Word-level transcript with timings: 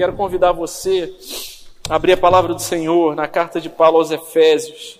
quero 0.00 0.16
convidar 0.16 0.52
você 0.52 1.14
a 1.86 1.94
abrir 1.94 2.14
a 2.14 2.16
palavra 2.16 2.54
do 2.54 2.62
Senhor 2.62 3.14
na 3.14 3.28
carta 3.28 3.60
de 3.60 3.68
Paulo 3.68 3.98
aos 3.98 4.10
Efésios. 4.10 4.98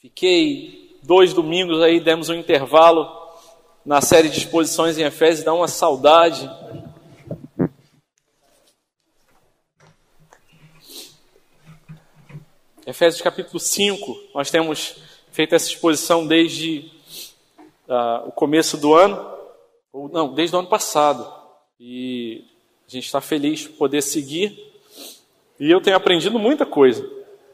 Fiquei 0.00 0.98
dois 1.02 1.34
domingos 1.34 1.82
aí, 1.82 2.00
demos 2.00 2.30
um 2.30 2.34
intervalo 2.34 3.06
na 3.84 4.00
série 4.00 4.30
de 4.30 4.38
exposições 4.38 4.96
em 4.96 5.02
Efésios, 5.02 5.44
dá 5.44 5.52
uma 5.52 5.68
saudade. 5.68 6.50
Efésios 12.86 13.20
capítulo 13.20 13.60
5, 13.60 14.18
nós 14.34 14.50
temos 14.50 14.96
feito 15.30 15.54
essa 15.54 15.68
exposição 15.68 16.26
desde 16.26 16.90
uh, 17.86 18.28
o 18.28 18.32
começo 18.32 18.78
do 18.78 18.94
ano, 18.94 19.30
ou 19.92 20.08
não, 20.08 20.32
desde 20.32 20.56
o 20.56 20.60
ano 20.60 20.68
passado. 20.68 21.30
E 21.78 22.53
a 22.86 22.90
gente 22.90 23.06
está 23.06 23.20
feliz 23.20 23.66
por 23.66 23.76
poder 23.76 24.02
seguir. 24.02 24.72
E 25.58 25.70
eu 25.70 25.80
tenho 25.80 25.96
aprendido 25.96 26.38
muita 26.38 26.66
coisa. 26.66 27.08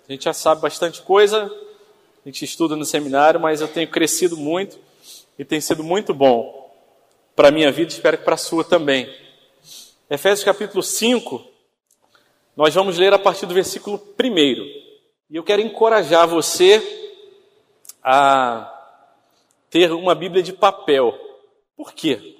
A 0.09 0.13
gente 0.13 0.25
já 0.25 0.33
sabe 0.33 0.61
bastante 0.61 1.03
coisa, 1.03 1.45
a 1.45 2.29
gente 2.29 2.45
estuda 2.45 2.75
no 2.75 2.85
seminário, 2.85 3.39
mas 3.39 3.61
eu 3.61 3.69
tenho 3.69 3.89
crescido 3.89 4.37
muito 4.37 4.79
e 5.39 5.45
tem 5.45 5.61
sido 5.61 5.85
muito 5.85 6.13
bom 6.13 6.61
para 7.37 7.49
a 7.49 7.51
minha 7.51 7.71
vida, 7.71 7.91
espero 7.91 8.19
que 8.19 8.25
para 8.25 8.35
a 8.35 8.39
sua 8.39 8.65
também. 8.65 9.09
Efésios 10.11 10.45
capítulo 10.45 10.83
5, 10.83 11.43
nós 12.57 12.75
vamos 12.75 12.99
ler 12.99 13.13
a 13.15 13.19
partir 13.19 13.47
do 13.47 13.55
versículo 13.55 14.03
1. 14.21 14.27
E 15.31 15.37
eu 15.37 15.45
quero 15.45 15.63
encorajar 15.63 16.27
você 16.27 16.83
a 18.03 18.69
ter 19.71 19.93
uma 19.93 20.15
Bíblia 20.15 20.43
de 20.43 20.53
papel. 20.53 21.17
Por 21.77 21.93
quê? 21.93 22.40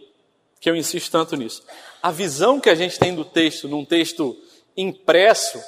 Que 0.61 0.69
eu 0.69 0.77
insisto 0.77 1.11
tanto 1.11 1.37
nisso. 1.37 1.63
A 2.03 2.11
visão 2.11 2.61
que 2.61 2.69
a 2.69 2.75
gente 2.75 2.99
tem 2.99 3.15
do 3.15 3.25
texto, 3.25 3.67
num 3.67 3.85
texto 3.85 4.37
impresso, 4.77 5.59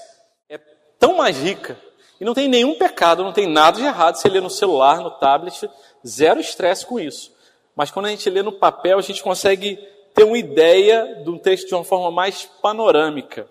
é 0.48 0.58
tão 0.98 1.16
mais 1.16 1.38
rica. 1.38 1.78
E 2.20 2.24
não 2.24 2.34
tem 2.34 2.46
nenhum 2.46 2.74
pecado, 2.76 3.24
não 3.24 3.32
tem 3.32 3.46
nada 3.46 3.78
de 3.78 3.84
errado 3.84 4.16
se 4.16 4.28
ler 4.28 4.42
no 4.42 4.50
celular, 4.50 5.00
no 5.00 5.10
tablet, 5.10 5.68
zero 6.06 6.40
estresse 6.40 6.86
com 6.86 7.00
isso. 7.00 7.32
Mas 7.74 7.90
quando 7.90 8.06
a 8.06 8.10
gente 8.10 8.28
lê 8.28 8.42
no 8.42 8.52
papel, 8.52 8.98
a 8.98 9.02
gente 9.02 9.22
consegue 9.22 9.76
ter 10.14 10.24
uma 10.24 10.38
ideia 10.38 11.22
de 11.24 11.30
um 11.30 11.38
texto 11.38 11.68
de 11.68 11.74
uma 11.74 11.84
forma 11.84 12.10
mais 12.10 12.44
panorâmica. 12.60 13.48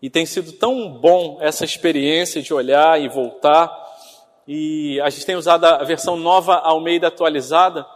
E 0.00 0.08
tem 0.08 0.24
sido 0.24 0.52
tão 0.52 0.88
bom 0.88 1.38
essa 1.40 1.64
experiência 1.64 2.42
de 2.42 2.54
olhar 2.54 3.00
e 3.00 3.06
voltar 3.06 3.80
e 4.52 5.00
a 5.00 5.08
gente 5.10 5.24
tem 5.24 5.36
usado 5.36 5.64
a 5.64 5.84
versão 5.84 6.16
nova 6.16 6.56
Almeida 6.56 7.06
atualizada. 7.06 7.86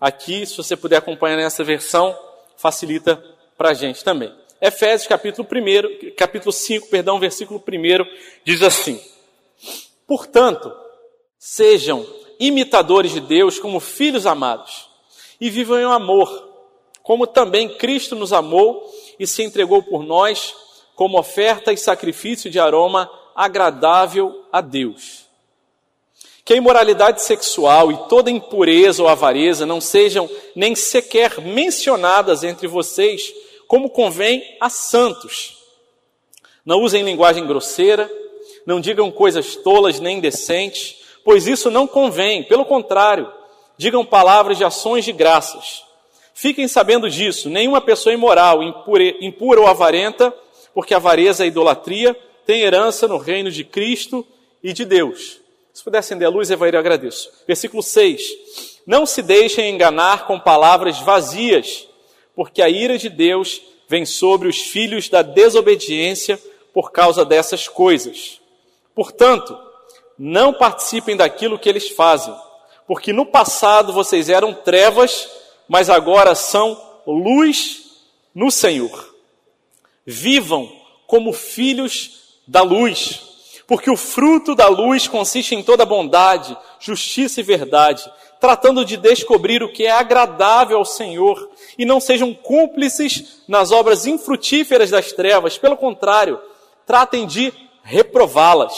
Aqui, 0.00 0.46
se 0.46 0.56
você 0.56 0.74
puder 0.74 0.96
acompanhar 0.96 1.36
nessa 1.36 1.62
versão, 1.62 2.18
facilita 2.56 3.22
para 3.58 3.70
a 3.70 3.74
gente 3.74 4.02
também. 4.02 4.34
Efésios 4.58 5.06
capítulo 5.06 5.46
1, 5.46 6.14
capítulo 6.16 6.52
5, 6.52 6.88
perdão, 6.88 7.20
versículo 7.20 7.62
1, 7.62 8.06
diz 8.42 8.62
assim: 8.62 8.98
Portanto, 10.06 10.74
sejam 11.38 12.06
imitadores 12.38 13.12
de 13.12 13.20
Deus 13.20 13.58
como 13.58 13.78
filhos 13.78 14.24
amados, 14.24 14.88
e 15.38 15.50
vivam 15.50 15.78
em 15.78 15.84
amor, 15.84 16.48
como 17.02 17.26
também 17.26 17.68
Cristo 17.68 18.16
nos 18.16 18.32
amou 18.32 18.90
e 19.18 19.26
se 19.26 19.42
entregou 19.42 19.82
por 19.82 20.02
nós 20.02 20.54
como 20.96 21.18
oferta 21.18 21.74
e 21.74 21.76
sacrifício 21.76 22.50
de 22.50 22.58
aroma 22.58 23.10
agradável 23.34 24.46
a 24.50 24.62
Deus 24.62 25.29
que 26.44 26.54
a 26.54 26.56
imoralidade 26.56 27.22
sexual 27.22 27.92
e 27.92 27.96
toda 28.08 28.30
impureza 28.30 29.02
ou 29.02 29.08
avareza 29.08 29.66
não 29.66 29.80
sejam 29.80 30.28
nem 30.54 30.74
sequer 30.74 31.40
mencionadas 31.40 32.42
entre 32.42 32.66
vocês, 32.66 33.32
como 33.68 33.90
convém 33.90 34.56
a 34.60 34.68
santos. 34.68 35.58
Não 36.64 36.80
usem 36.80 37.02
linguagem 37.02 37.46
grosseira, 37.46 38.10
não 38.66 38.80
digam 38.80 39.10
coisas 39.10 39.56
tolas 39.56 40.00
nem 40.00 40.18
indecentes, 40.18 40.96
pois 41.24 41.46
isso 41.46 41.70
não 41.70 41.86
convém, 41.86 42.42
pelo 42.42 42.64
contrário, 42.64 43.30
digam 43.76 44.04
palavras 44.04 44.58
de 44.58 44.64
ações 44.64 45.04
de 45.04 45.12
graças. 45.12 45.82
Fiquem 46.34 46.66
sabendo 46.68 47.08
disso, 47.10 47.50
nenhuma 47.50 47.80
pessoa 47.80 48.14
imoral, 48.14 48.62
impura, 48.62 49.60
ou 49.60 49.66
avarenta, 49.66 50.34
porque 50.72 50.94
avareza 50.94 51.44
é 51.44 51.46
idolatria, 51.46 52.16
tem 52.46 52.62
herança 52.62 53.06
no 53.06 53.18
reino 53.18 53.50
de 53.50 53.62
Cristo 53.62 54.26
e 54.62 54.72
de 54.72 54.84
Deus. 54.84 55.38
Se 55.72 55.84
puder 55.84 55.98
acender 55.98 56.26
a 56.26 56.30
luz, 56.30 56.50
Evair, 56.50 56.74
eu 56.74 56.80
agradeço. 56.80 57.30
Versículo 57.46 57.82
6. 57.82 58.22
Não 58.86 59.06
se 59.06 59.22
deixem 59.22 59.70
enganar 59.70 60.26
com 60.26 60.38
palavras 60.38 60.98
vazias, 60.98 61.88
porque 62.34 62.60
a 62.60 62.68
ira 62.68 62.98
de 62.98 63.08
Deus 63.08 63.62
vem 63.88 64.04
sobre 64.04 64.48
os 64.48 64.58
filhos 64.58 65.08
da 65.08 65.22
desobediência 65.22 66.40
por 66.72 66.90
causa 66.92 67.24
dessas 67.24 67.68
coisas. 67.68 68.40
Portanto, 68.94 69.56
não 70.18 70.52
participem 70.52 71.16
daquilo 71.16 71.58
que 71.58 71.68
eles 71.68 71.88
fazem, 71.90 72.34
porque 72.86 73.12
no 73.12 73.24
passado 73.24 73.92
vocês 73.92 74.28
eram 74.28 74.52
trevas, 74.52 75.28
mas 75.68 75.88
agora 75.88 76.34
são 76.34 76.80
luz 77.06 78.02
no 78.34 78.50
Senhor. 78.50 79.14
Vivam 80.04 80.70
como 81.06 81.32
filhos 81.32 82.38
da 82.46 82.62
luz 82.62 83.29
porque 83.70 83.88
o 83.88 83.96
fruto 83.96 84.56
da 84.56 84.66
luz 84.66 85.06
consiste 85.06 85.54
em 85.54 85.62
toda 85.62 85.86
bondade, 85.86 86.58
justiça 86.80 87.38
e 87.38 87.44
verdade, 87.44 88.02
tratando 88.40 88.84
de 88.84 88.96
descobrir 88.96 89.62
o 89.62 89.72
que 89.72 89.86
é 89.86 89.92
agradável 89.92 90.78
ao 90.78 90.84
Senhor, 90.84 91.48
e 91.78 91.84
não 91.84 92.00
sejam 92.00 92.34
cúmplices 92.34 93.42
nas 93.46 93.70
obras 93.70 94.06
infrutíferas 94.06 94.90
das 94.90 95.12
trevas, 95.12 95.56
pelo 95.56 95.76
contrário, 95.76 96.40
tratem 96.84 97.28
de 97.28 97.52
reprová-las, 97.84 98.74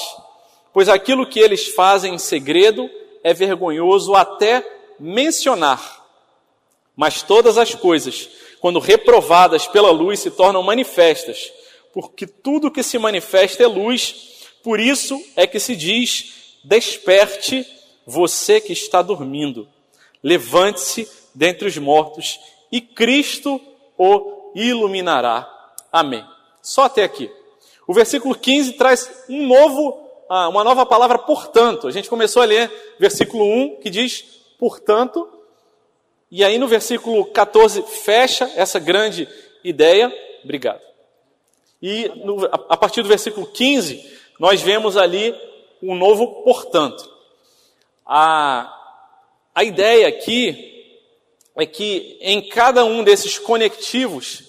pois 0.75 0.91
aquilo 0.91 1.27
que 1.27 1.41
eles 1.41 1.69
fazem 1.69 2.13
em 2.17 2.19
segredo 2.19 2.87
é 3.25 3.33
vergonhoso 3.33 4.15
até 4.15 4.63
mencionar. 5.01 6.05
Mas 6.95 7.23
todas 7.23 7.57
as 7.57 7.75
coisas, 7.75 8.29
quando 8.61 8.79
reprovadas 8.79 9.67
pela 9.67 9.91
luz, 9.91 10.21
se 10.21 10.31
tornam 10.31 10.63
manifestas, 10.63 11.51
porque 11.95 12.27
tudo 12.27 12.71
que 12.71 12.83
se 12.83 12.99
manifesta 12.99 13.63
é 13.63 13.67
luz, 13.67 14.32
por 14.63 14.81
isso 14.81 15.23
é 15.37 15.47
que 15.47 15.59
se 15.59 15.75
diz: 15.75 16.59
desperte 16.65 17.67
você 18.07 18.61
que 18.61 18.73
está 18.73 19.03
dormindo, 19.03 19.69
levante-se 20.23 21.09
dentre 21.35 21.67
os 21.67 21.77
mortos 21.79 22.39
e 22.71 22.81
Cristo 22.81 23.61
o 23.99 24.53
iluminará. 24.55 25.49
Amém. 25.91 26.25
Só 26.63 26.85
até 26.85 27.05
aqui. 27.05 27.31
O 27.87 27.93
versículo 27.93 28.35
15 28.35 28.75
traz 28.75 29.11
um 29.29 29.47
novo, 29.47 30.09
ah, 30.29 30.49
uma 30.49 30.65
nova 30.65 30.87
palavra, 30.87 31.19
portanto. 31.19 31.89
A 31.89 31.91
gente 31.91 32.09
começou 32.09 32.43
a 32.43 32.47
ler 32.47 32.71
versículo 32.99 33.45
1 33.45 33.81
que 33.81 33.91
diz, 33.91 34.23
portanto, 34.59 35.29
e 36.31 36.45
aí 36.45 36.57
no 36.57 36.69
versículo 36.69 37.27
14 37.27 37.83
fecha 37.83 38.51
essa 38.57 38.79
grande 38.79 39.29
ideia. 39.63 40.13
Obrigado. 40.43 40.81
E 41.83 42.09
no, 42.25 42.47
a 42.47 42.77
partir 42.77 43.03
do 43.03 43.09
versículo 43.09 43.47
15 43.47 44.22
nós 44.39 44.61
vemos 44.61 44.97
ali 44.97 45.35
um 45.83 45.95
novo 45.95 46.43
portanto. 46.43 47.11
A, 48.07 48.73
a 49.55 49.65
ideia 49.65 50.09
aqui 50.09 50.71
é 51.57 51.67
que 51.67 52.19
em 52.21 52.49
cada 52.49 52.85
um 52.85 53.05
desses 53.05 53.39
conectivos, 53.39 54.45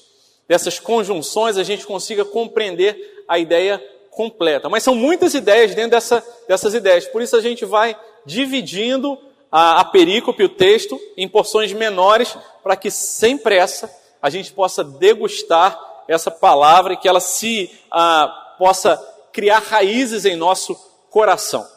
dessas 0.47 0.79
conjunções, 0.79 1.57
a 1.57 1.63
gente 1.63 1.85
consiga 1.85 2.23
compreender 2.23 3.23
a 3.27 3.37
ideia 3.37 3.83
completa. 4.11 4.69
Mas 4.69 4.83
são 4.83 4.95
muitas 4.95 5.33
ideias 5.33 5.73
dentro 5.75 5.91
dessa, 5.91 6.25
dessas 6.47 6.73
ideias, 6.73 7.07
por 7.07 7.21
isso 7.21 7.35
a 7.35 7.41
gente 7.41 7.65
vai 7.65 7.95
dividindo 8.25 9.17
a, 9.51 9.81
a 9.81 9.85
perícope, 9.85 10.43
o 10.43 10.49
texto, 10.49 10.99
em 11.17 11.27
porções 11.27 11.71
menores, 11.73 12.35
para 12.63 12.75
que 12.75 12.89
sem 12.89 13.37
pressa 13.37 13.93
a 14.21 14.29
gente 14.29 14.51
possa 14.53 14.83
degustar 14.83 15.79
essa 16.07 16.31
palavra 16.31 16.93
e 16.93 16.97
que 16.97 17.07
ela 17.07 17.19
se 17.19 17.69
ah, 17.91 18.55
possa 18.57 18.95
criar 19.33 19.59
raízes 19.59 20.23
em 20.23 20.35
nosso 20.35 20.75
coração. 21.09 21.67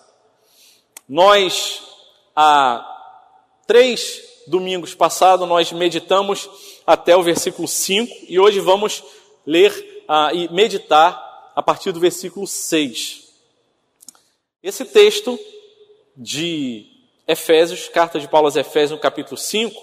Nós, 1.09 1.83
há 2.37 2.85
três 3.67 4.23
domingos 4.47 4.95
passados, 4.95 5.49
nós 5.49 5.73
meditamos 5.73 6.49
até 6.87 7.17
o 7.17 7.23
versículo 7.23 7.67
5 7.67 8.27
e 8.29 8.39
hoje 8.39 8.61
vamos 8.61 9.03
ler 9.45 9.73
uh, 10.09 10.35
e 10.35 10.53
meditar 10.53 11.53
a 11.57 11.63
partir 11.63 11.91
do 11.91 11.99
versículo 11.99 12.47
6. 12.47 13.25
Esse 14.63 14.85
texto 14.85 15.39
de 16.17 16.87
Efésios, 17.27 17.89
carta 17.89 18.21
de 18.21 18.29
Paulo 18.29 18.47
aos 18.47 18.57
Efésios, 18.57 18.93
no 18.93 18.99
capítulo 18.99 19.37
5, 19.37 19.83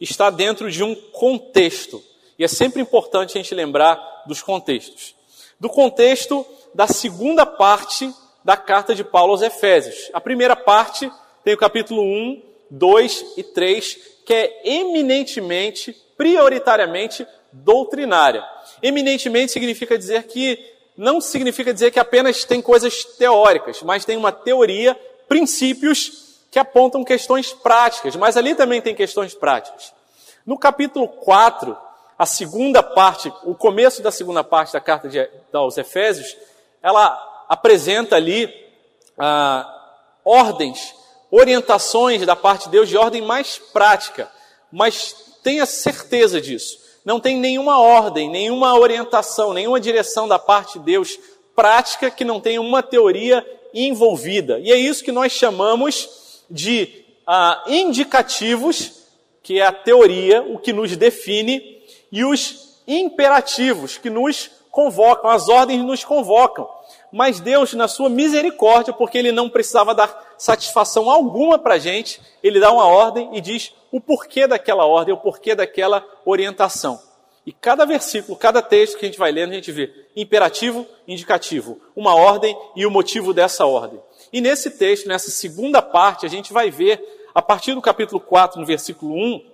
está 0.00 0.28
dentro 0.30 0.70
de 0.70 0.82
um 0.82 0.94
contexto. 0.94 2.02
E 2.38 2.44
é 2.44 2.48
sempre 2.48 2.82
importante 2.82 3.38
a 3.38 3.42
gente 3.42 3.54
lembrar 3.54 4.24
dos 4.26 4.42
contextos. 4.42 5.14
Do 5.58 5.68
contexto 5.68 6.44
da 6.74 6.86
segunda 6.86 7.46
parte 7.46 8.12
da 8.44 8.56
carta 8.56 8.94
de 8.94 9.04
Paulo 9.04 9.32
aos 9.32 9.42
Efésios. 9.42 10.10
A 10.12 10.20
primeira 10.20 10.56
parte 10.56 11.10
tem 11.42 11.54
o 11.54 11.58
capítulo 11.58 12.02
1, 12.02 12.42
2 12.70 13.24
e 13.36 13.42
3, 13.42 13.98
que 14.26 14.34
é 14.34 14.62
eminentemente, 14.64 15.96
prioritariamente, 16.16 17.26
doutrinária. 17.52 18.44
Eminentemente 18.82 19.52
significa 19.52 19.96
dizer 19.96 20.24
que 20.24 20.58
não 20.96 21.20
significa 21.20 21.72
dizer 21.72 21.90
que 21.90 21.98
apenas 21.98 22.44
tem 22.44 22.60
coisas 22.60 23.04
teóricas, 23.04 23.82
mas 23.82 24.04
tem 24.04 24.16
uma 24.16 24.32
teoria, 24.32 24.98
princípios 25.28 26.24
que 26.50 26.58
apontam 26.58 27.04
questões 27.04 27.52
práticas, 27.52 28.14
mas 28.14 28.36
ali 28.36 28.54
também 28.54 28.80
tem 28.80 28.94
questões 28.94 29.34
práticas. 29.34 29.92
No 30.46 30.58
capítulo 30.58 31.08
4, 31.08 31.76
a 32.18 32.26
segunda 32.26 32.82
parte, 32.82 33.32
o 33.42 33.54
começo 33.54 34.02
da 34.02 34.12
segunda 34.12 34.44
parte 34.44 34.72
da 34.72 34.80
carta 34.80 35.08
de, 35.08 35.28
aos 35.52 35.76
Efésios, 35.78 36.36
ela 36.84 37.46
apresenta 37.48 38.16
ali 38.16 38.54
ah, 39.18 39.66
ordens, 40.22 40.94
orientações 41.30 42.26
da 42.26 42.36
parte 42.36 42.66
de 42.66 42.72
Deus 42.72 42.90
de 42.90 42.96
ordem 42.98 43.22
mais 43.22 43.58
prática, 43.72 44.30
mas 44.70 45.16
tenha 45.42 45.64
certeza 45.64 46.42
disso. 46.42 46.78
Não 47.02 47.18
tem 47.18 47.38
nenhuma 47.38 47.80
ordem, 47.80 48.28
nenhuma 48.28 48.78
orientação, 48.78 49.54
nenhuma 49.54 49.80
direção 49.80 50.28
da 50.28 50.38
parte 50.38 50.78
de 50.78 50.84
Deus 50.84 51.18
prática 51.56 52.10
que 52.10 52.24
não 52.24 52.38
tenha 52.38 52.60
uma 52.60 52.82
teoria 52.82 53.44
envolvida. 53.72 54.58
E 54.58 54.70
é 54.70 54.76
isso 54.76 55.02
que 55.02 55.12
nós 55.12 55.32
chamamos 55.32 56.42
de 56.50 57.02
ah, 57.26 57.64
indicativos, 57.66 59.04
que 59.42 59.58
é 59.58 59.64
a 59.64 59.72
teoria, 59.72 60.42
o 60.42 60.58
que 60.58 60.72
nos 60.72 60.94
define, 60.98 61.82
e 62.12 62.26
os 62.26 62.82
imperativos, 62.86 63.96
que 63.96 64.10
nos 64.10 64.50
convocam, 64.70 65.30
as 65.30 65.48
ordens 65.48 65.82
nos 65.82 66.04
convocam. 66.04 66.68
Mas 67.16 67.38
Deus, 67.38 67.74
na 67.74 67.86
sua 67.86 68.10
misericórdia, 68.10 68.92
porque 68.92 69.16
Ele 69.16 69.30
não 69.30 69.48
precisava 69.48 69.94
dar 69.94 70.34
satisfação 70.36 71.08
alguma 71.08 71.56
para 71.56 71.74
a 71.74 71.78
gente, 71.78 72.20
Ele 72.42 72.58
dá 72.58 72.72
uma 72.72 72.88
ordem 72.88 73.30
e 73.36 73.40
diz 73.40 73.72
o 73.92 74.00
porquê 74.00 74.48
daquela 74.48 74.84
ordem, 74.84 75.14
o 75.14 75.16
porquê 75.16 75.54
daquela 75.54 76.04
orientação. 76.26 77.00
E 77.46 77.52
cada 77.52 77.84
versículo, 77.84 78.36
cada 78.36 78.60
texto 78.60 78.98
que 78.98 79.04
a 79.04 79.08
gente 79.08 79.18
vai 79.18 79.30
lendo, 79.30 79.52
a 79.52 79.54
gente 79.54 79.70
vê 79.70 79.94
imperativo, 80.16 80.84
indicativo, 81.06 81.80
uma 81.94 82.16
ordem 82.16 82.58
e 82.74 82.84
o 82.84 82.90
motivo 82.90 83.32
dessa 83.32 83.64
ordem. 83.64 84.02
E 84.32 84.40
nesse 84.40 84.72
texto, 84.72 85.06
nessa 85.06 85.30
segunda 85.30 85.80
parte, 85.80 86.26
a 86.26 86.28
gente 86.28 86.52
vai 86.52 86.68
ver, 86.68 87.00
a 87.32 87.40
partir 87.40 87.74
do 87.74 87.80
capítulo 87.80 88.18
4, 88.18 88.58
no 88.58 88.66
versículo 88.66 89.14
1, 89.14 89.46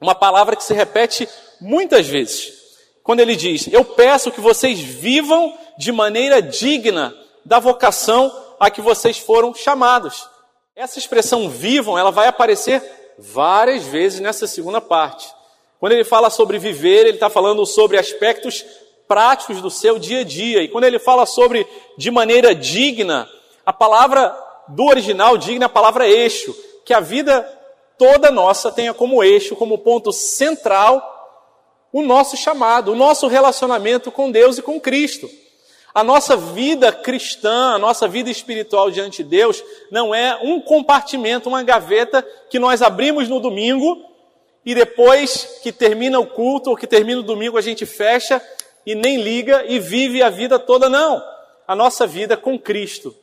uma 0.00 0.14
palavra 0.14 0.56
que 0.56 0.64
se 0.64 0.72
repete 0.72 1.28
muitas 1.60 2.08
vezes. 2.08 2.61
Quando 3.02 3.20
ele 3.20 3.36
diz: 3.36 3.68
Eu 3.72 3.84
peço 3.84 4.30
que 4.30 4.40
vocês 4.40 4.80
vivam 4.80 5.56
de 5.78 5.90
maneira 5.90 6.40
digna 6.40 7.14
da 7.44 7.58
vocação 7.58 8.32
a 8.58 8.70
que 8.70 8.80
vocês 8.80 9.18
foram 9.18 9.54
chamados. 9.54 10.28
Essa 10.74 10.98
expressão 10.98 11.48
vivam, 11.48 11.98
ela 11.98 12.10
vai 12.10 12.28
aparecer 12.28 12.82
várias 13.18 13.84
vezes 13.84 14.20
nessa 14.20 14.46
segunda 14.46 14.80
parte. 14.80 15.28
Quando 15.78 15.92
ele 15.92 16.04
fala 16.04 16.30
sobre 16.30 16.58
viver, 16.58 17.06
ele 17.06 17.16
está 17.16 17.28
falando 17.28 17.66
sobre 17.66 17.98
aspectos 17.98 18.64
práticos 19.08 19.60
do 19.60 19.68
seu 19.68 19.98
dia 19.98 20.20
a 20.20 20.24
dia. 20.24 20.62
E 20.62 20.68
quando 20.68 20.84
ele 20.84 20.98
fala 20.98 21.26
sobre 21.26 21.66
de 21.98 22.10
maneira 22.10 22.54
digna, 22.54 23.28
a 23.66 23.72
palavra 23.72 24.34
do 24.68 24.84
original 24.84 25.36
digna 25.36 25.64
é 25.64 25.66
a 25.66 25.68
palavra 25.68 26.08
eixo, 26.08 26.56
que 26.84 26.94
a 26.94 27.00
vida 27.00 27.42
toda 27.98 28.30
nossa 28.30 28.70
tenha 28.70 28.94
como 28.94 29.22
eixo, 29.22 29.56
como 29.56 29.78
ponto 29.78 30.12
central, 30.12 31.11
o 31.92 32.02
nosso 32.02 32.36
chamado, 32.36 32.92
o 32.92 32.96
nosso 32.96 33.26
relacionamento 33.26 34.10
com 34.10 34.30
Deus 34.30 34.58
e 34.58 34.62
com 34.62 34.80
Cristo. 34.80 35.28
A 35.94 36.02
nossa 36.02 36.36
vida 36.36 36.90
cristã, 36.90 37.74
a 37.74 37.78
nossa 37.78 38.08
vida 38.08 38.30
espiritual 38.30 38.90
diante 38.90 39.22
de 39.22 39.28
Deus, 39.28 39.62
não 39.90 40.14
é 40.14 40.38
um 40.42 40.58
compartimento, 40.58 41.50
uma 41.50 41.62
gaveta 41.62 42.26
que 42.48 42.58
nós 42.58 42.80
abrimos 42.80 43.28
no 43.28 43.38
domingo 43.38 44.02
e 44.64 44.74
depois 44.74 45.60
que 45.62 45.70
termina 45.70 46.18
o 46.18 46.26
culto 46.26 46.70
ou 46.70 46.76
que 46.76 46.86
termina 46.86 47.20
o 47.20 47.24
domingo 47.24 47.58
a 47.58 47.60
gente 47.60 47.84
fecha 47.84 48.40
e 48.86 48.94
nem 48.94 49.20
liga 49.20 49.66
e 49.68 49.78
vive 49.78 50.22
a 50.22 50.30
vida 50.30 50.58
toda, 50.58 50.88
não. 50.88 51.22
A 51.68 51.76
nossa 51.76 52.06
vida 52.06 52.38
com 52.38 52.58
Cristo, 52.58 53.14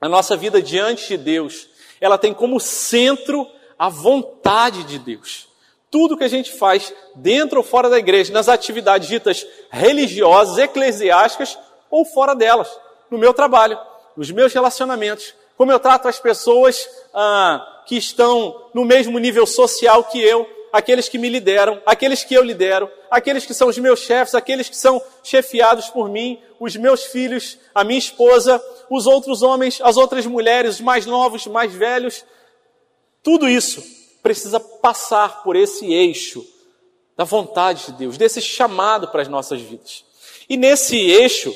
a 0.00 0.08
nossa 0.08 0.36
vida 0.36 0.62
diante 0.62 1.08
de 1.08 1.16
Deus, 1.16 1.68
ela 2.00 2.16
tem 2.16 2.32
como 2.32 2.60
centro 2.60 3.48
a 3.76 3.88
vontade 3.88 4.84
de 4.84 5.00
Deus. 5.00 5.48
Tudo 5.94 6.16
que 6.16 6.24
a 6.24 6.28
gente 6.28 6.50
faz 6.50 6.92
dentro 7.14 7.58
ou 7.58 7.62
fora 7.62 7.88
da 7.88 8.00
igreja, 8.00 8.32
nas 8.32 8.48
atividades 8.48 9.06
ditas 9.06 9.46
religiosas, 9.70 10.58
eclesiásticas, 10.58 11.56
ou 11.88 12.04
fora 12.04 12.34
delas, 12.34 12.68
no 13.08 13.16
meu 13.16 13.32
trabalho, 13.32 13.78
nos 14.16 14.28
meus 14.32 14.52
relacionamentos, 14.52 15.32
como 15.56 15.70
eu 15.70 15.78
trato 15.78 16.08
as 16.08 16.18
pessoas 16.18 16.84
ah, 17.14 17.84
que 17.86 17.96
estão 17.96 18.70
no 18.74 18.84
mesmo 18.84 19.20
nível 19.20 19.46
social 19.46 20.02
que 20.02 20.20
eu, 20.20 20.48
aqueles 20.72 21.08
que 21.08 21.16
me 21.16 21.28
lideram, 21.28 21.80
aqueles 21.86 22.24
que 22.24 22.34
eu 22.34 22.42
lidero, 22.42 22.90
aqueles 23.08 23.46
que 23.46 23.54
são 23.54 23.68
os 23.68 23.78
meus 23.78 24.00
chefes, 24.00 24.34
aqueles 24.34 24.68
que 24.68 24.76
são 24.76 25.00
chefiados 25.22 25.90
por 25.90 26.08
mim, 26.08 26.42
os 26.58 26.74
meus 26.74 27.04
filhos, 27.04 27.56
a 27.72 27.84
minha 27.84 28.00
esposa, 28.00 28.60
os 28.90 29.06
outros 29.06 29.42
homens, 29.42 29.80
as 29.80 29.96
outras 29.96 30.26
mulheres, 30.26 30.74
os 30.74 30.80
mais 30.80 31.06
novos, 31.06 31.46
mais 31.46 31.72
velhos. 31.72 32.24
Tudo 33.22 33.48
isso 33.48 34.02
precisa 34.24 34.58
passar 34.58 35.42
por 35.42 35.54
esse 35.54 35.92
eixo 35.92 36.42
da 37.14 37.24
vontade 37.24 37.84
de 37.84 37.92
Deus, 37.92 38.16
desse 38.16 38.40
chamado 38.40 39.08
para 39.08 39.20
as 39.20 39.28
nossas 39.28 39.60
vidas. 39.60 40.02
E 40.48 40.56
nesse 40.56 40.96
eixo, 40.96 41.54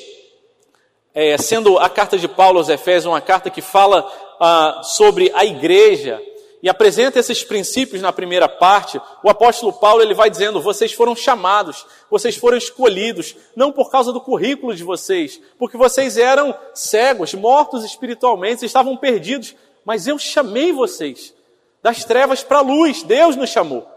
é, 1.11 1.35
sendo 1.39 1.79
a 1.79 1.89
carta 1.89 2.15
de 2.15 2.27
Paulo 2.27 2.59
aos 2.59 2.69
Efésios 2.69 3.07
uma 3.07 3.19
carta 3.21 3.49
que 3.49 3.59
fala 3.59 4.07
ah, 4.39 4.81
sobre 4.83 5.31
a 5.33 5.43
igreja 5.43 6.21
e 6.61 6.69
apresenta 6.69 7.17
esses 7.17 7.43
princípios 7.43 8.03
na 8.03 8.13
primeira 8.13 8.47
parte, 8.47 9.01
o 9.23 9.29
apóstolo 9.31 9.73
Paulo 9.73 10.03
ele 10.03 10.13
vai 10.13 10.29
dizendo: 10.29 10.61
vocês 10.61 10.93
foram 10.93 11.15
chamados, 11.15 11.87
vocês 12.07 12.37
foram 12.37 12.57
escolhidos, 12.57 13.35
não 13.55 13.71
por 13.71 13.89
causa 13.89 14.13
do 14.13 14.21
currículo 14.21 14.75
de 14.75 14.83
vocês, 14.83 15.41
porque 15.57 15.75
vocês 15.75 16.19
eram 16.19 16.55
cegos, 16.75 17.33
mortos 17.33 17.83
espiritualmente, 17.83 18.63
estavam 18.63 18.95
perdidos, 18.95 19.55
mas 19.83 20.05
eu 20.05 20.19
chamei 20.19 20.71
vocês 20.71 21.33
das 21.81 22.03
trevas 22.03 22.43
para 22.43 22.59
a 22.59 22.61
luz, 22.61 23.03
Deus 23.03 23.35
nos 23.35 23.49
chamou 23.49 23.87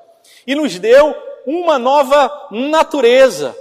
e 0.46 0.54
nos 0.54 0.78
deu 0.78 1.14
uma 1.46 1.78
nova 1.78 2.48
natureza, 2.50 3.56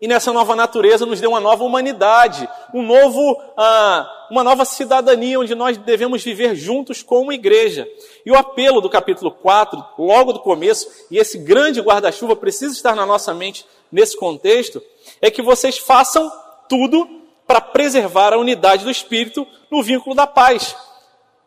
e 0.00 0.06
nessa 0.06 0.32
nova 0.32 0.54
natureza 0.54 1.06
nos 1.06 1.20
deu 1.20 1.30
uma 1.30 1.40
nova 1.40 1.64
humanidade, 1.64 2.46
um 2.74 2.82
novo, 2.82 3.40
ah, 3.56 4.26
uma 4.30 4.44
nova 4.44 4.64
cidadania 4.64 5.40
onde 5.40 5.54
nós 5.54 5.78
devemos 5.78 6.22
viver 6.22 6.54
juntos 6.54 7.02
como 7.02 7.32
igreja. 7.32 7.88
E 8.26 8.30
o 8.30 8.36
apelo 8.36 8.82
do 8.82 8.90
capítulo 8.90 9.30
4, 9.30 9.82
logo 9.98 10.34
do 10.34 10.40
começo, 10.40 10.88
e 11.10 11.16
esse 11.16 11.38
grande 11.38 11.80
guarda-chuva 11.80 12.36
precisa 12.36 12.74
estar 12.74 12.94
na 12.94 13.06
nossa 13.06 13.32
mente 13.32 13.64
nesse 13.90 14.14
contexto, 14.16 14.82
é 15.22 15.30
que 15.30 15.40
vocês 15.40 15.78
façam 15.78 16.30
tudo 16.68 17.08
para 17.46 17.60
preservar 17.60 18.34
a 18.34 18.38
unidade 18.38 18.84
do 18.84 18.90
Espírito 18.90 19.46
no 19.70 19.82
vínculo 19.82 20.14
da 20.14 20.26
paz. 20.26 20.76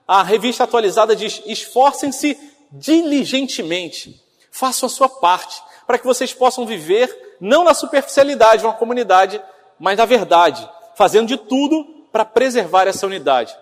A 0.07 0.23
revista 0.23 0.63
atualizada 0.63 1.15
diz: 1.15 1.41
esforcem-se 1.45 2.37
diligentemente, 2.71 4.23
façam 4.51 4.87
a 4.87 4.89
sua 4.89 5.09
parte, 5.09 5.61
para 5.85 5.97
que 5.97 6.05
vocês 6.05 6.33
possam 6.33 6.65
viver 6.65 7.35
não 7.39 7.63
na 7.63 7.73
superficialidade 7.73 8.61
de 8.61 8.67
uma 8.67 8.73
comunidade, 8.73 9.41
mas 9.79 9.97
na 9.97 10.05
verdade, 10.05 10.67
fazendo 10.95 11.27
de 11.27 11.37
tudo 11.37 11.85
para 12.11 12.25
preservar 12.25 12.87
essa 12.87 13.05
unidade. 13.05 13.55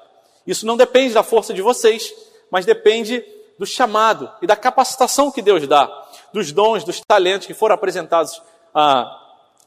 Isso 0.45 0.65
não 0.65 0.77
depende 0.77 1.13
da 1.13 1.23
força 1.23 1.53
de 1.53 1.61
vocês, 1.61 2.13
mas 2.51 2.65
depende 2.65 3.23
do 3.57 3.65
chamado 3.65 4.31
e 4.41 4.47
da 4.47 4.55
capacitação 4.55 5.31
que 5.31 5.41
Deus 5.41 5.67
dá, 5.67 5.89
dos 6.31 6.51
dons, 6.51 6.83
dos 6.83 7.01
talentos 7.01 7.47
que 7.47 7.53
foram 7.53 7.75
apresentados 7.75 8.41
ah, 8.73 9.19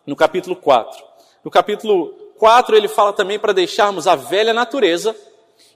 no 0.06 0.14
capítulo 0.14 0.54
4. 0.54 1.04
No 1.44 1.50
capítulo 1.50 2.14
4, 2.38 2.76
ele 2.76 2.88
fala 2.88 3.12
também 3.12 3.38
para 3.38 3.52
deixarmos 3.52 4.06
a 4.06 4.14
velha 4.14 4.52
natureza 4.52 5.14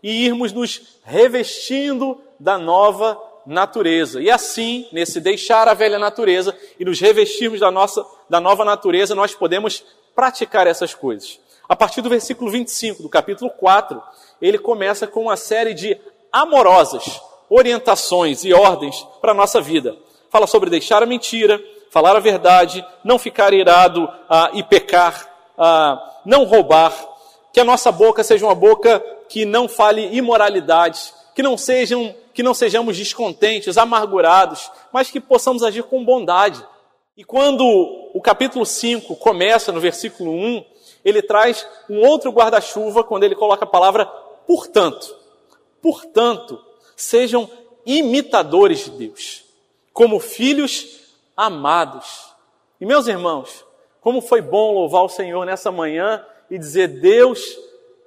e 0.03 0.25
irmos 0.27 0.53
nos 0.53 0.99
revestindo 1.05 2.21
da 2.39 2.59
nova 2.59 3.21
natureza. 3.47 4.21
E 4.21 4.31
assim, 4.31 4.89
nesse 4.93 5.21
deixar 5.21 5.69
a 5.69 5.75
velha 5.75 5.99
natureza 5.99 6.57
e 6.79 6.85
nos 6.85 7.01
revestirmos 7.01 7.61
da 7.61 7.71
nossa 7.71 8.05
da 8.29 8.41
nova 8.41 8.65
natureza, 8.65 9.15
nós 9.15 9.35
podemos 9.35 9.85
praticar 10.15 10.67
essas 10.67 10.95
coisas. 10.95 11.39
A 11.69 11.77
partir 11.77 12.01
do 12.01 12.09
versículo 12.09 12.51
25 12.51 13.03
do 13.03 13.09
capítulo 13.09 13.51
4, 13.51 14.03
ele 14.41 14.59
começa 14.59 15.07
com 15.07 15.23
uma 15.23 15.37
série 15.37 15.75
de 15.75 15.99
amorosas 16.33 17.21
orientações 17.49 18.45
e 18.45 18.53
ordens 18.53 19.07
para 19.21 19.33
a 19.33 19.35
nossa 19.35 19.61
vida. 19.61 19.97
Fala 20.31 20.47
sobre 20.47 20.71
deixar 20.71 21.03
a 21.03 21.07
mentira, 21.07 21.63
falar 21.91 22.17
a 22.17 22.21
verdade, 22.21 22.85
não 23.05 23.19
ficar 23.19 23.53
irado 23.53 24.09
ah, 24.29 24.51
e 24.55 24.63
pecar, 24.63 25.29
ah, 25.59 26.21
não 26.25 26.45
roubar, 26.45 26.95
que 27.53 27.61
a 27.61 27.65
nossa 27.65 27.93
boca 27.93 28.25
seja 28.25 28.47
uma 28.47 28.55
boca 28.55 29.01
que 29.29 29.45
não 29.45 29.69
fale 29.69 30.15
imoralidade, 30.17 31.13
que 31.35 31.43
não 31.43 31.57
sejam 31.57 32.15
que 32.35 32.43
não 32.43 32.55
sejamos 32.55 32.97
descontentes, 32.97 33.77
amargurados, 33.77 34.71
mas 34.91 35.11
que 35.11 35.21
possamos 35.21 35.63
agir 35.63 35.83
com 35.83 36.03
bondade. 36.03 36.65
E 37.15 37.23
quando 37.25 37.63
o 38.15 38.21
capítulo 38.23 38.65
5 38.65 39.17
começa 39.17 39.71
no 39.71 39.81
versículo 39.81 40.33
1, 40.33 40.65
ele 41.05 41.21
traz 41.21 41.67
um 41.91 42.01
outro 42.01 42.31
guarda-chuva 42.31 43.05
quando 43.05 43.25
ele 43.25 43.35
coloca 43.35 43.65
a 43.65 43.69
palavra 43.69 44.07
portanto. 44.47 45.15
Portanto, 45.83 46.59
sejam 46.97 47.51
imitadores 47.85 48.85
de 48.85 48.91
Deus, 48.93 49.45
como 49.93 50.19
filhos 50.19 51.01
amados. 51.37 52.33
E 52.81 52.87
meus 52.87 53.07
irmãos, 53.07 53.65
como 54.01 54.21
foi 54.21 54.41
bom 54.41 54.73
louvar 54.73 55.03
o 55.03 55.09
Senhor 55.09 55.45
nessa 55.45 55.71
manhã 55.71 56.25
e 56.53 56.59
dizer: 56.59 57.01
Deus 57.01 57.59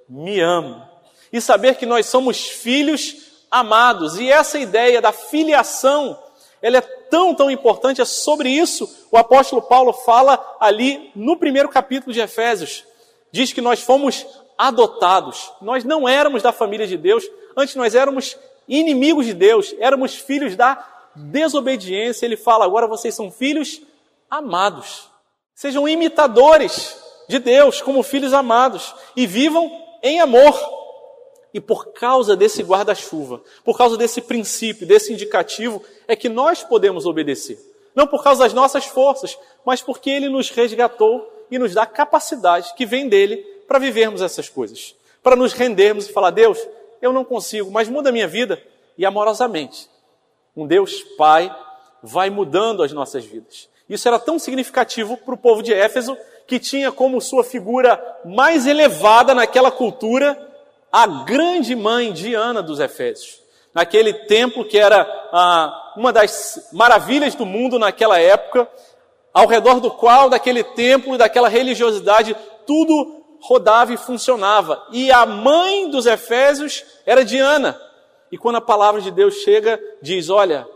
me 0.08 0.40
ama. 0.40 0.88
E 1.32 1.40
saber 1.40 1.74
que 1.74 1.84
nós 1.84 2.06
somos 2.06 2.46
filhos 2.46 3.16
amados. 3.50 4.20
E 4.20 4.30
essa 4.30 4.56
ideia 4.56 5.02
da 5.02 5.10
filiação, 5.10 6.16
ela 6.62 6.78
é 6.78 6.80
tão, 6.80 7.34
tão 7.34 7.50
importante. 7.50 8.00
É 8.00 8.04
sobre 8.04 8.48
isso 8.48 8.88
o 9.10 9.16
apóstolo 9.16 9.60
Paulo 9.60 9.92
fala 9.92 10.56
ali 10.60 11.10
no 11.16 11.36
primeiro 11.36 11.68
capítulo 11.68 12.12
de 12.12 12.20
Efésios. 12.20 12.84
Diz 13.32 13.52
que 13.52 13.60
nós 13.60 13.80
fomos 13.80 14.24
adotados. 14.56 15.52
Nós 15.60 15.82
não 15.82 16.08
éramos 16.08 16.40
da 16.40 16.52
família 16.52 16.86
de 16.86 16.96
Deus, 16.96 17.28
antes 17.56 17.74
nós 17.74 17.96
éramos 17.96 18.38
inimigos 18.68 19.26
de 19.26 19.34
Deus, 19.34 19.74
éramos 19.80 20.14
filhos 20.14 20.54
da 20.54 20.86
desobediência. 21.16 22.24
Ele 22.24 22.36
fala: 22.36 22.64
agora 22.64 22.86
vocês 22.86 23.12
são 23.12 23.28
filhos 23.28 23.82
amados. 24.30 25.10
Sejam 25.52 25.88
imitadores 25.88 27.05
de 27.28 27.38
Deus 27.38 27.80
como 27.80 28.02
filhos 28.02 28.32
amados 28.32 28.94
e 29.14 29.26
vivam 29.26 29.70
em 30.02 30.20
amor. 30.20 30.54
E 31.52 31.60
por 31.60 31.92
causa 31.92 32.36
desse 32.36 32.62
guarda-chuva, 32.62 33.40
por 33.64 33.78
causa 33.78 33.96
desse 33.96 34.20
princípio, 34.20 34.86
desse 34.86 35.12
indicativo, 35.12 35.82
é 36.06 36.14
que 36.14 36.28
nós 36.28 36.62
podemos 36.62 37.06
obedecer. 37.06 37.58
Não 37.94 38.06
por 38.06 38.22
causa 38.22 38.44
das 38.44 38.52
nossas 38.52 38.84
forças, 38.84 39.38
mas 39.64 39.80
porque 39.80 40.10
Ele 40.10 40.28
nos 40.28 40.50
resgatou 40.50 41.32
e 41.50 41.58
nos 41.58 41.72
dá 41.72 41.86
capacidade 41.86 42.74
que 42.74 42.84
vem 42.84 43.08
dele 43.08 43.36
para 43.66 43.78
vivermos 43.78 44.20
essas 44.20 44.48
coisas. 44.48 44.94
Para 45.22 45.34
nos 45.34 45.52
rendermos 45.54 46.06
e 46.06 46.12
falar: 46.12 46.30
Deus, 46.30 46.58
eu 47.00 47.12
não 47.12 47.24
consigo, 47.24 47.70
mas 47.70 47.88
muda 47.88 48.10
a 48.10 48.12
minha 48.12 48.28
vida. 48.28 48.62
E 48.98 49.04
amorosamente, 49.04 49.88
um 50.54 50.66
Deus 50.66 51.02
Pai 51.16 51.54
vai 52.02 52.30
mudando 52.30 52.82
as 52.82 52.92
nossas 52.92 53.24
vidas. 53.24 53.68
Isso 53.88 54.06
era 54.08 54.18
tão 54.18 54.38
significativo 54.38 55.16
para 55.16 55.34
o 55.34 55.38
povo 55.38 55.62
de 55.62 55.72
Éfeso, 55.72 56.16
que 56.46 56.58
tinha 56.58 56.92
como 56.92 57.20
sua 57.20 57.42
figura 57.42 58.00
mais 58.24 58.66
elevada 58.66 59.34
naquela 59.34 59.70
cultura 59.70 60.46
a 60.90 61.06
grande 61.06 61.74
mãe 61.74 62.12
Diana 62.12 62.62
dos 62.62 62.80
Efésios. 62.80 63.40
Naquele 63.74 64.12
templo 64.12 64.64
que 64.64 64.78
era 64.78 65.02
ah, 65.32 65.92
uma 65.96 66.12
das 66.12 66.68
maravilhas 66.72 67.34
do 67.34 67.44
mundo 67.44 67.78
naquela 67.78 68.18
época, 68.18 68.66
ao 69.34 69.46
redor 69.46 69.80
do 69.80 69.90
qual, 69.90 70.30
daquele 70.30 70.64
templo 70.64 71.14
e 71.14 71.18
daquela 71.18 71.48
religiosidade, 71.48 72.34
tudo 72.66 73.22
rodava 73.40 73.92
e 73.92 73.98
funcionava. 73.98 74.82
E 74.92 75.12
a 75.12 75.26
mãe 75.26 75.90
dos 75.90 76.06
Efésios 76.06 76.84
era 77.04 77.24
Diana. 77.24 77.78
E 78.32 78.38
quando 78.38 78.56
a 78.56 78.62
palavra 78.62 79.00
de 79.00 79.10
Deus 79.10 79.34
chega, 79.34 79.78
diz: 80.00 80.30
Olha, 80.30 80.66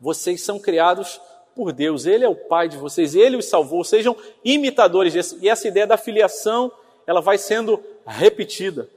vocês 0.00 0.42
são 0.42 0.58
criados 0.58 1.20
por 1.54 1.72
Deus, 1.72 2.06
Ele 2.06 2.24
é 2.24 2.28
o 2.28 2.34
Pai 2.34 2.68
de 2.68 2.76
vocês, 2.76 3.14
Ele 3.14 3.36
os 3.36 3.46
salvou, 3.46 3.84
sejam 3.84 4.16
imitadores 4.44 5.12
desse. 5.12 5.38
E 5.40 5.48
essa 5.48 5.68
ideia 5.68 5.86
da 5.86 5.96
filiação, 5.96 6.70
ela 7.06 7.20
vai 7.20 7.38
sendo 7.38 7.82
repetida. 8.06 8.88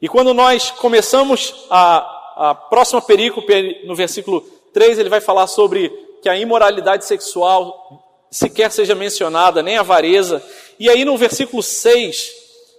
E 0.00 0.08
quando 0.08 0.34
nós 0.34 0.70
começamos 0.70 1.66
a, 1.70 2.50
a 2.50 2.54
próxima 2.54 3.00
perícope, 3.00 3.86
no 3.86 3.94
versículo 3.94 4.42
3, 4.72 4.98
ele 4.98 5.08
vai 5.08 5.20
falar 5.20 5.46
sobre 5.46 5.88
que 6.20 6.28
a 6.28 6.36
imoralidade 6.36 7.04
sexual 7.04 8.02
sequer 8.30 8.70
seja 8.70 8.94
mencionada, 8.94 9.62
nem 9.62 9.78
avareza. 9.78 10.42
E 10.78 10.90
aí 10.90 11.04
no 11.04 11.16
versículo 11.16 11.62
6, 11.62 12.32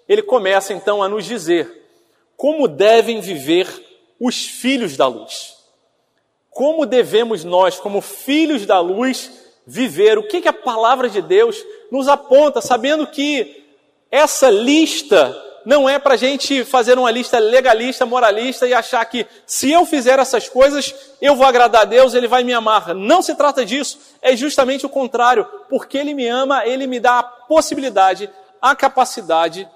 ele 0.07 0.21
começa 0.21 0.73
então 0.73 1.01
a 1.01 1.09
nos 1.09 1.25
dizer 1.25 1.77
como 2.35 2.67
devem 2.67 3.19
viver 3.19 3.67
os 4.19 4.45
filhos 4.45 4.95
da 4.95 5.07
luz. 5.07 5.56
Como 6.57 6.87
devemos 6.87 7.43
nós, 7.43 7.79
como 7.79 8.01
filhos 8.01 8.65
da 8.65 8.79
luz, 8.79 9.29
viver? 9.63 10.17
O 10.17 10.27
que, 10.27 10.41
que 10.41 10.47
a 10.47 10.53
palavra 10.53 11.07
de 11.07 11.21
Deus 11.21 11.63
nos 11.91 12.07
aponta, 12.07 12.61
sabendo 12.61 13.05
que 13.05 13.63
essa 14.09 14.49
lista 14.49 15.39
não 15.63 15.87
é 15.87 15.99
para 15.99 16.15
a 16.15 16.17
gente 16.17 16.65
fazer 16.65 16.97
uma 16.97 17.11
lista 17.11 17.37
legalista, 17.37 18.07
moralista 18.07 18.65
e 18.65 18.73
achar 18.73 19.05
que 19.05 19.27
se 19.45 19.71
eu 19.71 19.85
fizer 19.85 20.17
essas 20.17 20.49
coisas, 20.49 20.95
eu 21.21 21.35
vou 21.35 21.45
agradar 21.45 21.83
a 21.83 21.85
Deus, 21.85 22.15
Ele 22.15 22.27
vai 22.27 22.43
me 22.43 22.53
amar. 22.53 22.95
Não 22.95 23.21
se 23.21 23.35
trata 23.35 23.63
disso, 23.63 23.99
é 24.19 24.35
justamente 24.35 24.83
o 24.83 24.89
contrário. 24.89 25.45
Porque 25.69 25.95
Ele 25.95 26.15
me 26.15 26.27
ama, 26.27 26.65
Ele 26.65 26.87
me 26.87 26.99
dá 26.99 27.19
a 27.19 27.23
possibilidade, 27.23 28.31
a 28.59 28.75
capacidade, 28.75 29.69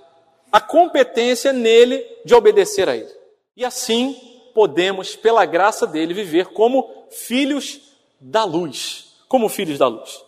a 0.51 0.59
competência 0.59 1.53
nele 1.53 2.03
de 2.25 2.33
obedecer 2.33 2.89
a 2.89 2.95
Ele. 2.95 3.11
E 3.55 3.63
assim 3.63 4.30
podemos, 4.53 5.15
pela 5.15 5.45
graça 5.45 5.87
dele, 5.87 6.13
viver 6.13 6.47
como 6.47 7.07
filhos 7.11 7.79
da 8.19 8.43
luz. 8.43 9.15
Como 9.27 9.49
filhos 9.49 9.77
da 9.77 9.87
luz. 9.87 10.23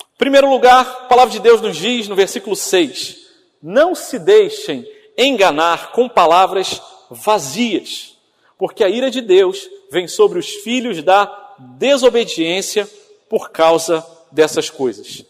Em 0.00 0.18
primeiro 0.18 0.48
lugar, 0.50 0.80
a 0.80 1.04
palavra 1.06 1.32
de 1.32 1.40
Deus 1.40 1.60
nos 1.60 1.76
diz 1.76 2.08
no 2.08 2.16
versículo 2.16 2.56
6 2.56 3.26
não 3.62 3.94
se 3.94 4.18
deixem 4.18 4.88
enganar 5.16 5.92
com 5.92 6.08
palavras 6.08 6.80
vazias, 7.10 8.16
porque 8.58 8.84
a 8.84 8.88
ira 8.88 9.10
de 9.10 9.20
Deus 9.20 9.68
vem 9.90 10.06
sobre 10.06 10.38
os 10.38 10.48
filhos 10.48 11.02
da 11.02 11.54
desobediência 11.58 12.88
por 13.28 13.50
causa 13.50 14.06
dessas 14.30 14.70
coisas. 14.70 15.24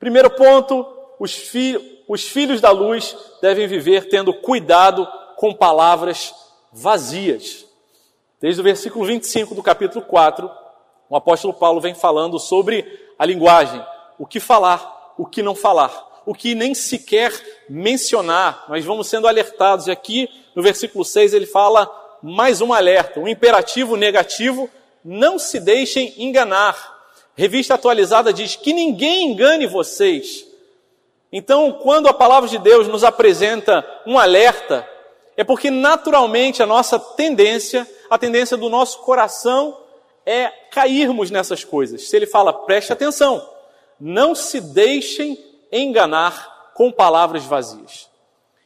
Primeiro 0.00 0.30
ponto, 0.30 0.86
os, 1.18 1.32
fi 1.32 2.02
os 2.08 2.24
filhos 2.24 2.60
da 2.60 2.70
luz 2.70 3.16
devem 3.40 3.66
viver 3.66 4.08
tendo 4.08 4.34
cuidado 4.34 5.06
com 5.36 5.54
palavras 5.54 6.34
vazias. 6.74 7.64
Desde 8.40 8.60
o 8.60 8.64
versículo 8.64 9.06
25 9.06 9.54
do 9.54 9.62
capítulo 9.62 10.04
4, 10.04 10.50
o 11.08 11.16
apóstolo 11.16 11.54
Paulo 11.54 11.80
vem 11.80 11.94
falando 11.94 12.38
sobre 12.38 12.84
a 13.18 13.24
linguagem, 13.24 13.82
o 14.18 14.26
que 14.26 14.40
falar, 14.40 15.14
o 15.16 15.24
que 15.24 15.42
não 15.42 15.54
falar 15.54 16.12
o 16.26 16.34
que 16.34 16.54
nem 16.54 16.74
sequer 16.74 17.32
mencionar. 17.68 18.64
Nós 18.68 18.84
vamos 18.84 19.08
sendo 19.08 19.28
alertados. 19.28 19.86
E 19.86 19.90
aqui 19.90 20.28
no 20.54 20.62
versículo 20.62 21.04
6 21.04 21.34
ele 21.34 21.46
fala 21.46 21.90
mais 22.22 22.60
um 22.60 22.72
alerta, 22.72 23.20
um 23.20 23.28
imperativo 23.28 23.96
negativo: 23.96 24.70
não 25.04 25.38
se 25.38 25.60
deixem 25.60 26.14
enganar. 26.16 26.92
Revista 27.36 27.74
atualizada 27.74 28.32
diz 28.32 28.56
que 28.56 28.72
ninguém 28.72 29.32
engane 29.32 29.66
vocês. 29.66 30.46
Então, 31.32 31.72
quando 31.72 32.06
a 32.06 32.14
palavra 32.14 32.48
de 32.48 32.58
Deus 32.58 32.86
nos 32.86 33.02
apresenta 33.02 33.84
um 34.06 34.16
alerta, 34.16 34.88
é 35.36 35.44
porque 35.44 35.70
naturalmente 35.70 36.62
a 36.62 36.66
nossa 36.66 36.98
tendência, 36.98 37.88
a 38.08 38.16
tendência 38.18 38.56
do 38.56 38.68
nosso 38.68 39.00
coração 39.00 39.78
é 40.24 40.48
cairmos 40.70 41.30
nessas 41.30 41.64
coisas. 41.64 42.08
Se 42.08 42.16
ele 42.16 42.26
fala, 42.26 42.52
preste 42.52 42.92
atenção, 42.92 43.46
não 44.00 44.34
se 44.34 44.60
deixem 44.60 45.38
enganar 45.70 46.72
com 46.74 46.90
palavras 46.90 47.44
vazias. 47.44 48.08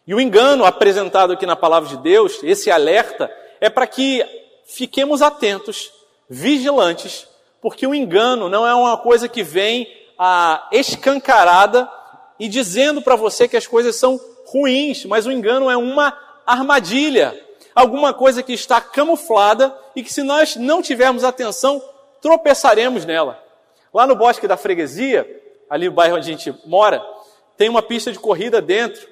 E 0.07 0.15
o 0.15 0.21
engano 0.21 0.65
apresentado 0.65 1.33
aqui 1.33 1.45
na 1.45 1.57
palavra 1.57 1.89
de 1.89 1.97
Deus, 1.99 2.41
esse 2.43 2.71
alerta, 2.71 3.31
é 3.61 3.69
para 3.69 3.87
que 3.87 4.25
fiquemos 4.67 5.21
atentos, 5.21 5.93
vigilantes, 6.29 7.27
porque 7.61 7.87
o 7.87 7.95
engano 7.95 8.49
não 8.49 8.67
é 8.67 8.75
uma 8.75 8.97
coisa 8.97 9.29
que 9.29 9.43
vem 9.43 9.89
ah, 10.19 10.69
escancarada 10.73 11.91
e 12.39 12.49
dizendo 12.49 13.03
para 13.03 13.17
você 13.17 13.49
que 13.49 13.57
as 13.57 13.67
coisas 13.67 13.97
são 13.97 14.21
ruins, 14.47 15.05
mas 15.05 15.27
o 15.27 15.33
engano 15.33 15.71
é 15.71 15.77
uma 15.77 16.17
armadilha, 16.53 17.39
alguma 17.75 18.15
coisa 18.15 18.43
que 18.43 18.55
está 18.55 18.81
camuflada 18.81 19.77
e 19.95 20.03
que 20.03 20.13
se 20.13 20.23
nós 20.23 20.57
não 20.57 20.81
tivermos 20.81 21.23
atenção, 21.23 21.83
tropeçaremos 22.23 23.05
nela. 23.05 23.43
Lá 23.93 24.07
no 24.07 24.17
Bosque 24.17 24.49
da 24.49 24.57
Freguesia, 24.57 25.27
ali 25.69 25.87
no 25.87 25.95
bairro 25.95 26.17
onde 26.17 26.31
a 26.31 26.37
gente 26.37 26.55
mora, 26.67 27.05
tem 27.57 27.69
uma 27.69 27.83
pista 27.83 28.11
de 28.11 28.19
corrida 28.19 28.63
dentro. 28.63 29.07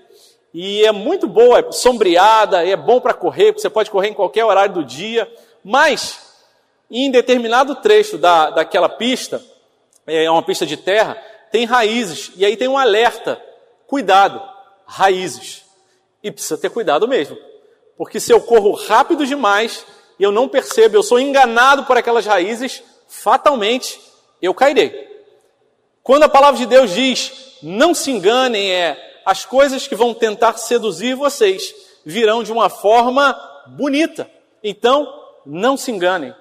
E 0.55 0.85
é 0.85 0.93
muito 0.93 1.29
boa, 1.29 1.59
é 1.59 1.73
sombreada, 1.73 2.67
é 2.67 2.75
bom 2.75 3.01
para 3.01 3.13
correr, 3.13 3.53
você 3.53 3.69
pode 3.69 3.91
correr 3.91 4.09
em 4.09 4.15
qualquer 4.15 4.45
horário 4.45 4.75
do 4.75 4.85
dia. 4.85 5.31
Mas, 5.63 6.19
em 6.91 7.11
determinado 7.11 7.75
trecho 7.77 8.17
da, 8.17 8.51
daquela 8.51 8.89
pista, 8.89 9.43
é 10.07 10.31
uma 10.31 10.43
pista 10.43 10.65
de 10.65 10.77
terra, 10.77 11.21
tem 11.51 11.67
raízes. 11.67 12.33
E 12.37 12.47
aí 12.47 12.57
tem 12.57 12.69
um 12.69 12.79
alerta: 12.79 13.39
cuidado, 13.87 14.41
raízes. 14.87 15.66
E 16.27 16.31
precisa 16.33 16.59
ter 16.59 16.71
cuidado 16.71 17.07
mesmo. 17.07 17.39
Porque 17.97 18.19
se 18.19 18.33
eu 18.33 18.41
corro 18.41 18.73
rápido 18.73 19.25
demais 19.25 19.87
e 20.19 20.25
eu 20.25 20.33
não 20.33 20.49
percebo, 20.49 20.97
eu 20.97 21.03
sou 21.05 21.21
enganado 21.21 21.85
por 21.85 21.97
aquelas 21.97 22.27
raízes, 22.27 22.83
fatalmente 23.07 24.01
eu 24.43 24.53
cairei. 24.53 25.07
Quando 26.03 26.25
a 26.25 26.29
palavra 26.29 26.59
de 26.59 26.67
Deus 26.67 26.91
diz, 26.91 27.59
não 27.63 27.95
se 27.95 28.11
enganem, 28.11 28.73
é 28.73 29.21
as 29.25 29.45
coisas 29.45 29.87
que 29.87 29.95
vão 29.95 30.13
tentar 30.13 30.57
seduzir 30.57 31.15
vocês 31.15 31.73
virão 32.05 32.43
de 32.43 32.51
uma 32.51 32.69
forma 32.69 33.33
bonita. 33.69 34.29
Então, 34.65 35.23
não 35.47 35.77
se 35.77 35.93
enganem. 35.93 36.35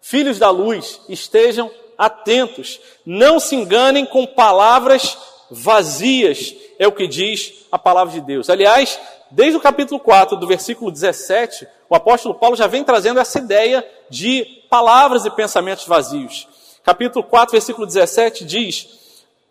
Filhos 0.00 0.38
da 0.38 0.50
luz, 0.50 1.00
estejam 1.08 1.68
atentos. 1.98 2.78
Não 3.04 3.40
se 3.40 3.56
enganem 3.56 4.06
com 4.06 4.24
palavras 4.24 5.18
vazias, 5.50 6.54
é 6.78 6.86
o 6.86 6.92
que 6.92 7.08
diz 7.08 7.66
a 7.70 7.78
palavra 7.78 8.14
de 8.14 8.20
Deus. 8.20 8.50
Aliás, 8.50 8.98
desde 9.30 9.56
o 9.56 9.60
capítulo 9.60 10.00
4, 10.00 10.36
do 10.36 10.46
versículo 10.46 10.90
17, 10.90 11.66
o 11.88 11.94
apóstolo 11.94 12.34
Paulo 12.34 12.56
já 12.56 12.66
vem 12.66 12.84
trazendo 12.84 13.20
essa 13.20 13.38
ideia 13.38 13.86
de 14.08 14.44
palavras 14.68 15.24
e 15.24 15.30
pensamentos 15.30 15.86
vazios. 15.86 16.48
Capítulo 16.82 17.24
4, 17.24 17.52
versículo 17.52 17.86
17 17.86 18.44
diz: 18.44 18.88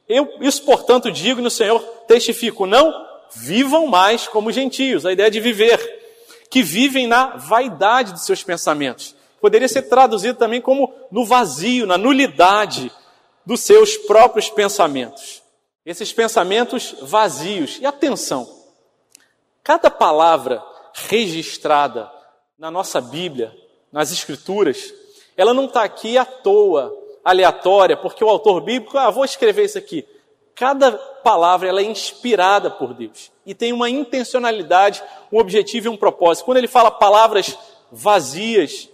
Eu, 0.08 0.30
isso, 0.42 0.64
portanto, 0.64 1.12
digo 1.12 1.42
no 1.42 1.50
Senhor 1.50 1.80
testifico, 2.08 2.66
não 2.66 2.94
vivam 3.36 3.88
mais 3.88 4.28
como 4.28 4.52
gentios, 4.52 5.06
a 5.06 5.12
ideia 5.12 5.30
de 5.30 5.40
viver, 5.40 5.80
que 6.50 6.64
vivem 6.64 7.08
na 7.08 7.36
vaidade 7.36 8.14
de 8.14 8.24
seus 8.24 8.44
pensamentos. 8.44 9.16
Poderia 9.42 9.68
ser 9.68 9.84
traduzido 9.84 10.38
também 10.38 10.62
como 10.62 10.94
no 11.12 11.26
vazio, 11.26 11.86
na 11.86 11.98
nulidade 11.98 12.92
dos 13.46 13.60
seus 13.60 13.98
próprios 13.98 14.50
pensamentos. 14.50 15.44
Esses 15.86 16.12
pensamentos 16.12 16.96
vazios. 17.02 17.78
E 17.80 17.86
atenção, 17.86 18.48
cada 19.66 19.90
palavra 19.90 20.64
registrada 20.94 22.10
na 22.58 22.70
nossa 22.70 23.02
Bíblia, 23.02 23.52
nas 23.92 24.12
Escrituras, 24.12 24.94
ela 25.36 25.56
não 25.56 25.66
está 25.66 25.84
aqui 25.84 26.20
à 26.20 26.24
toa, 26.24 26.96
aleatória, 27.24 27.98
porque 27.98 28.24
o 28.24 28.30
autor 28.30 28.62
bíblico, 28.62 28.96
ah, 28.96 29.10
vou 29.10 29.26
escrever 29.26 29.66
isso 29.66 29.80
aqui. 29.80 30.08
Cada 30.54 30.92
palavra 30.92 31.68
ela 31.68 31.82
é 31.82 31.84
inspirada 31.84 32.70
por 32.70 32.94
Deus 32.94 33.32
e 33.44 33.56
tem 33.56 33.74
uma 33.74 33.90
intencionalidade, 33.90 35.04
um 35.32 35.40
objetivo 35.40 35.88
e 35.88 35.90
um 35.90 35.98
propósito. 35.98 36.46
Quando 36.46 36.58
ele 36.58 36.68
fala 36.68 36.92
palavras 36.92 37.58
vazias 37.92 38.88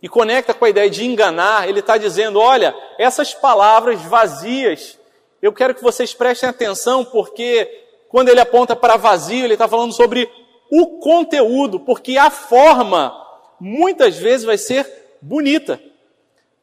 e 0.00 0.08
conecta 0.08 0.54
com 0.54 0.64
a 0.64 0.70
ideia 0.70 0.88
de 0.88 1.04
enganar, 1.04 1.68
ele 1.68 1.80
está 1.80 1.98
dizendo: 1.98 2.40
olha, 2.40 2.74
essas 2.98 3.34
palavras 3.34 4.00
vazias, 4.00 4.98
eu 5.42 5.52
quero 5.52 5.74
que 5.74 5.82
vocês 5.82 6.14
prestem 6.14 6.48
atenção, 6.48 7.04
porque 7.04 7.83
quando 8.14 8.28
ele 8.28 8.38
aponta 8.38 8.76
para 8.76 8.96
vazio, 8.96 9.44
ele 9.44 9.54
está 9.54 9.66
falando 9.66 9.92
sobre 9.92 10.30
o 10.70 11.00
conteúdo, 11.00 11.80
porque 11.80 12.16
a 12.16 12.30
forma 12.30 13.12
muitas 13.58 14.14
vezes 14.16 14.46
vai 14.46 14.56
ser 14.56 14.88
bonita, 15.20 15.82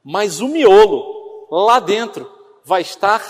mas 0.02 0.40
o 0.40 0.48
miolo 0.48 1.50
lá 1.52 1.82
dentro 1.82 2.32
vai 2.64 2.82
estar 2.82 3.22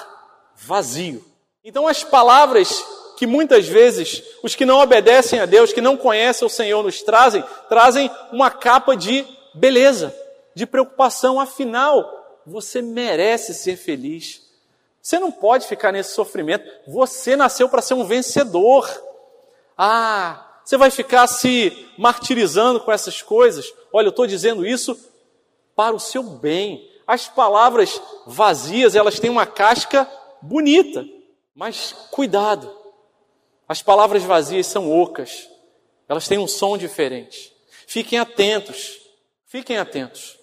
vazio. 0.55 1.25
Então 1.63 1.87
as 1.87 2.03
palavras 2.03 2.85
que 3.17 3.25
muitas 3.25 3.67
vezes 3.67 4.21
os 4.43 4.53
que 4.53 4.67
não 4.67 4.81
obedecem 4.81 5.39
a 5.39 5.47
Deus, 5.47 5.73
que 5.73 5.81
não 5.81 5.97
conhecem 5.97 6.45
o 6.45 6.49
Senhor, 6.49 6.83
nos 6.83 7.01
trazem, 7.01 7.43
trazem 7.69 8.07
uma 8.31 8.51
capa 8.51 8.95
de 8.95 9.25
beleza, 9.55 10.15
de 10.53 10.67
preocupação. 10.67 11.39
Afinal, 11.39 12.07
você 12.45 12.83
merece 12.83 13.55
ser 13.55 13.77
feliz. 13.77 14.50
Você 15.01 15.17
não 15.17 15.31
pode 15.31 15.67
ficar 15.67 15.91
nesse 15.91 16.13
sofrimento. 16.13 16.69
Você 16.87 17.35
nasceu 17.35 17.67
para 17.67 17.81
ser 17.81 17.95
um 17.95 18.05
vencedor. 18.05 18.87
Ah, 19.77 20.61
você 20.63 20.77
vai 20.77 20.91
ficar 20.91 21.25
se 21.27 21.87
martirizando 21.97 22.79
com 22.79 22.91
essas 22.91 23.21
coisas? 23.21 23.73
Olha, 23.91 24.07
eu 24.07 24.11
estou 24.11 24.27
dizendo 24.27 24.65
isso 24.65 24.97
para 25.75 25.95
o 25.95 25.99
seu 25.99 26.21
bem. 26.23 26.87
As 27.07 27.27
palavras 27.27 28.01
vazias, 28.27 28.95
elas 28.95 29.19
têm 29.19 29.29
uma 29.29 29.45
casca 29.45 30.09
bonita, 30.41 31.05
mas 31.55 31.93
cuidado. 32.11 32.71
As 33.67 33.81
palavras 33.81 34.23
vazias 34.23 34.67
são 34.67 34.91
ocas. 34.91 35.49
Elas 36.07 36.27
têm 36.27 36.37
um 36.37 36.47
som 36.47 36.77
diferente. 36.77 37.51
Fiquem 37.87 38.19
atentos. 38.19 38.99
Fiquem 39.47 39.77
atentos. 39.77 40.37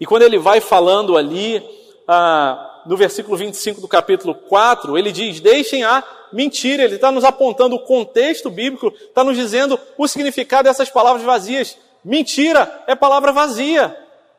E 0.00 0.06
quando 0.06 0.22
ele 0.22 0.38
vai 0.38 0.60
falando 0.60 1.16
ali, 1.16 1.62
ah, 2.08 2.71
no 2.86 2.96
versículo 2.96 3.36
25 3.36 3.80
do 3.80 3.88
capítulo 3.88 4.34
4, 4.34 4.96
ele 4.98 5.12
diz: 5.12 5.40
Deixem 5.40 5.84
a 5.84 6.02
mentira. 6.32 6.84
Ele 6.84 6.96
está 6.96 7.12
nos 7.12 7.24
apontando 7.24 7.76
o 7.76 7.80
contexto 7.80 8.50
bíblico, 8.50 8.92
está 8.94 9.22
nos 9.22 9.36
dizendo 9.36 9.78
o 9.96 10.08
significado 10.08 10.64
dessas 10.64 10.90
palavras 10.90 11.22
vazias. 11.22 11.76
Mentira 12.04 12.84
é 12.86 12.94
palavra 12.94 13.32
vazia. 13.32 13.96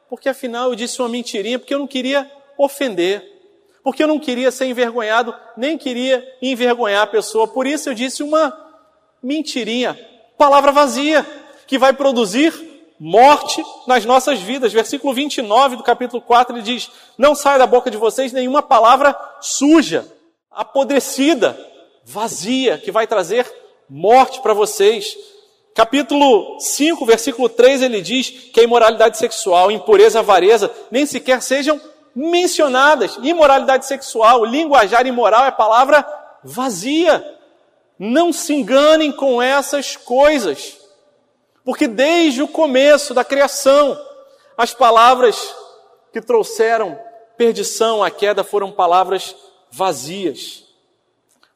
Porque 0.09 0.29
afinal 0.29 0.69
eu 0.69 0.75
disse 0.75 1.01
uma 1.01 1.09
mentirinha 1.09 1.57
porque 1.57 1.73
eu 1.73 1.79
não 1.79 1.87
queria 1.87 2.29
ofender. 2.57 3.31
Porque 3.83 4.03
eu 4.03 4.07
não 4.07 4.19
queria 4.19 4.49
ser 4.51 4.65
envergonhado, 4.65 5.35
nem 5.57 5.77
queria 5.77 6.25
envergonhar 6.41 7.03
a 7.03 7.07
pessoa. 7.07 7.47
Por 7.47 7.67
isso 7.67 7.89
eu 7.89 7.93
disse 7.93 8.23
uma 8.23 8.57
mentirinha. 9.21 9.99
Palavra 10.37 10.71
vazia, 10.71 11.25
que 11.67 11.77
vai 11.77 11.93
produzir 11.93 12.72
morte 13.03 13.61
nas 13.85 14.05
nossas 14.05 14.39
vidas. 14.39 14.71
Versículo 14.71 15.13
29 15.13 15.75
do 15.75 15.83
capítulo 15.83 16.21
4 16.21 16.55
ele 16.55 16.63
diz: 16.63 16.89
Não 17.17 17.35
saia 17.35 17.59
da 17.59 17.67
boca 17.67 17.91
de 17.91 17.97
vocês 17.97 18.31
nenhuma 18.31 18.61
palavra 18.61 19.13
suja, 19.41 20.07
apodrecida, 20.49 21.57
vazia, 22.05 22.77
que 22.77 22.91
vai 22.91 23.05
trazer 23.05 23.45
morte 23.89 24.39
para 24.39 24.53
vocês. 24.53 25.17
Capítulo 25.75 26.57
5, 26.59 27.05
versículo 27.05 27.49
3, 27.49 27.81
ele 27.81 27.99
diz 27.99 28.29
que 28.29 28.61
a 28.61 28.63
imoralidade 28.63 29.17
sexual, 29.17 29.69
impureza, 29.69 30.19
avareza, 30.19 30.71
nem 30.89 31.05
sequer 31.05 31.41
sejam 31.41 31.81
mencionadas. 32.15 33.17
Imoralidade 33.21 33.85
sexual, 33.85 34.45
linguajar 34.45 35.05
imoral 35.05 35.45
é 35.45 35.51
palavra 35.51 36.07
vazia. 36.41 37.21
Não 37.99 38.31
se 38.31 38.53
enganem 38.53 39.11
com 39.11 39.41
essas 39.41 39.97
coisas. 39.97 40.82
Porque 41.63 41.87
desde 41.87 42.41
o 42.41 42.47
começo 42.47 43.13
da 43.13 43.23
criação, 43.23 43.99
as 44.57 44.73
palavras 44.73 45.55
que 46.11 46.21
trouxeram 46.21 46.99
perdição 47.37 48.03
à 48.03 48.11
queda 48.11 48.43
foram 48.43 48.71
palavras 48.71 49.35
vazias. 49.71 50.65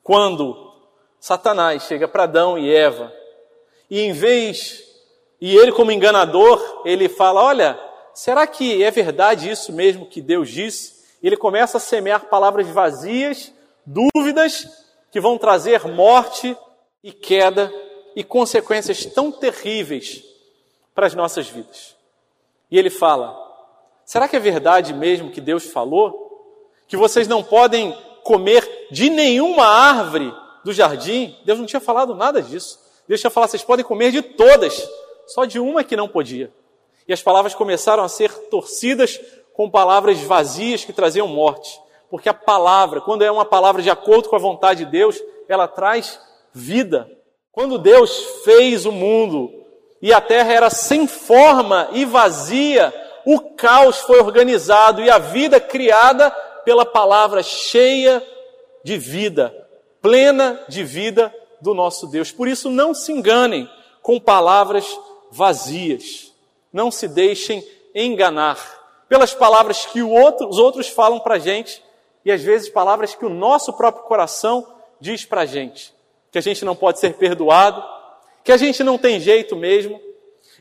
Quando 0.02 0.74
Satanás 1.20 1.84
chega 1.84 2.08
para 2.08 2.24
Adão 2.24 2.58
e 2.58 2.74
Eva, 2.74 3.14
e 3.90 4.02
em 4.02 4.14
vez, 4.14 4.84
e 5.40 5.56
ele 5.56 5.72
como 5.72 5.92
enganador, 5.92 6.82
ele 6.86 7.10
fala: 7.10 7.44
Olha, 7.44 7.80
será 8.14 8.48
que 8.48 8.84
é 8.84 8.90
verdade 8.90 9.50
isso 9.50 9.72
mesmo 9.74 10.06
que 10.06 10.22
Deus 10.22 10.50
disse? 10.50 10.98
Ele 11.22 11.36
começa 11.36 11.78
a 11.78 11.82
semear 11.82 12.26
palavras 12.26 12.68
vazias, 12.68 13.52
dúvidas, 13.86 14.68
que 15.12 15.20
vão 15.20 15.38
trazer 15.38 15.86
morte 15.88 16.56
e 17.04 17.12
queda 17.12 17.72
e 18.18 18.24
consequências 18.24 19.06
tão 19.06 19.32
terríveis 19.32 20.24
para 20.96 21.06
as 21.06 21.14
nossas 21.14 21.48
vidas. 21.48 21.96
E 22.72 22.76
ele 22.76 22.90
fala: 22.90 23.38
será 24.04 24.28
que 24.28 24.36
é 24.36 24.40
verdade 24.40 24.92
mesmo 24.92 25.30
que 25.30 25.40
Deus 25.40 25.66
falou? 25.66 26.26
Que 26.88 26.98
vocês 26.98 27.28
não 27.28 27.44
podem 27.44 27.96
comer 28.24 28.88
de 28.90 29.12
nenhuma 29.12 29.68
árvore 29.68 30.34
do 30.66 30.74
jardim? 30.74 31.38
Deus 31.46 31.60
não 31.60 31.68
tinha 31.68 31.80
falado 31.80 32.16
nada 32.16 32.42
disso. 32.42 32.80
Deus 33.08 33.22
tinha 33.22 33.30
falado: 33.30 33.52
vocês 33.52 33.62
podem 33.62 33.86
comer 33.86 34.12
de 34.12 34.24
todas, 34.24 34.90
só 35.28 35.46
de 35.46 35.60
uma 35.60 35.84
que 35.84 35.96
não 35.96 36.08
podia. 36.08 36.52
E 37.08 37.14
as 37.14 37.22
palavras 37.22 37.54
começaram 37.54 38.04
a 38.04 38.10
ser 38.10 38.34
torcidas 38.50 39.22
com 39.54 39.70
palavras 39.70 40.20
vazias 40.22 40.84
que 40.84 40.92
traziam 40.92 41.28
morte. 41.28 41.80
Porque 42.10 42.30
a 42.30 42.34
palavra, 42.34 43.00
quando 43.00 43.22
é 43.22 43.30
uma 43.30 43.46
palavra 43.46 43.84
de 43.84 43.92
acordo 43.92 44.28
com 44.28 44.36
a 44.36 44.40
vontade 44.40 44.86
de 44.86 44.90
Deus, 44.90 45.22
ela 45.48 45.68
traz 45.68 46.20
vida, 46.52 47.08
quando 47.58 47.80
Deus 47.80 48.44
fez 48.44 48.86
o 48.86 48.92
mundo 48.92 49.52
e 50.00 50.14
a 50.14 50.22
terra 50.22 50.54
era 50.54 50.70
sem 50.70 51.08
forma 51.08 51.90
e 51.92 52.06
vazia, 52.06 52.94
o 53.26 53.56
caos 53.56 53.98
foi 53.98 54.20
organizado 54.20 55.02
e 55.02 55.10
a 55.10 55.18
vida 55.18 55.60
criada 55.60 56.30
pela 56.64 56.86
palavra 56.86 57.42
cheia 57.42 58.24
de 58.84 58.96
vida, 58.96 59.52
plena 60.04 60.64
de 60.70 60.84
vida 60.84 61.34
do 61.60 61.74
nosso 61.74 62.06
Deus. 62.06 62.32
Por 62.32 62.48
isso, 62.48 62.70
não 62.70 62.94
se 62.94 63.12
enganem 63.12 63.68
com 64.04 64.20
palavras 64.20 64.86
vazias. 65.32 66.32
Não 66.72 66.92
se 66.92 67.08
deixem 67.08 67.68
enganar 67.96 68.60
pelas 69.10 69.34
palavras 69.34 69.84
que 69.84 70.04
outro, 70.04 70.48
os 70.48 70.60
outros 70.60 70.90
falam 70.90 71.20
para 71.20 71.34
a 71.34 71.40
gente 71.40 71.84
e 72.24 72.32
às 72.32 72.44
vezes 72.44 72.70
palavras 72.70 73.16
que 73.16 73.26
o 73.26 73.30
nosso 73.30 73.74
próprio 73.74 74.04
coração 74.04 74.64
diz 75.02 75.26
para 75.26 75.42
a 75.42 75.46
gente 75.48 75.97
que 76.32 76.38
a 76.38 76.42
gente 76.42 76.64
não 76.66 76.76
pode 76.76 77.00
ser 77.00 77.14
perdoado, 77.14 77.84
que 78.44 78.52
a 78.52 78.58
gente 78.58 78.84
não 78.84 78.98
tem 78.98 79.20
jeito 79.20 79.56
mesmo, 79.56 80.00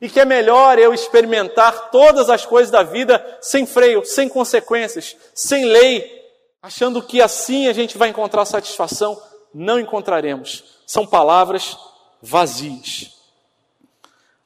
e 0.01 0.09
que 0.09 0.21
é 0.21 0.25
melhor 0.25 0.79
eu 0.79 0.93
experimentar 0.93 1.91
todas 1.91 2.29
as 2.29 2.45
coisas 2.45 2.71
da 2.71 2.83
vida 2.83 3.39
sem 3.41 3.65
freio, 3.65 4.05
sem 4.05 4.29
consequências, 4.29 5.17
sem 5.35 5.65
lei, 5.65 6.25
achando 6.63 7.03
que 7.03 7.23
assim 7.23 7.69
a 7.69 7.73
gente 7.73 7.97
vai 7.97 8.11
encontrar 8.11 8.45
satisfação. 8.45 9.21
Não 9.55 9.81
encontraremos. 9.81 10.65
São 10.87 11.07
palavras 11.07 11.79
vazias. 12.21 13.13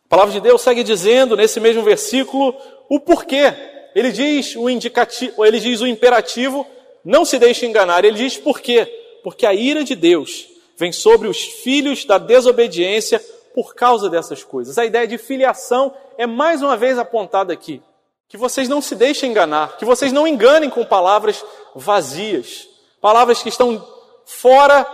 A 0.05 0.09
palavra 0.09 0.33
de 0.33 0.41
Deus 0.41 0.61
segue 0.61 0.85
dizendo 0.85 1.37
nesse 1.37 1.59
mesmo 1.59 1.83
versículo 1.83 2.55
o 2.89 3.01
porquê. 3.01 3.53
Ele 3.95 4.13
diz 4.13 4.55
o 4.55 4.71
indicativo, 4.71 5.45
ele 5.45 5.59
diz 5.59 5.81
o 5.81 5.87
imperativo, 5.87 6.67
não 7.05 7.25
se 7.25 7.39
deixe 7.39 7.67
enganar. 7.67 8.05
Ele 8.05 8.17
diz 8.17 8.37
por 8.37 8.61
quê? 8.61 8.85
Porque 9.25 9.47
a 9.47 9.53
ira 9.53 9.83
de 9.83 9.97
Deus 9.97 10.50
vem 10.81 10.93
sobre 10.93 11.29
os 11.29 11.43
filhos 11.43 12.07
da 12.07 12.17
desobediência 12.17 13.23
por 13.55 13.75
causa 13.75 14.09
dessas 14.09 14.43
coisas. 14.43 14.79
A 14.79 14.87
ideia 14.87 15.07
de 15.07 15.19
filiação 15.19 15.95
é 16.17 16.27
mais 16.27 16.63
uma 16.63 16.75
vez 16.75 16.99
apontada 16.99 17.53
aqui. 17.53 17.83
Que 18.27 18.39
vocês 18.39 18.67
não 18.67 18.81
se 18.81 18.95
deixem 18.95 19.31
enganar, 19.31 19.77
que 19.77 19.85
vocês 19.85 20.11
não 20.11 20.27
enganem 20.27 20.71
com 20.71 20.83
palavras 20.83 21.45
vazias, 21.75 22.67
palavras 22.99 23.43
que 23.43 23.51
estão 23.51 23.87
fora 24.25 24.87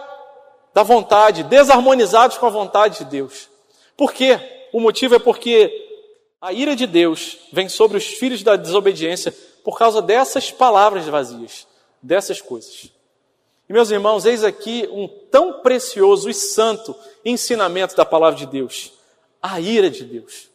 da 0.74 0.82
vontade, 0.82 1.44
desarmonizados 1.44 2.36
com 2.36 2.46
a 2.46 2.50
vontade 2.50 2.98
de 2.98 3.04
Deus. 3.04 3.48
Por 3.96 4.12
quê? 4.12 4.40
O 4.72 4.80
motivo 4.80 5.14
é 5.14 5.20
porque 5.20 5.70
a 6.40 6.52
ira 6.52 6.74
de 6.74 6.88
Deus 6.88 7.38
vem 7.52 7.68
sobre 7.68 7.96
os 7.96 8.06
filhos 8.06 8.42
da 8.42 8.56
desobediência 8.56 9.32
por 9.62 9.78
causa 9.78 10.02
dessas 10.02 10.50
palavras 10.50 11.06
vazias, 11.06 11.64
dessas 12.02 12.40
coisas. 12.40 12.95
E 13.68 13.72
meus 13.72 13.90
irmãos, 13.90 14.24
eis 14.24 14.44
aqui 14.44 14.88
um 14.92 15.08
tão 15.30 15.60
precioso 15.60 16.30
e 16.30 16.34
santo 16.34 16.94
ensinamento 17.24 17.96
da 17.96 18.04
palavra 18.04 18.38
de 18.38 18.46
Deus: 18.46 18.92
a 19.42 19.60
ira 19.60 19.90
de 19.90 20.04
Deus. 20.04 20.48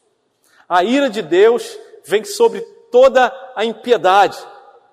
A 0.68 0.84
ira 0.84 1.10
de 1.10 1.22
Deus 1.22 1.78
vem 2.06 2.24
sobre 2.24 2.62
toda 2.92 3.34
a 3.56 3.66
impiedade. 3.66 4.38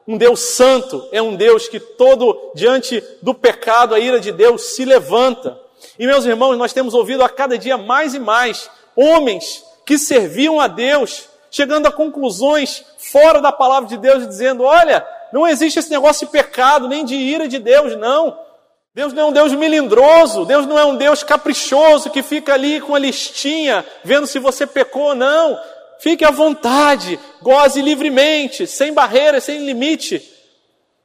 Um 0.07 0.17
Deus 0.17 0.41
santo 0.41 1.07
é 1.13 1.23
um 1.23 1.37
Deus 1.37 1.69
que 1.69 1.79
todo 1.79 2.53
diante 2.55 3.03
do 3.23 3.35
pecado, 3.35 3.95
a 3.95 4.01
ira 4.01 4.19
de 4.19 4.33
Deus 4.33 4.75
se 4.75 4.85
levanta. 4.85 5.61
E 5.99 6.07
meus 6.07 6.25
irmãos, 6.25 6.57
nós 6.57 6.73
temos 6.73 6.95
ouvido 6.95 7.23
a 7.23 7.29
cada 7.29 7.57
dia 7.57 7.77
mais 7.77 8.15
e 8.15 8.19
mais 8.19 8.69
homens 8.97 9.63
que 9.87 9.97
serviam 9.97 10.61
a 10.61 10.67
Deus, 10.67 11.29
chegando 11.51 11.87
a 11.87 11.93
conclusões 11.93 12.85
fora 12.99 13.41
da 13.41 13.53
palavra 13.53 13.89
de 13.89 13.97
Deus, 13.97 14.27
dizendo: 14.27 14.65
olha, 14.65 15.07
não 15.33 15.47
existe 15.47 15.79
esse 15.79 15.91
negócio 15.91 16.27
de 16.27 16.33
pecado, 16.33 16.89
nem 16.89 17.05
de 17.05 17.15
ira 17.15 17.49
de 17.49 17.59
Deus, 17.59 17.97
não. 17.97 18.39
Deus 18.95 19.13
não 19.13 19.23
é 19.23 19.27
um 19.27 19.33
Deus 19.33 19.53
melindroso, 19.53 20.45
Deus 20.45 20.67
não 20.67 20.79
é 20.79 20.85
um 20.85 20.97
Deus 20.97 21.23
caprichoso 21.23 22.11
que 22.11 22.23
fica 22.23 22.55
ali 22.55 22.81
com 22.81 22.95
a 22.95 22.99
listinha, 22.99 23.85
vendo 24.03 24.27
se 24.27 24.39
você 24.39 24.67
pecou 24.67 25.11
ou 25.11 25.15
não. 25.15 25.59
Fique 26.01 26.25
à 26.25 26.31
vontade, 26.31 27.19
goze 27.43 27.81
livremente, 27.81 28.67
sem 28.67 28.93
barreiras, 28.93 29.45
sem 29.45 29.65
limite. 29.65 30.23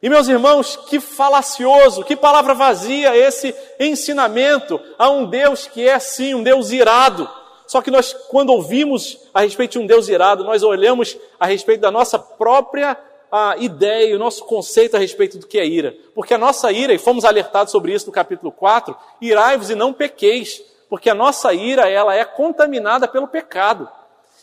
E 0.02 0.10
meus 0.10 0.28
irmãos, 0.28 0.76
que 0.90 1.00
falacioso, 1.00 2.04
que 2.04 2.16
palavra 2.16 2.54
vazia 2.54 3.16
esse 3.16 3.56
ensinamento 3.80 4.80
a 4.98 5.10
um 5.10 5.26
Deus 5.26 5.68
que 5.68 5.88
é 5.88 5.98
sim 6.00 6.34
um 6.34 6.44
Deus 6.44 6.72
irado. 6.72 7.30
Só 7.68 7.82
que 7.82 7.90
nós, 7.90 8.14
quando 8.30 8.50
ouvimos 8.50 9.18
a 9.34 9.42
respeito 9.42 9.74
de 9.74 9.80
um 9.80 9.88
Deus 9.88 10.10
irado, 10.10 10.44
nós 10.44 10.62
olhamos 10.62 11.18
a 11.40 11.46
respeito 11.46 11.82
da 11.82 11.90
nossa 11.90 12.20
própria 12.20 12.98
a 13.36 13.58
ideia, 13.58 14.16
o 14.16 14.20
nosso 14.20 14.46
conceito 14.46 14.96
a 14.96 15.00
respeito 15.00 15.40
do 15.40 15.48
que 15.48 15.58
é 15.58 15.66
ira. 15.66 15.98
Porque 16.14 16.36
a 16.36 16.38
nossa 16.38 16.72
ira, 16.72 16.94
e 16.94 17.00
fomos 17.00 17.26
alertados 17.26 17.72
sobre 17.72 17.92
isso 17.92 18.06
no 18.06 18.12
capítulo 18.12 18.52
4, 18.52 18.96
irai-vos 19.20 19.72
e 19.72 19.76
não 19.76 19.92
pequeis, 19.92 20.62
porque 20.88 21.10
a 21.10 21.16
nossa 21.16 21.52
ira, 21.52 21.90
ela 21.90 22.14
é 22.14 22.24
contaminada 22.24 23.08
pelo 23.08 23.28
pecado. 23.28 23.90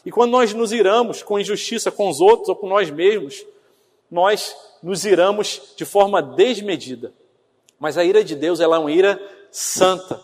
E 0.04 0.10
quando 0.10 0.32
nós 0.32 0.52
nos 0.52 0.72
iramos 0.72 1.22
com 1.22 1.38
injustiça 1.38 1.92
com 1.92 2.08
os 2.08 2.20
outros 2.20 2.48
ou 2.48 2.56
com 2.56 2.66
nós 2.66 2.90
mesmos, 2.90 3.46
nós 4.10 4.56
nos 4.82 5.04
iramos 5.04 5.72
de 5.76 5.84
forma 5.84 6.20
desmedida. 6.20 7.12
Mas 7.78 7.96
a 7.96 8.04
ira 8.04 8.24
de 8.24 8.34
Deus, 8.34 8.58
ela 8.58 8.74
é 8.74 8.78
uma 8.80 8.90
ira 8.90 9.22
santa. 9.52 10.20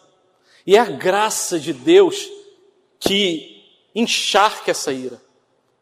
E 0.66 0.74
é 0.74 0.80
a 0.80 0.86
graça 0.86 1.56
de 1.60 1.72
Deus 1.72 2.28
que 2.98 3.62
encharca 3.94 4.72
essa 4.72 4.92
ira. 4.92 5.22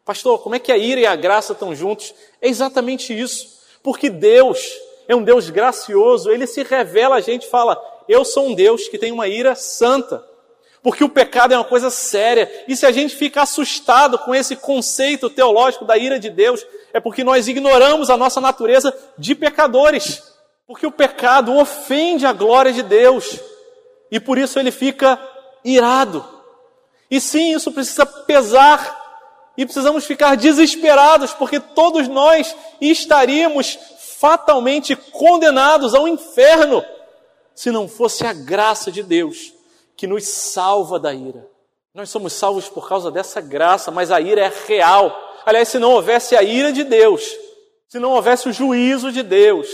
Pastor, 0.05 0.39
como 0.41 0.55
é 0.55 0.59
que 0.59 0.71
a 0.71 0.77
ira 0.77 1.01
e 1.01 1.05
a 1.05 1.15
graça 1.15 1.53
estão 1.53 1.75
juntos? 1.75 2.13
É 2.39 2.47
exatamente 2.47 3.11
isso. 3.17 3.59
Porque 3.83 4.09
Deus 4.09 4.71
é 5.07 5.15
um 5.15 5.23
Deus 5.23 5.49
gracioso, 5.49 6.31
ele 6.31 6.47
se 6.47 6.63
revela 6.63 7.15
a 7.15 7.21
gente 7.21 7.47
fala: 7.47 7.81
Eu 8.07 8.23
sou 8.23 8.47
um 8.47 8.55
Deus 8.55 8.87
que 8.87 8.97
tem 8.97 9.11
uma 9.11 9.27
ira 9.27 9.55
santa 9.55 10.23
porque 10.85 11.03
o 11.03 11.09
pecado 11.09 11.51
é 11.51 11.57
uma 11.57 11.63
coisa 11.63 11.89
séria. 11.89 12.47
E 12.67 12.75
se 12.75 12.85
a 12.85 12.91
gente 12.91 13.15
fica 13.15 13.41
assustado 13.41 14.19
com 14.19 14.35
esse 14.35 14.55
conceito 14.55 15.31
teológico 15.31 15.83
da 15.83 15.97
ira 15.97 16.19
de 16.19 16.29
Deus, 16.29 16.63
é 16.93 16.99
porque 16.99 17.23
nós 17.23 17.47
ignoramos 17.47 18.11
a 18.11 18.15
nossa 18.15 18.39
natureza 18.39 18.95
de 19.17 19.33
pecadores. 19.33 20.21
Porque 20.67 20.85
o 20.85 20.91
pecado 20.91 21.57
ofende 21.57 22.23
a 22.23 22.31
glória 22.31 22.71
de 22.71 22.83
Deus. 22.83 23.39
E 24.11 24.19
por 24.19 24.37
isso 24.37 24.59
ele 24.59 24.69
fica 24.69 25.19
irado. 25.63 26.23
E 27.09 27.19
sim, 27.19 27.55
isso 27.55 27.71
precisa 27.71 28.05
pesar. 28.05 29.04
E 29.57 29.65
precisamos 29.65 30.05
ficar 30.05 30.35
desesperados, 30.35 31.33
porque 31.33 31.59
todos 31.59 32.07
nós 32.07 32.55
estaríamos 32.81 33.77
fatalmente 34.19 34.95
condenados 34.95 35.93
ao 35.93 36.07
inferno 36.07 36.83
se 37.53 37.71
não 37.71 37.87
fosse 37.87 38.25
a 38.25 38.33
graça 38.33 38.91
de 38.91 39.01
Deus 39.01 39.53
que 39.95 40.07
nos 40.07 40.25
salva 40.25 40.99
da 40.99 41.13
ira. 41.13 41.47
Nós 41.93 42.09
somos 42.09 42.33
salvos 42.33 42.67
por 42.67 42.87
causa 42.89 43.09
dessa 43.09 43.39
graça, 43.39 43.89
mas 43.89 44.11
a 44.11 44.19
ira 44.19 44.41
é 44.41 44.51
real. 44.67 45.15
Aliás, 45.45 45.69
se 45.69 45.79
não 45.79 45.93
houvesse 45.93 46.35
a 46.35 46.43
ira 46.43 46.73
de 46.73 46.83
Deus, 46.83 47.23
se 47.87 47.97
não 47.97 48.11
houvesse 48.11 48.49
o 48.49 48.53
juízo 48.53 49.11
de 49.11 49.23
Deus, 49.23 49.69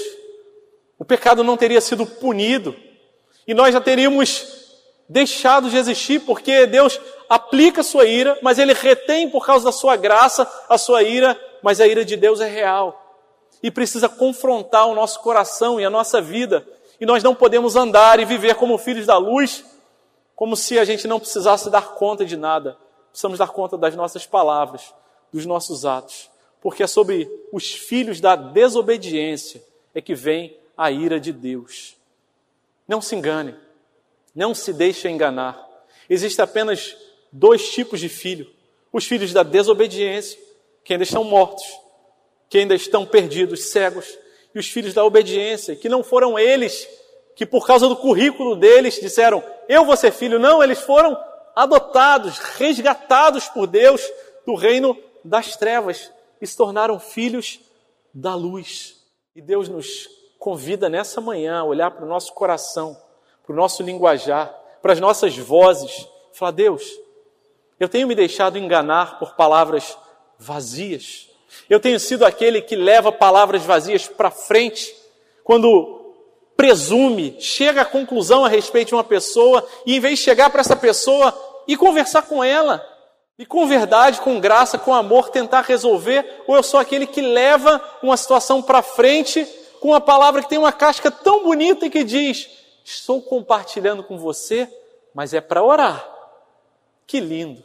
o 0.99 1.03
pecado 1.03 1.43
não 1.43 1.57
teria 1.57 1.81
sido 1.81 2.05
punido 2.05 2.75
e 3.47 3.55
nós 3.55 3.73
já 3.73 3.81
teríamos 3.81 4.60
deixado 5.11 5.69
de 5.69 5.77
existir, 5.77 6.21
porque 6.21 6.65
Deus 6.65 6.99
aplica 7.29 7.81
a 7.81 7.83
sua 7.83 8.05
ira, 8.05 8.37
mas 8.41 8.57
Ele 8.57 8.73
retém 8.73 9.29
por 9.29 9.45
causa 9.45 9.65
da 9.65 9.71
sua 9.71 9.97
graça 9.97 10.49
a 10.69 10.77
sua 10.77 11.03
ira, 11.03 11.39
mas 11.61 11.81
a 11.81 11.87
ira 11.87 12.05
de 12.05 12.15
Deus 12.15 12.39
é 12.39 12.47
real 12.47 12.97
e 13.61 13.69
precisa 13.69 14.09
confrontar 14.09 14.87
o 14.87 14.95
nosso 14.95 15.19
coração 15.19 15.79
e 15.79 15.85
a 15.85 15.89
nossa 15.89 16.21
vida. 16.21 16.65
E 16.99 17.05
nós 17.05 17.21
não 17.21 17.35
podemos 17.35 17.75
andar 17.75 18.19
e 18.19 18.25
viver 18.25 18.55
como 18.55 18.77
filhos 18.77 19.05
da 19.05 19.17
luz 19.17 19.65
como 20.35 20.55
se 20.55 20.79
a 20.79 20.85
gente 20.85 21.07
não 21.07 21.19
precisasse 21.19 21.69
dar 21.69 21.93
conta 21.93 22.25
de 22.25 22.35
nada. 22.35 22.75
Precisamos 23.11 23.37
dar 23.37 23.49
conta 23.49 23.77
das 23.77 23.95
nossas 23.95 24.25
palavras, 24.25 24.91
dos 25.31 25.45
nossos 25.45 25.85
atos. 25.85 26.31
Porque 26.59 26.81
é 26.81 26.87
sobre 26.87 27.29
os 27.51 27.71
filhos 27.71 28.19
da 28.19 28.35
desobediência 28.35 29.63
é 29.93 30.01
que 30.01 30.15
vem 30.15 30.57
a 30.75 30.89
ira 30.89 31.19
de 31.19 31.31
Deus. 31.31 31.95
Não 32.87 33.01
se 33.01 33.15
engane. 33.15 33.55
Não 34.33 34.53
se 34.53 34.73
deixe 34.73 35.09
enganar. 35.09 35.67
Existem 36.09 36.43
apenas 36.43 36.95
dois 37.31 37.69
tipos 37.69 37.99
de 37.99 38.09
filho: 38.09 38.49
os 38.91 39.05
filhos 39.05 39.33
da 39.33 39.43
desobediência, 39.43 40.39
que 40.83 40.93
ainda 40.93 41.03
estão 41.03 41.23
mortos, 41.23 41.63
que 42.49 42.57
ainda 42.57 42.75
estão 42.75 43.05
perdidos, 43.05 43.71
cegos, 43.71 44.17
e 44.53 44.59
os 44.59 44.67
filhos 44.67 44.93
da 44.93 45.03
obediência, 45.05 45.75
que 45.75 45.89
não 45.89 46.03
foram 46.03 46.37
eles 46.37 46.87
que 47.35 47.45
por 47.45 47.65
causa 47.65 47.87
do 47.87 47.95
currículo 47.95 48.55
deles 48.55 48.99
disseram: 48.99 49.43
Eu 49.67 49.85
vou 49.85 49.95
ser 49.97 50.11
filho. 50.11 50.39
Não, 50.39 50.61
eles 50.61 50.79
foram 50.79 51.17
adotados, 51.55 52.37
resgatados 52.37 53.47
por 53.49 53.67
Deus 53.67 54.01
do 54.45 54.55
reino 54.55 54.97
das 55.23 55.55
trevas 55.55 56.11
e 56.39 56.47
se 56.47 56.55
tornaram 56.55 56.99
filhos 56.99 57.59
da 58.13 58.35
luz. 58.35 58.95
E 59.35 59.41
Deus 59.41 59.69
nos 59.69 60.09
convida 60.37 60.89
nessa 60.89 61.21
manhã 61.21 61.59
a 61.59 61.63
olhar 61.63 61.91
para 61.91 62.05
o 62.05 62.07
nosso 62.07 62.33
coração, 62.33 62.97
para 63.51 63.57
o 63.57 63.61
nosso 63.61 63.83
linguajar, 63.83 64.49
para 64.81 64.93
as 64.93 64.99
nossas 64.99 65.37
vozes, 65.37 66.07
falar: 66.31 66.51
Deus, 66.51 66.83
eu 67.77 67.89
tenho 67.89 68.07
me 68.07 68.15
deixado 68.15 68.57
enganar 68.57 69.19
por 69.19 69.35
palavras 69.35 69.97
vazias. 70.39 71.27
Eu 71.69 71.79
tenho 71.79 71.99
sido 71.99 72.25
aquele 72.25 72.61
que 72.61 72.77
leva 72.77 73.11
palavras 73.11 73.63
vazias 73.63 74.07
para 74.07 74.31
frente, 74.31 74.95
quando 75.43 76.15
presume, 76.55 77.35
chega 77.39 77.81
à 77.81 77.85
conclusão 77.85 78.45
a 78.45 78.47
respeito 78.47 78.89
de 78.89 78.95
uma 78.95 79.03
pessoa 79.03 79.67
e 79.85 79.95
em 79.95 79.99
vez 79.99 80.19
de 80.19 80.25
chegar 80.25 80.49
para 80.49 80.61
essa 80.61 80.75
pessoa 80.75 81.37
e 81.67 81.75
conversar 81.75 82.21
com 82.21 82.41
ela, 82.43 82.85
e 83.37 83.45
com 83.45 83.67
verdade, 83.67 84.21
com 84.21 84.39
graça, 84.39 84.77
com 84.77 84.93
amor 84.93 85.29
tentar 85.29 85.61
resolver, 85.61 86.43
ou 86.47 86.55
eu 86.55 86.63
sou 86.63 86.79
aquele 86.79 87.05
que 87.05 87.21
leva 87.21 87.81
uma 88.01 88.15
situação 88.15 88.61
para 88.61 88.81
frente 88.81 89.45
com 89.81 89.89
uma 89.89 89.99
palavra 89.99 90.41
que 90.41 90.49
tem 90.49 90.59
uma 90.59 90.71
casca 90.71 91.11
tão 91.11 91.43
bonita 91.43 91.85
e 91.85 91.89
que 91.89 92.03
diz: 92.03 92.60
Estou 92.83 93.21
compartilhando 93.21 94.03
com 94.03 94.17
você, 94.17 94.67
mas 95.13 95.33
é 95.33 95.41
para 95.41 95.63
orar. 95.63 96.07
Que 97.05 97.19
lindo! 97.19 97.63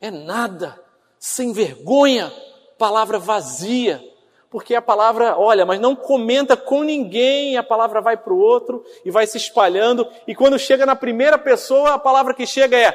É 0.00 0.10
nada, 0.10 0.82
sem 1.18 1.52
vergonha, 1.52 2.32
palavra 2.76 3.18
vazia 3.18 4.02
porque 4.50 4.74
a 4.74 4.82
palavra, 4.82 5.38
olha, 5.38 5.66
mas 5.66 5.78
não 5.78 5.94
comenta 5.94 6.56
com 6.56 6.82
ninguém, 6.82 7.56
a 7.56 7.62
palavra 7.62 8.00
vai 8.00 8.16
para 8.16 8.32
o 8.32 8.38
outro 8.38 8.84
e 9.04 9.10
vai 9.10 9.26
se 9.26 9.36
espalhando, 9.36 10.08
e 10.26 10.34
quando 10.34 10.58
chega 10.58 10.86
na 10.86 10.96
primeira 10.96 11.38
pessoa, 11.38 11.94
a 11.94 11.98
palavra 11.98 12.32
que 12.32 12.46
chega 12.46 12.76
é: 12.76 12.92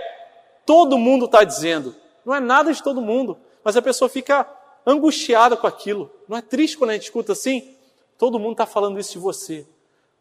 todo 0.65 0.97
mundo 0.97 1.25
está 1.25 1.43
dizendo. 1.43 1.95
Não 2.25 2.33
é 2.33 2.39
nada 2.39 2.73
de 2.73 2.81
todo 2.81 3.01
mundo, 3.01 3.37
mas 3.63 3.77
a 3.77 3.81
pessoa 3.81 4.09
fica 4.09 4.47
angustiada 4.85 5.55
com 5.55 5.67
aquilo. 5.67 6.09
Não 6.27 6.37
é 6.37 6.41
triste 6.41 6.77
quando 6.77 6.91
a 6.91 6.93
gente 6.93 7.03
escuta 7.03 7.33
assim? 7.33 7.75
Todo 8.17 8.39
mundo 8.39 8.53
está 8.53 8.65
falando 8.65 8.99
isso 8.99 9.13
de 9.13 9.19
você. 9.19 9.67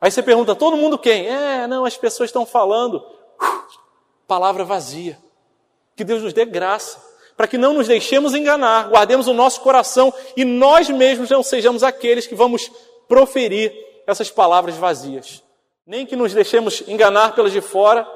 Aí 0.03 0.11
você 0.11 0.21
pergunta: 0.21 0.57
todo 0.57 0.77
mundo 0.77 0.99
quem? 0.99 1.29
É, 1.29 1.69
não, 1.69 1.85
as 1.85 1.97
pessoas 1.97 2.29
estão 2.29 2.45
falando. 2.45 3.07
Palavra 4.27 4.65
vazia. 4.65 5.17
Que 5.95 6.03
Deus 6.03 6.23
nos 6.23 6.33
dê 6.33 6.45
graça 6.45 7.01
para 7.37 7.47
que 7.47 7.57
não 7.57 7.73
nos 7.73 7.89
deixemos 7.89 8.35
enganar, 8.35 8.89
guardemos 8.89 9.27
o 9.27 9.33
nosso 9.33 9.61
coração 9.63 10.13
e 10.37 10.45
nós 10.45 10.89
mesmos 10.91 11.31
não 11.31 11.43
sejamos 11.43 11.83
aqueles 11.83 12.27
que 12.27 12.35
vamos 12.35 12.71
proferir 13.09 13.73
essas 14.07 14.31
palavras 14.31 14.77
vazias. 14.77 15.43
Nem 15.87 16.05
que 16.05 16.15
nos 16.15 16.35
deixemos 16.35 16.83
enganar 16.87 17.35
pelas 17.35 17.53
de 17.53 17.61
fora 17.61 18.07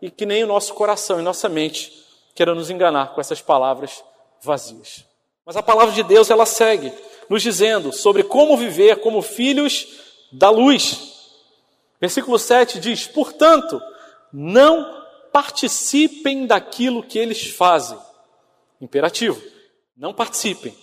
e 0.00 0.10
que 0.10 0.26
nem 0.26 0.42
o 0.42 0.46
nosso 0.46 0.74
coração 0.74 1.20
e 1.20 1.22
nossa 1.22 1.48
mente 1.48 1.92
queiram 2.34 2.54
nos 2.54 2.68
enganar 2.68 3.14
com 3.14 3.20
essas 3.20 3.40
palavras 3.40 4.02
vazias. 4.40 5.04
Mas 5.46 5.56
a 5.56 5.62
palavra 5.62 5.94
de 5.94 6.02
Deus, 6.02 6.30
ela 6.30 6.46
segue 6.46 6.92
nos 7.28 7.42
dizendo 7.42 7.92
sobre 7.92 8.22
como 8.22 8.56
viver 8.56 8.96
como 8.96 9.22
filhos 9.22 10.01
da 10.32 10.50
luz. 10.50 11.12
Versículo 12.00 12.38
7 12.38 12.80
diz: 12.80 13.06
Portanto, 13.06 13.80
não 14.32 15.02
participem 15.32 16.46
daquilo 16.46 17.02
que 17.02 17.18
eles 17.18 17.48
fazem 17.48 17.98
Imperativo. 18.82 19.40
Não 19.96 20.12
participem. 20.12 20.76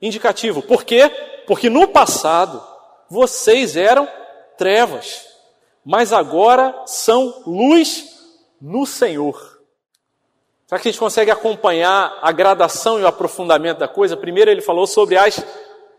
Indicativo. 0.00 0.62
Por 0.62 0.84
quê? 0.84 1.10
Porque 1.46 1.68
no 1.68 1.86
passado 1.86 2.66
vocês 3.10 3.76
eram 3.76 4.08
trevas, 4.56 5.26
mas 5.84 6.14
agora 6.14 6.74
são 6.86 7.42
luz 7.46 8.06
no 8.58 8.86
Senhor. 8.86 9.60
Será 10.66 10.80
que 10.80 10.88
a 10.88 10.90
gente 10.90 10.98
consegue 10.98 11.30
acompanhar 11.30 12.18
a 12.22 12.32
gradação 12.32 12.98
e 12.98 13.02
o 13.02 13.06
aprofundamento 13.06 13.78
da 13.78 13.86
coisa? 13.86 14.16
Primeiro 14.16 14.50
ele 14.50 14.62
falou 14.62 14.86
sobre 14.86 15.18
as 15.18 15.44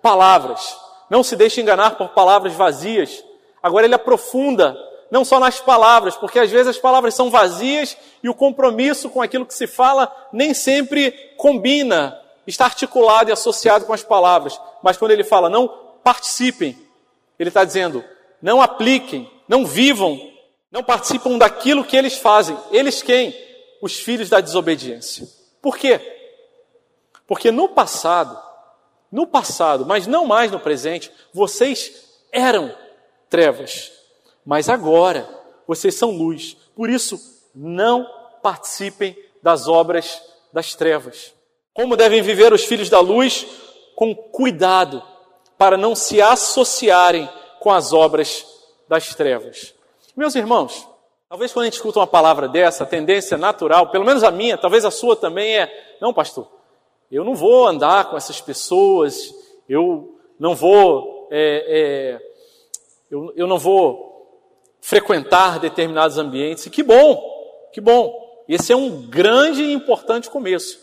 palavras. 0.02 0.76
Não 1.10 1.24
se 1.24 1.36
deixe 1.36 1.62
enganar 1.62 1.91
por 1.91 2.10
palavras 2.10 2.54
vazias. 2.54 3.24
Agora 3.62 3.86
ele 3.86 3.96
aprofunda, 3.96 4.78
não 5.10 5.24
só 5.24 5.39
nas 5.39 5.60
palavras, 5.60 6.15
porque 6.15 6.39
às 6.39 6.50
vezes 6.50 6.67
as 6.67 6.78
palavras 6.78 7.13
são 7.13 7.30
vazias 7.30 7.98
e 8.22 8.30
o 8.30 8.34
compromisso 8.34 9.10
com 9.10 9.22
aquilo 9.22 9.46
que 9.46 9.54
se 9.54 9.67
fala 9.67 10.13
nem 10.32 10.54
sempre 10.54 11.12
combina, 11.38 12.20
está 12.46 12.65
articulado 12.65 13.30
e 13.30 13.34
associado 13.34 13.86
com 13.86 13.93
as 13.93 14.04
palavras. 14.04 14.60
Mas 14.84 14.98
quando 14.98 15.12
ele 15.12 15.24
fala, 15.24 15.50
não 15.50 15.67
participem, 16.04 16.78
ele 17.39 17.50
está 17.50 17.63
dizendo, 17.63 18.04
não 18.41 18.62
apliquem, 18.62 19.30
não 19.48 19.65
vivam, 19.65 20.20
não 20.72 20.84
participam 20.84 21.38
daquilo 21.38 21.84
que 21.84 21.98
eles 21.98 22.17
fazem. 22.17 22.58
Eles 22.72 23.02
quem? 23.02 23.48
os 23.82 23.96
filhos 23.96 24.30
da 24.30 24.41
desobediência. 24.41 25.28
Por 25.62 25.78
quê? 25.78 26.00
Porque 27.26 27.52
no 27.52 27.70
passado, 27.70 28.38
no 29.12 29.28
passado, 29.28 29.86
mas 29.86 30.08
não 30.08 30.26
mais 30.26 30.52
no 30.52 30.60
presente, 30.60 31.12
vocês 31.34 32.06
eram 32.32 32.74
trevas, 33.30 33.91
mas 34.46 34.70
agora 34.70 35.28
vocês 35.67 35.96
são 35.96 36.12
luz. 36.12 36.58
Por 36.76 36.89
isso, 36.89 37.20
não 37.54 38.08
participem 38.41 39.17
das 39.41 39.67
obras 39.67 40.22
das 40.54 40.76
trevas. 40.76 41.34
Como 41.74 41.96
devem 41.96 42.22
viver 42.22 42.54
os 42.54 42.65
filhos 42.65 42.89
da 42.89 43.00
luz? 43.00 43.46
Com 43.96 44.15
cuidado, 44.15 45.02
para 45.58 45.78
não 45.78 45.96
se 45.96 46.22
associarem 46.22 47.30
com 47.60 47.72
as 47.72 47.93
obras 47.93 48.46
das 48.88 49.15
trevas. 49.15 49.74
Meus 50.15 50.36
irmãos, 50.36 50.88
Talvez 51.30 51.52
quando 51.52 51.63
a 51.63 51.65
gente 51.65 51.74
escuta 51.74 52.00
uma 52.00 52.08
palavra 52.08 52.48
dessa, 52.48 52.86
a 52.86 52.88
tendência 52.88 53.38
natural, 53.38 53.89
pelo 53.89 54.06
menos 54.06 54.24
a 54.24 54.32
minha, 54.32 54.58
talvez 54.58 54.86
a 54.86 54.91
sua 54.91 55.15
também 55.15 55.58
é: 55.58 55.98
não, 56.00 56.13
pastor, 56.13 56.48
eu 57.12 57.24
não 57.24 57.36
vou 57.36 57.67
andar 57.67 58.10
com 58.10 58.17
essas 58.17 58.41
pessoas, 58.41 59.34
eu 59.67 60.20
não 60.39 60.56
vou, 60.56 61.28
é, 61.32 61.65
é, 61.67 62.22
eu, 63.10 63.34
eu 63.36 63.48
não 63.48 63.58
vou 63.58 64.08
frequentar 64.82 65.60
determinados 65.60 66.17
ambientes. 66.17 66.65
E 66.65 66.70
que 66.70 66.84
bom, 66.84 67.22
que 67.74 67.82
bom. 67.82 68.43
Esse 68.48 68.72
é 68.72 68.76
um 68.76 69.02
grande 69.02 69.63
e 69.63 69.74
importante 69.74 70.30
começo. 70.30 70.80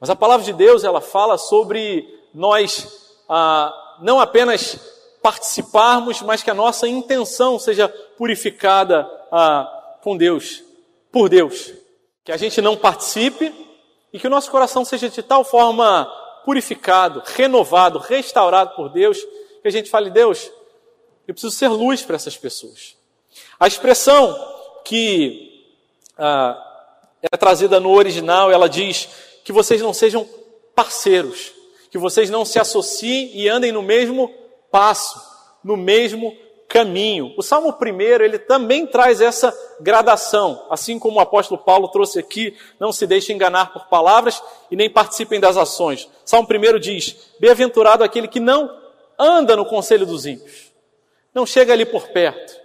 Mas 0.00 0.10
a 0.10 0.16
palavra 0.16 0.44
de 0.44 0.52
Deus, 0.52 0.84
ela 0.84 1.00
fala 1.00 1.36
sobre 1.36 2.06
nós 2.32 3.14
ah, 3.28 3.72
não 4.00 4.20
apenas 4.20 4.78
participarmos, 5.20 6.22
mas 6.22 6.42
que 6.42 6.50
a 6.50 6.54
nossa 6.54 6.86
intenção 6.86 7.58
seja 7.58 7.88
purificada 7.88 9.08
ah, 9.32 9.98
com 10.02 10.16
Deus, 10.16 10.62
por 11.10 11.28
Deus. 11.28 11.72
Que 12.24 12.32
a 12.32 12.36
gente 12.36 12.60
não 12.60 12.76
participe 12.76 13.52
e 14.12 14.18
que 14.18 14.26
o 14.26 14.30
nosso 14.30 14.50
coração 14.50 14.84
seja 14.84 15.08
de 15.08 15.22
tal 15.22 15.44
forma 15.44 16.06
purificado, 16.44 17.22
renovado, 17.26 17.98
restaurado 17.98 18.74
por 18.74 18.88
Deus, 18.88 19.18
que 19.60 19.68
a 19.68 19.70
gente 19.70 19.90
fale, 19.90 20.10
Deus, 20.10 20.50
eu 21.26 21.34
preciso 21.34 21.54
ser 21.54 21.68
luz 21.68 22.02
para 22.02 22.16
essas 22.16 22.36
pessoas. 22.36 22.96
A 23.60 23.66
expressão 23.66 24.34
que 24.84 25.66
ah, 26.16 26.56
é 27.22 27.36
trazida 27.36 27.78
no 27.78 27.90
original, 27.90 28.50
ela 28.50 28.68
diz 28.68 29.08
que 29.44 29.52
vocês 29.52 29.82
não 29.82 29.92
sejam 29.92 30.26
parceiros, 30.74 31.52
que 31.90 31.98
vocês 31.98 32.30
não 32.30 32.44
se 32.44 32.58
associem 32.58 33.30
e 33.34 33.48
andem 33.48 33.72
no 33.72 33.82
mesmo 33.82 34.32
passo, 34.70 35.20
no 35.62 35.76
mesmo 35.76 36.34
caminho. 36.68 37.32
O 37.36 37.42
Salmo 37.42 37.74
1, 37.74 38.00
ele 38.22 38.38
também 38.38 38.86
traz 38.86 39.20
essa 39.20 39.56
gradação, 39.80 40.66
assim 40.68 40.98
como 40.98 41.16
o 41.16 41.20
apóstolo 41.20 41.60
Paulo 41.60 41.88
trouxe 41.88 42.18
aqui, 42.18 42.54
não 42.78 42.92
se 42.92 43.06
deixe 43.06 43.32
enganar 43.32 43.72
por 43.72 43.86
palavras 43.86 44.42
e 44.70 44.76
nem 44.76 44.90
participem 44.90 45.40
das 45.40 45.56
ações. 45.56 46.08
Salmo 46.24 46.46
1 46.46 46.78
diz, 46.78 47.16
bem-aventurado 47.40 48.04
aquele 48.04 48.28
que 48.28 48.38
não 48.38 48.70
anda 49.18 49.56
no 49.56 49.64
conselho 49.64 50.04
dos 50.04 50.26
ímpios, 50.26 50.70
não 51.34 51.46
chega 51.46 51.72
ali 51.72 51.86
por 51.86 52.08
perto, 52.08 52.60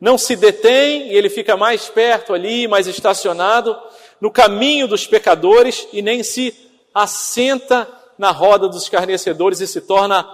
não 0.00 0.16
se 0.16 0.36
detém 0.36 1.08
e 1.08 1.16
ele 1.16 1.28
fica 1.28 1.56
mais 1.56 1.88
perto 1.88 2.32
ali, 2.32 2.68
mais 2.68 2.86
estacionado, 2.86 3.76
no 4.20 4.30
caminho 4.30 4.86
dos 4.86 5.06
pecadores 5.06 5.88
e 5.92 6.00
nem 6.00 6.22
se 6.22 6.54
assenta 6.94 7.88
na 8.16 8.30
roda 8.30 8.68
dos 8.68 8.84
escarnecedores 8.84 9.60
e 9.60 9.66
se 9.66 9.80
torna 9.80 10.26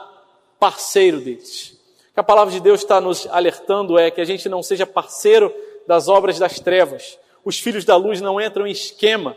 parceiro 0.58 1.20
deles 1.20 1.75
que 2.16 2.20
a 2.20 2.24
palavra 2.24 2.50
de 2.50 2.60
Deus 2.60 2.80
está 2.80 2.98
nos 2.98 3.26
alertando 3.26 3.98
é 3.98 4.10
que 4.10 4.22
a 4.22 4.24
gente 4.24 4.48
não 4.48 4.62
seja 4.62 4.86
parceiro 4.86 5.54
das 5.86 6.08
obras 6.08 6.38
das 6.38 6.58
trevas. 6.58 7.18
Os 7.44 7.60
filhos 7.60 7.84
da 7.84 7.94
luz 7.94 8.22
não 8.22 8.40
entram 8.40 8.66
em 8.66 8.70
esquema, 8.70 9.36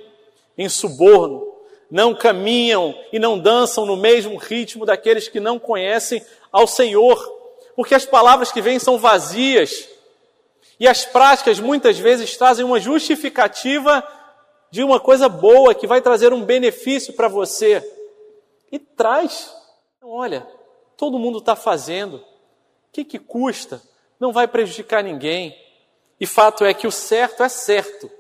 em 0.58 0.70
suborno, 0.70 1.46
não 1.92 2.16
caminham 2.16 2.98
e 3.12 3.20
não 3.20 3.38
dançam 3.38 3.86
no 3.86 3.98
mesmo 3.98 4.38
ritmo 4.38 4.86
daqueles 4.86 5.28
que 5.28 5.42
não 5.42 5.60
conhecem 5.60 6.26
ao 6.54 6.66
Senhor, 6.66 7.22
porque 7.76 7.94
as 7.94 8.06
palavras 8.06 8.50
que 8.50 8.62
vêm 8.62 8.80
são 8.80 8.98
vazias 8.98 9.90
e 10.80 10.88
as 10.88 11.04
práticas 11.04 11.60
muitas 11.60 12.00
vezes 12.00 12.38
trazem 12.38 12.64
uma 12.64 12.80
justificativa 12.80 14.02
de 14.72 14.86
uma 14.86 15.02
coisa 15.02 15.28
boa 15.28 15.76
que 15.76 15.86
vai 15.86 16.00
trazer 16.00 16.32
um 16.32 16.46
benefício 16.46 17.12
para 17.12 17.28
você. 17.28 17.86
E 18.72 18.80
traz. 18.80 19.54
Olha, 20.02 20.48
todo 20.96 21.20
mundo 21.20 21.40
está 21.40 21.58
fazendo. 21.58 22.29
O 22.90 22.92
que, 22.92 23.06
que 23.06 23.20
custa? 23.20 23.82
Não 24.20 24.34
vai 24.34 24.48
prejudicar 24.48 25.04
ninguém. 25.04 25.56
E 26.20 26.26
fato 26.26 26.66
é 26.66 26.74
que 26.74 26.88
o 26.88 26.92
certo 26.92 27.44
é 27.44 27.50
certo. 27.50 28.12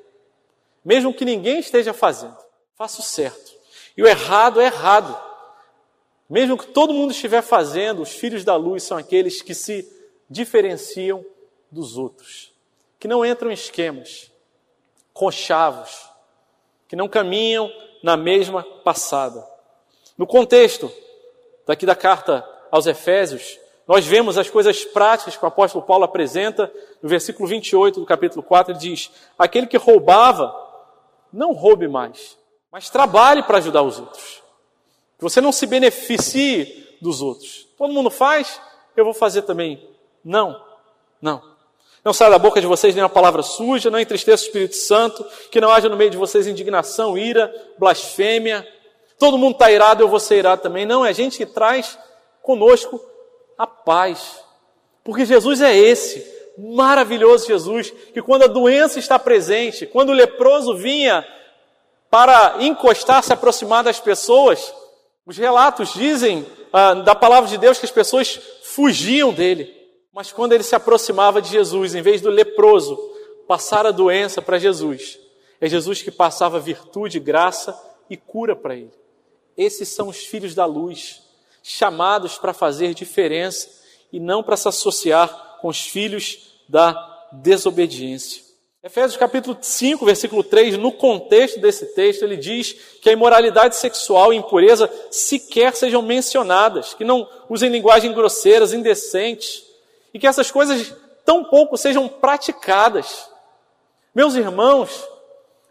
Mesmo 0.86 1.13
que 1.13 1.25
ninguém 1.25 1.60
esteja 1.60 1.93
fazendo, 1.93 2.38
faça 2.75 3.01
o 3.01 3.03
certo. 3.03 3.51
E 3.97 4.01
o 4.01 4.08
errado 4.08 4.62
é 4.62 4.65
errado. 4.65 5.19
Mesmo 6.29 6.58
que 6.58 6.67
todo 6.67 6.93
mundo 6.93 7.12
estiver 7.12 7.41
fazendo, 7.41 8.01
os 8.01 8.12
filhos 8.12 8.45
da 8.45 8.55
luz 8.55 8.84
são 8.84 8.97
aqueles 8.97 9.41
que 9.41 9.55
se 9.55 9.91
diferenciam 10.29 11.25
dos 11.71 11.97
outros, 11.97 12.53
que 12.99 13.08
não 13.08 13.25
entram 13.25 13.49
em 13.49 13.55
esquemas, 13.55 14.32
conchavos, 15.12 16.08
que 16.88 16.95
não 16.95 17.10
caminham 17.10 17.71
na 18.03 18.15
mesma 18.15 18.63
passada. 18.84 19.45
No 20.17 20.27
contexto 20.27 20.91
daqui 21.65 21.86
da 21.86 21.95
carta 21.95 22.47
aos 22.71 22.86
Efésios, 22.86 23.60
nós 23.89 24.06
vemos 24.06 24.38
as 24.38 24.47
coisas 24.47 24.86
práticas 24.86 25.36
que 25.36 25.43
o 25.43 25.47
apóstolo 25.47 25.84
Paulo 25.84 26.04
apresenta 26.04 26.71
no 27.02 27.10
versículo 27.10 27.49
28 27.49 27.99
do 27.99 28.06
capítulo 28.06 28.43
4, 28.43 28.73
ele 28.73 28.80
diz: 28.80 29.10
Aquele 29.36 29.65
que 29.65 29.78
roubava, 29.78 30.56
não 31.34 31.54
roube 31.54 31.88
mais, 31.88 32.38
mas 32.71 32.91
trabalhe 32.91 33.41
para 33.41 33.58
ajudar 33.58 33.82
os 33.82 33.99
outros. 33.99 34.43
Que 35.17 35.23
você 35.23 35.41
não 35.41 35.52
se 35.52 35.65
beneficie 35.65 36.97
dos 37.02 37.19
outros. 37.23 37.67
Todo 37.80 37.91
mundo 37.91 38.12
faz, 38.12 38.62
eu 38.95 39.04
vou 39.04 39.13
fazer 39.13 39.41
também. 39.41 39.84
Não, 40.23 40.63
não. 41.19 41.41
Não 42.06 42.13
saia 42.13 42.30
da 42.30 42.38
boca 42.38 42.62
de 42.62 42.67
vocês 42.67 42.93
nenhuma 42.93 43.10
palavra 43.10 43.41
suja, 43.41 43.89
não 43.89 43.99
entristeça 43.99 44.43
o 44.43 44.45
Espírito 44.45 44.75
Santo, 44.75 45.25
que 45.49 45.60
não 45.60 45.71
haja 45.71 45.89
no 45.89 45.97
meio 45.97 46.12
de 46.12 46.17
vocês 46.17 46.45
indignação, 46.45 47.17
ira, 47.17 47.52
blasfêmia. 47.80 48.67
Todo 49.17 49.36
mundo 49.36 49.54
está 49.54 49.71
irado, 49.71 50.04
eu 50.04 50.08
vou 50.08 50.19
ser 50.19 50.38
irado 50.38 50.62
também. 50.62 50.86
Não, 50.86 51.04
é 51.04 51.12
gente 51.12 51.39
que 51.39 51.45
traz 51.47 51.97
conosco 52.43 53.10
a 53.60 53.67
paz. 53.67 54.41
Porque 55.04 55.26
Jesus 55.26 55.60
é 55.60 55.76
esse, 55.76 56.26
maravilhoso 56.58 57.45
Jesus, 57.45 57.91
que 58.13 58.22
quando 58.22 58.43
a 58.43 58.48
doença 58.48 58.98
está 58.98 59.19
presente, 59.19 59.86
quando 59.86 60.10
o 60.10 60.13
leproso 60.13 60.78
vinha 60.78 61.28
para 62.10 62.56
encostar, 62.62 63.22
se 63.22 63.34
aproximar 63.34 63.84
das 63.84 64.00
pessoas, 64.00 64.74
os 65.26 65.38
relatos 65.38 65.93
dizem 65.93 66.45
ah, 66.72 66.93
da 66.93 67.13
palavra 67.13 67.50
de 67.50 67.58
Deus 67.58 67.78
que 67.78 67.86
as 67.86 67.91
pessoas 67.91 68.39
fugiam 68.63 69.34
dele. 69.34 69.76
Mas 70.13 70.32
quando 70.32 70.54
ele 70.54 70.63
se 70.63 70.76
aproximava 70.76 71.41
de 71.41 71.50
Jesus, 71.50 71.93
em 71.93 72.02
vez 72.02 72.22
do 72.22 72.30
leproso 72.30 72.98
passar 73.45 73.86
a 73.86 73.91
doença 73.91 74.41
para 74.41 74.58
Jesus, 74.58 75.19
é 75.60 75.67
Jesus 75.67 76.02
que 76.02 76.12
passava 76.12 76.60
virtude, 76.60 77.19
graça 77.19 77.78
e 78.10 78.15
cura 78.15 78.56
para 78.56 78.76
ele. 78.76 78.93
Esses 79.58 79.89
são 79.89 80.08
os 80.08 80.17
filhos 80.17 80.56
da 80.56 80.65
luz 80.65 81.28
chamados 81.71 82.39
para 82.39 82.51
fazer 82.51 82.95
diferença 82.95 83.69
e 84.12 84.19
não 84.19 84.41
para 84.41 84.58
se 84.58 84.67
associar 84.67 85.58
com 85.62 85.67
os 85.67 85.82
filhos 85.82 86.51
da 86.67 87.27
desobediência. 87.32 88.41
Efésios 88.82 89.17
capítulo 89.17 89.55
5, 89.62 90.03
versículo 90.03 90.43
3, 90.43 90.77
no 90.77 90.91
contexto 90.91 91.60
desse 91.60 91.93
texto, 91.93 92.23
ele 92.23 92.38
diz 92.38 92.73
que 92.99 93.10
a 93.10 93.13
imoralidade 93.13 93.75
sexual 93.75 94.34
e 94.34 94.38
impureza 94.38 94.89
sequer 95.12 95.75
sejam 95.75 96.01
mencionadas, 96.01 96.95
que 96.95 97.03
não 97.03 97.29
usem 97.47 97.69
linguagem 97.69 98.13
grosseiras, 98.13 98.73
indecentes, 98.73 99.63
e 100.12 100.17
que 100.17 100.25
essas 100.25 100.49
coisas 100.49 100.91
tão 101.23 101.43
pouco 101.43 101.77
sejam 101.77 102.08
praticadas. 102.08 103.29
Meus 104.15 104.34
irmãos, 104.34 105.08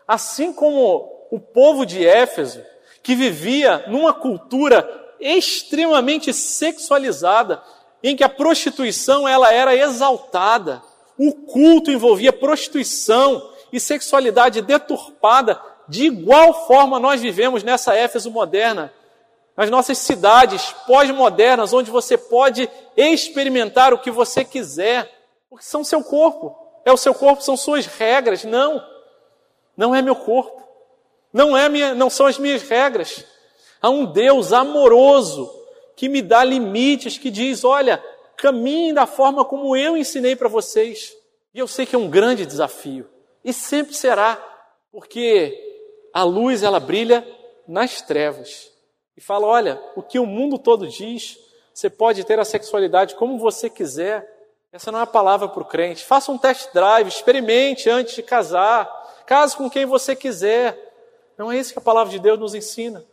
assim 0.06 0.52
como 0.52 1.26
o 1.28 1.40
povo 1.40 1.84
de 1.84 2.06
Éfeso, 2.06 2.62
que 3.02 3.16
vivia 3.16 3.84
numa 3.88 4.12
cultura 4.12 5.07
extremamente 5.20 6.33
sexualizada. 6.33 7.62
em 8.00 8.14
que 8.14 8.22
a 8.22 8.28
prostituição 8.28 9.26
ela 9.26 9.52
era 9.52 9.74
exaltada. 9.74 10.81
O 11.18 11.33
culto 11.33 11.90
envolvia 11.90 12.33
prostituição 12.33 13.50
e 13.72 13.81
sexualidade 13.81 14.62
deturpada. 14.62 15.61
De 15.88 16.07
igual 16.07 16.66
forma 16.66 17.00
nós 17.00 17.20
vivemos 17.20 17.62
nessa 17.62 17.94
Éfeso 17.94 18.31
moderna, 18.31 18.92
nas 19.57 19.70
nossas 19.70 19.98
cidades 19.98 20.72
pós-modernas, 20.87 21.72
onde 21.72 21.90
você 21.90 22.16
pode 22.16 22.70
experimentar 22.96 23.92
o 23.92 23.98
que 23.98 24.11
você 24.11 24.44
quiser, 24.44 25.11
porque 25.50 25.64
são 25.64 25.83
seu 25.83 26.04
corpo, 26.04 26.57
é 26.85 26.92
o 26.92 26.96
seu 26.96 27.14
corpo, 27.14 27.42
são 27.42 27.57
suas 27.57 27.87
regras. 27.87 28.44
Não, 28.44 28.81
não 29.76 29.94
é 29.94 30.00
meu 30.00 30.14
corpo, 30.14 30.62
não 31.33 31.57
é 31.57 31.68
minha, 31.68 31.94
não 31.94 32.09
são 32.09 32.26
as 32.26 32.38
minhas 32.38 32.62
regras. 32.62 33.24
Há 33.80 33.88
um 33.90 34.04
Deus 34.04 34.52
amoroso 34.52 35.52
que 35.96 36.08
me 36.08 36.22
dá 36.22 36.44
limites, 36.44 37.18
que 37.18 37.30
diz: 37.30 37.64
olha, 37.64 38.02
caminhe 38.36 38.92
da 38.92 39.06
forma 39.06 39.44
como 39.44 39.76
eu 39.76 39.96
ensinei 39.96 40.36
para 40.36 40.48
vocês. 40.48 41.16
E 41.54 41.58
eu 41.58 41.66
sei 41.66 41.86
que 41.86 41.96
é 41.96 41.98
um 41.98 42.10
grande 42.10 42.44
desafio, 42.44 43.08
e 43.44 43.52
sempre 43.52 43.94
será, 43.94 44.36
porque 44.92 45.56
a 46.12 46.22
luz 46.22 46.62
ela 46.62 46.78
brilha 46.78 47.26
nas 47.66 48.02
trevas. 48.02 48.70
E 49.16 49.20
fala: 49.20 49.46
olha, 49.46 49.82
o 49.96 50.02
que 50.02 50.18
o 50.18 50.26
mundo 50.26 50.58
todo 50.58 50.86
diz, 50.86 51.38
você 51.74 51.90
pode 51.90 52.24
ter 52.24 52.38
a 52.38 52.44
sexualidade 52.44 53.14
como 53.14 53.38
você 53.38 53.68
quiser. 53.68 54.36
Essa 54.70 54.92
não 54.92 54.98
é 54.98 55.02
a 55.02 55.06
palavra 55.06 55.48
para 55.48 55.62
o 55.62 55.66
crente. 55.66 56.04
Faça 56.04 56.30
um 56.30 56.36
test 56.36 56.72
drive, 56.74 57.08
experimente 57.08 57.88
antes 57.88 58.14
de 58.14 58.22
casar. 58.22 58.86
Case 59.26 59.56
com 59.56 59.68
quem 59.68 59.86
você 59.86 60.14
quiser. 60.14 60.78
Não 61.38 61.50
é 61.50 61.58
isso 61.58 61.72
que 61.72 61.78
a 61.78 61.82
palavra 61.82 62.10
de 62.12 62.18
Deus 62.18 62.38
nos 62.38 62.54
ensina. 62.54 63.04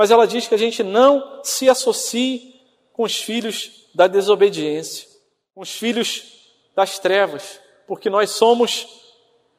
Mas 0.00 0.10
ela 0.10 0.26
diz 0.26 0.48
que 0.48 0.54
a 0.54 0.58
gente 0.58 0.82
não 0.82 1.42
se 1.44 1.68
associe 1.68 2.58
com 2.90 3.02
os 3.02 3.16
filhos 3.20 3.86
da 3.94 4.06
desobediência, 4.06 5.06
com 5.54 5.60
os 5.60 5.72
filhos 5.72 6.24
das 6.74 6.98
trevas, 6.98 7.60
porque 7.86 8.08
nós 8.08 8.30
somos 8.30 8.88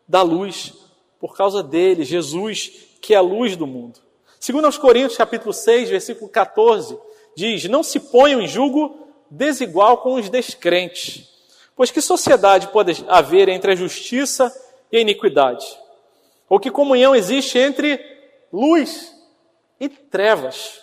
da 0.07 0.23
luz, 0.23 0.73
por 1.19 1.37
causa 1.37 1.61
dele, 1.61 2.03
Jesus, 2.03 2.71
que 2.99 3.13
é 3.13 3.17
a 3.17 3.21
luz 3.21 3.55
do 3.55 3.67
mundo. 3.67 3.99
Segundo 4.39 4.65
aos 4.65 4.79
Coríntios, 4.79 5.15
capítulo 5.15 5.53
6, 5.53 5.91
versículo 5.91 6.27
14, 6.27 6.97
diz: 7.35 7.65
Não 7.65 7.83
se 7.83 7.99
ponham 7.99 8.41
em 8.41 8.47
julgo 8.47 8.97
desigual 9.29 9.99
com 9.99 10.15
os 10.15 10.27
descrentes, 10.27 11.29
pois 11.75 11.91
que 11.91 12.01
sociedade 12.01 12.69
pode 12.69 13.05
haver 13.07 13.47
entre 13.47 13.73
a 13.73 13.75
justiça 13.75 14.51
e 14.91 14.97
a 14.97 15.01
iniquidade? 15.01 15.67
Ou 16.49 16.59
que 16.59 16.71
comunhão 16.71 17.15
existe 17.15 17.59
entre 17.59 18.03
luz 18.51 19.10
e 19.81 19.89
trevas. 19.89 20.79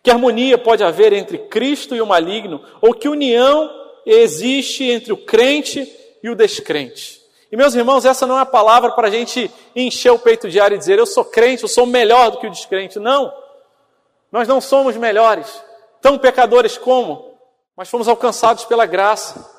Que 0.00 0.12
harmonia 0.12 0.56
pode 0.56 0.84
haver 0.84 1.12
entre 1.12 1.36
Cristo 1.36 1.96
e 1.96 2.00
o 2.00 2.06
maligno? 2.06 2.62
Ou 2.80 2.94
que 2.94 3.08
união 3.08 3.68
existe 4.06 4.84
entre 4.84 5.12
o 5.12 5.16
crente 5.16 5.92
e 6.22 6.30
o 6.30 6.36
descrente? 6.36 7.20
E 7.50 7.56
meus 7.56 7.74
irmãos, 7.74 8.04
essa 8.04 8.26
não 8.26 8.38
é 8.38 8.42
a 8.42 8.46
palavra 8.46 8.92
para 8.92 9.08
a 9.08 9.10
gente 9.10 9.50
encher 9.74 10.12
o 10.12 10.18
peito 10.18 10.48
de 10.48 10.60
ar 10.60 10.72
e 10.72 10.78
dizer 10.78 10.98
eu 10.98 11.06
sou 11.06 11.24
crente, 11.24 11.64
eu 11.64 11.68
sou 11.68 11.84
melhor 11.84 12.30
do 12.30 12.38
que 12.38 12.46
o 12.46 12.50
descrente. 12.50 13.00
Não. 13.00 13.32
Nós 14.30 14.46
não 14.46 14.60
somos 14.60 14.96
melhores, 14.96 15.60
tão 16.00 16.16
pecadores 16.16 16.78
como, 16.78 17.34
mas 17.76 17.88
fomos 17.88 18.06
alcançados 18.06 18.64
pela 18.66 18.86
graça. 18.86 19.50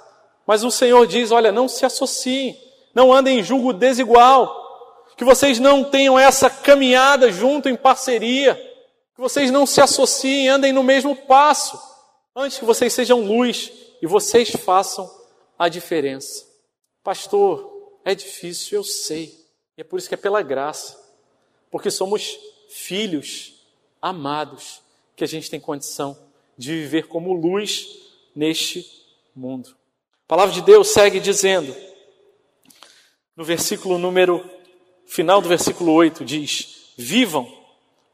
Mas 0.47 0.63
o 0.63 0.71
Senhor 0.71 1.05
diz: 1.05 1.31
olha, 1.31 1.51
não 1.51 1.67
se 1.67 1.85
associem, 1.85 2.55
não 2.93 3.11
andem 3.11 3.39
em 3.39 3.43
julgo 3.43 3.73
desigual, 3.73 4.55
que 5.17 5.25
vocês 5.25 5.59
não 5.59 5.83
tenham 5.83 6.17
essa 6.17 6.49
caminhada 6.49 7.29
junto 7.29 7.67
em 7.67 7.75
parceria 7.75 8.68
que 9.19 9.21
vocês 9.21 9.51
não 9.51 9.65
se 9.65 9.81
associem, 9.81 10.47
andem 10.47 10.71
no 10.71 10.81
mesmo 10.81 11.13
passo, 11.13 11.77
antes 12.33 12.57
que 12.57 12.63
vocês 12.63 12.93
sejam 12.93 13.19
luz 13.19 13.69
e 14.01 14.07
vocês 14.07 14.49
façam 14.49 15.13
a 15.57 15.67
diferença. 15.67 16.47
Pastor, 17.03 17.99
é 18.05 18.15
difícil, 18.15 18.77
eu 18.79 18.83
sei, 18.85 19.37
e 19.77 19.81
é 19.81 19.83
por 19.83 19.99
isso 19.99 20.07
que 20.07 20.15
é 20.15 20.17
pela 20.17 20.41
graça, 20.41 20.97
porque 21.69 21.91
somos 21.91 22.39
filhos 22.69 23.55
amados, 24.01 24.81
que 25.17 25.25
a 25.25 25.27
gente 25.27 25.49
tem 25.49 25.59
condição 25.59 26.17
de 26.57 26.71
viver 26.71 27.07
como 27.07 27.33
luz 27.33 27.89
neste 28.33 28.85
mundo. 29.35 29.75
A 30.23 30.27
palavra 30.29 30.55
de 30.55 30.61
Deus 30.61 30.93
segue 30.93 31.19
dizendo, 31.19 31.75
no 33.35 33.43
versículo 33.43 33.97
número, 33.97 34.49
final 35.05 35.41
do 35.41 35.49
versículo 35.49 35.91
8, 35.91 36.23
diz: 36.23 36.93
Vivam 36.95 37.53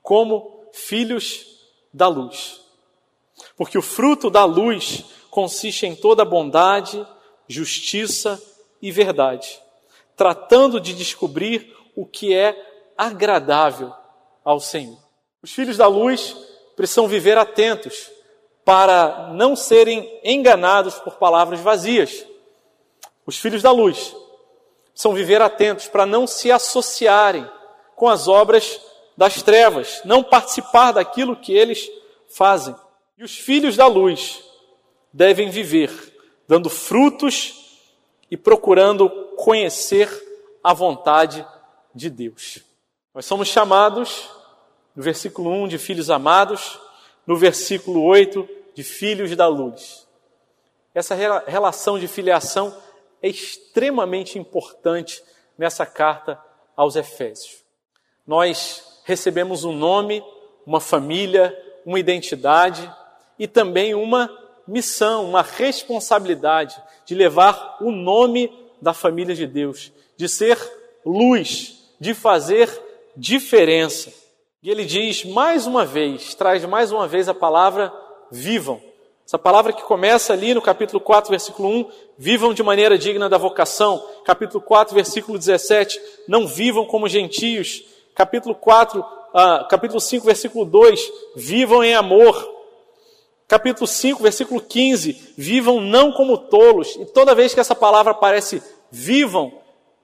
como 0.02 0.55
filhos 0.76 1.46
da 1.94 2.08
luz. 2.08 2.62
Porque 3.58 3.78
o 3.78 3.82
fruto 3.82 4.30
da 4.30 4.44
luz 4.46 5.06
consiste 5.30 5.86
em 5.86 5.96
toda 5.96 6.26
bondade, 6.26 7.06
justiça 7.48 8.42
e 8.82 8.92
verdade, 8.92 9.60
tratando 10.16 10.80
de 10.80 10.94
descobrir 10.94 11.76
o 11.96 12.06
que 12.06 12.34
é 12.36 12.56
agradável 12.98 13.94
ao 14.44 14.60
Senhor. 14.60 14.98
Os 15.42 15.52
filhos 15.52 15.78
da 15.78 15.88
luz 15.88 16.36
precisam 16.76 17.08
viver 17.08 17.38
atentos 17.38 18.12
para 18.64 19.30
não 19.34 19.56
serem 19.56 20.20
enganados 20.24 20.96
por 20.96 21.16
palavras 21.16 21.60
vazias. 21.60 22.26
Os 23.26 23.38
filhos 23.38 23.62
da 23.62 23.72
luz 23.72 24.16
precisam 24.92 25.14
viver 25.14 25.42
atentos 25.42 25.88
para 25.88 26.06
não 26.06 26.26
se 26.26 26.52
associarem 26.52 27.50
com 27.96 28.10
as 28.10 28.28
obras 28.28 28.82
das 29.18 29.42
trevas, 29.42 30.02
não 30.04 30.24
participar 30.24 30.92
daquilo 30.92 31.36
que 31.36 31.54
eles 31.54 31.90
fazem. 32.28 32.76
E 33.18 33.24
os 33.24 33.38
filhos 33.38 33.78
da 33.78 33.88
luz 33.88 34.44
devem 35.14 35.50
viver 35.50 36.14
dando 36.48 36.70
frutos 36.70 37.82
e 38.30 38.38
procurando 38.38 39.10
conhecer 39.36 40.10
a 40.64 40.74
vontade 40.74 41.46
de 41.94 42.10
Deus. 42.10 42.60
Nós 43.14 43.26
somos 43.26 43.48
chamados, 43.48 44.30
no 44.96 45.04
versículo 45.04 45.50
1, 45.64 45.68
de 45.70 45.78
filhos 45.78 46.10
amados, 46.10 46.80
no 47.26 47.38
versículo 47.38 48.04
8, 48.04 48.48
de 48.74 48.84
filhos 48.84 49.36
da 49.36 49.48
luz. 49.48 50.08
Essa 50.94 51.16
relação 51.16 52.00
de 52.00 52.08
filiação 52.08 52.76
é 53.22 53.28
extremamente 53.28 54.38
importante 54.38 55.24
nessa 55.58 55.86
carta 55.86 56.42
aos 56.76 56.96
Efésios. 56.96 57.64
Nós 58.26 58.95
recebemos 59.06 59.64
um 59.64 59.72
nome, 59.72 60.22
uma 60.66 60.82
família, 60.82 61.58
uma 61.86 62.00
identidade 62.00 62.92
e 63.38 63.48
também 63.48 63.94
uma 63.94 64.30
missão, 64.68 65.30
uma 65.30 65.44
responsabilidade 65.44 66.76
de 67.06 67.14
levar 67.14 67.78
o 67.80 67.92
nome 67.92 68.52
da 68.82 68.94
família 68.94 69.36
de 69.36 69.46
Deus, 69.46 69.92
de 70.18 70.28
ser 70.28 70.58
luz, 71.06 71.94
de 72.00 72.16
fazer 72.16 72.68
diferença. 73.16 74.12
E 74.64 74.72
ele 74.72 74.84
diz 74.84 75.24
mais 75.24 75.68
uma 75.68 75.86
vez, 75.86 76.34
traz 76.34 76.66
mais 76.66 76.92
uma 76.92 77.08
vez 77.08 77.30
a 77.30 77.34
palavra 77.34 77.94
vivam. 78.32 78.82
Essa 79.24 79.38
palavra 79.38 79.72
que 79.72 79.84
começa 79.84 80.34
ali 80.34 80.56
no 80.56 80.62
capítulo 80.62 81.00
4, 81.00 81.30
versículo 81.30 81.70
1, 81.70 81.92
vivam 82.18 82.54
de 82.56 82.64
maneira 82.64 82.98
digna 82.98 83.30
da 83.30 83.38
vocação. 83.38 84.04
Capítulo 84.24 84.64
4, 84.64 84.96
versículo 84.96 85.38
17, 85.38 86.00
não 86.28 86.48
vivam 86.48 86.86
como 86.86 87.08
gentios 87.08 87.84
capítulo 88.16 88.56
4, 88.56 89.06
ah, 89.34 89.68
capítulo 89.70 90.00
5, 90.00 90.26
versículo 90.26 90.66
2, 90.66 91.12
vivam 91.36 91.84
em 91.84 91.94
amor. 91.94 92.54
Capítulo 93.48 93.86
5, 93.86 94.24
versículo 94.24 94.62
15, 94.62 95.34
vivam 95.38 95.80
não 95.80 96.12
como 96.12 96.38
tolos. 96.38 96.96
E 96.96 97.06
toda 97.06 97.36
vez 97.36 97.54
que 97.54 97.60
essa 97.60 97.76
palavra 97.76 98.14
aparece, 98.14 98.64
vivam, 98.90 99.54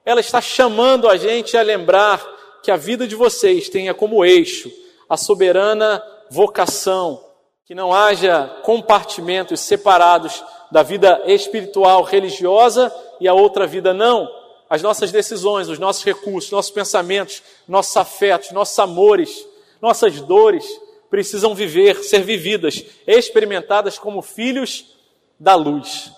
ela 0.04 0.20
está 0.20 0.40
chamando 0.40 1.08
a 1.08 1.16
gente 1.16 1.56
a 1.56 1.62
lembrar 1.62 2.24
que 2.62 2.70
a 2.70 2.76
vida 2.76 3.08
de 3.08 3.16
vocês 3.16 3.68
tenha 3.68 3.94
como 3.94 4.24
eixo 4.24 4.70
a 5.08 5.16
soberana 5.16 6.02
vocação, 6.30 7.24
que 7.64 7.74
não 7.74 7.92
haja 7.92 8.60
compartimentos 8.62 9.60
separados 9.60 10.44
da 10.70 10.82
vida 10.82 11.22
espiritual 11.26 12.02
religiosa 12.02 12.94
e 13.20 13.26
a 13.26 13.34
outra 13.34 13.66
vida 13.66 13.92
não, 13.92 14.28
as 14.72 14.80
nossas 14.80 15.12
decisões, 15.12 15.68
os 15.68 15.78
nossos 15.78 16.02
recursos, 16.02 16.50
nossos 16.50 16.70
pensamentos, 16.70 17.42
nossos 17.68 17.94
afetos, 17.94 18.52
nossos 18.52 18.78
amores, 18.78 19.46
nossas 19.82 20.18
dores 20.22 20.66
precisam 21.10 21.54
viver, 21.54 21.96
ser 21.96 22.22
vividas, 22.22 22.82
experimentadas 23.06 23.98
como 23.98 24.22
filhos 24.22 24.96
da 25.38 25.54
luz. 25.54 26.10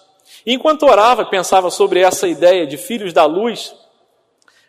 E 0.46 0.54
enquanto 0.54 0.86
orava 0.86 1.22
e 1.22 1.30
pensava 1.30 1.68
sobre 1.68 1.98
essa 1.98 2.28
ideia 2.28 2.64
de 2.64 2.76
filhos 2.76 3.12
da 3.12 3.24
luz, 3.24 3.74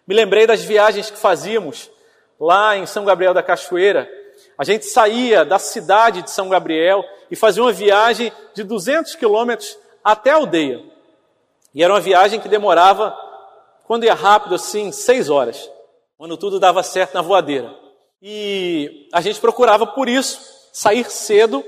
me 0.08 0.16
lembrei 0.16 0.48
das 0.48 0.64
viagens 0.64 1.12
que 1.12 1.20
fazíamos 1.20 1.92
lá 2.40 2.76
em 2.76 2.88
São 2.88 3.06
Gabriel 3.06 3.36
da 3.36 3.44
Cachoeira. 3.44 4.10
A 4.58 4.64
gente 4.64 4.86
saía 4.86 5.46
da 5.46 5.60
cidade 5.60 6.24
de 6.24 6.32
São 6.32 6.50
Gabriel 6.50 7.06
e 7.30 7.36
fazia 7.36 7.62
uma 7.62 7.72
viagem 7.72 8.34
de 8.56 8.64
200 8.64 9.14
quilômetros 9.14 9.78
até 10.04 10.32
a 10.32 10.38
aldeia. 10.38 10.82
E 11.72 11.84
era 11.84 11.94
uma 11.94 12.02
viagem 12.02 12.40
que 12.40 12.50
demorava 12.50 13.25
quando 13.88 14.06
ia 14.06 14.14
rápido 14.14 14.56
assim, 14.56 14.92
seis 14.92 15.30
horas, 15.30 15.70
quando 16.18 16.38
tudo 16.38 16.60
dava 16.60 16.84
certo 16.84 17.14
na 17.14 17.22
voadeira. 17.22 17.74
E 18.22 19.08
a 19.14 19.22
gente 19.22 19.40
procurava 19.40 19.86
por 19.86 20.10
isso 20.10 20.40
sair 20.74 21.10
cedo 21.10 21.64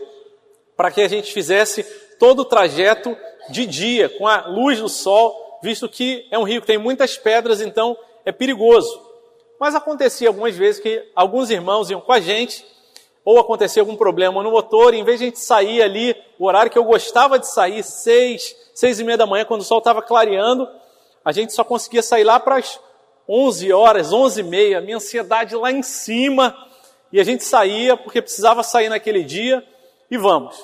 para 0.75 0.91
que 0.91 1.01
a 1.01 1.07
gente 1.07 1.31
fizesse 1.31 1.83
todo 2.19 2.41
o 2.41 2.45
trajeto 2.45 3.15
de 3.49 3.65
dia, 3.65 4.09
com 4.09 4.27
a 4.27 4.47
luz 4.47 4.79
do 4.79 4.89
sol, 4.89 5.59
visto 5.61 5.87
que 5.87 6.27
é 6.31 6.37
um 6.37 6.43
rio 6.43 6.61
que 6.61 6.67
tem 6.67 6.77
muitas 6.77 7.17
pedras, 7.17 7.61
então 7.61 7.97
é 8.25 8.31
perigoso. 8.31 9.01
Mas 9.59 9.75
acontecia 9.75 10.27
algumas 10.27 10.55
vezes 10.55 10.81
que 10.81 11.03
alguns 11.15 11.49
irmãos 11.49 11.89
iam 11.89 12.01
com 12.01 12.11
a 12.11 12.19
gente, 12.19 12.65
ou 13.23 13.39
acontecia 13.39 13.81
algum 13.81 13.95
problema 13.95 14.41
no 14.43 14.51
motor, 14.51 14.93
e 14.93 14.99
em 14.99 15.03
vez 15.03 15.19
de 15.19 15.25
a 15.25 15.27
gente 15.27 15.39
sair 15.39 15.81
ali, 15.81 16.15
o 16.39 16.45
horário 16.45 16.71
que 16.71 16.77
eu 16.77 16.83
gostava 16.83 17.37
de 17.37 17.47
sair, 17.47 17.83
seis, 17.83 18.55
seis 18.73 18.99
e 18.99 19.03
meia 19.03 19.17
da 19.17 19.25
manhã, 19.25 19.45
quando 19.45 19.61
o 19.61 19.65
sol 19.65 19.79
estava 19.79 20.01
clareando, 20.01 20.67
a 21.27 21.33
gente 21.33 21.51
só 21.51 21.61
conseguia 21.61 22.01
sair 22.01 22.23
lá 22.23 22.39
para 22.39 22.55
as 22.55 22.79
11 23.27 23.73
horas, 23.73 24.13
11 24.13 24.39
e 24.39 24.43
meia, 24.43 24.79
minha 24.79 24.95
ansiedade 24.95 25.57
lá 25.57 25.69
em 25.69 25.83
cima, 25.83 26.55
e 27.11 27.19
a 27.19 27.23
gente 27.25 27.43
saía 27.43 27.97
porque 27.97 28.21
precisava 28.21 28.63
sair 28.63 28.87
naquele 28.87 29.25
dia, 29.25 29.61
e 30.09 30.17
vamos. 30.17 30.57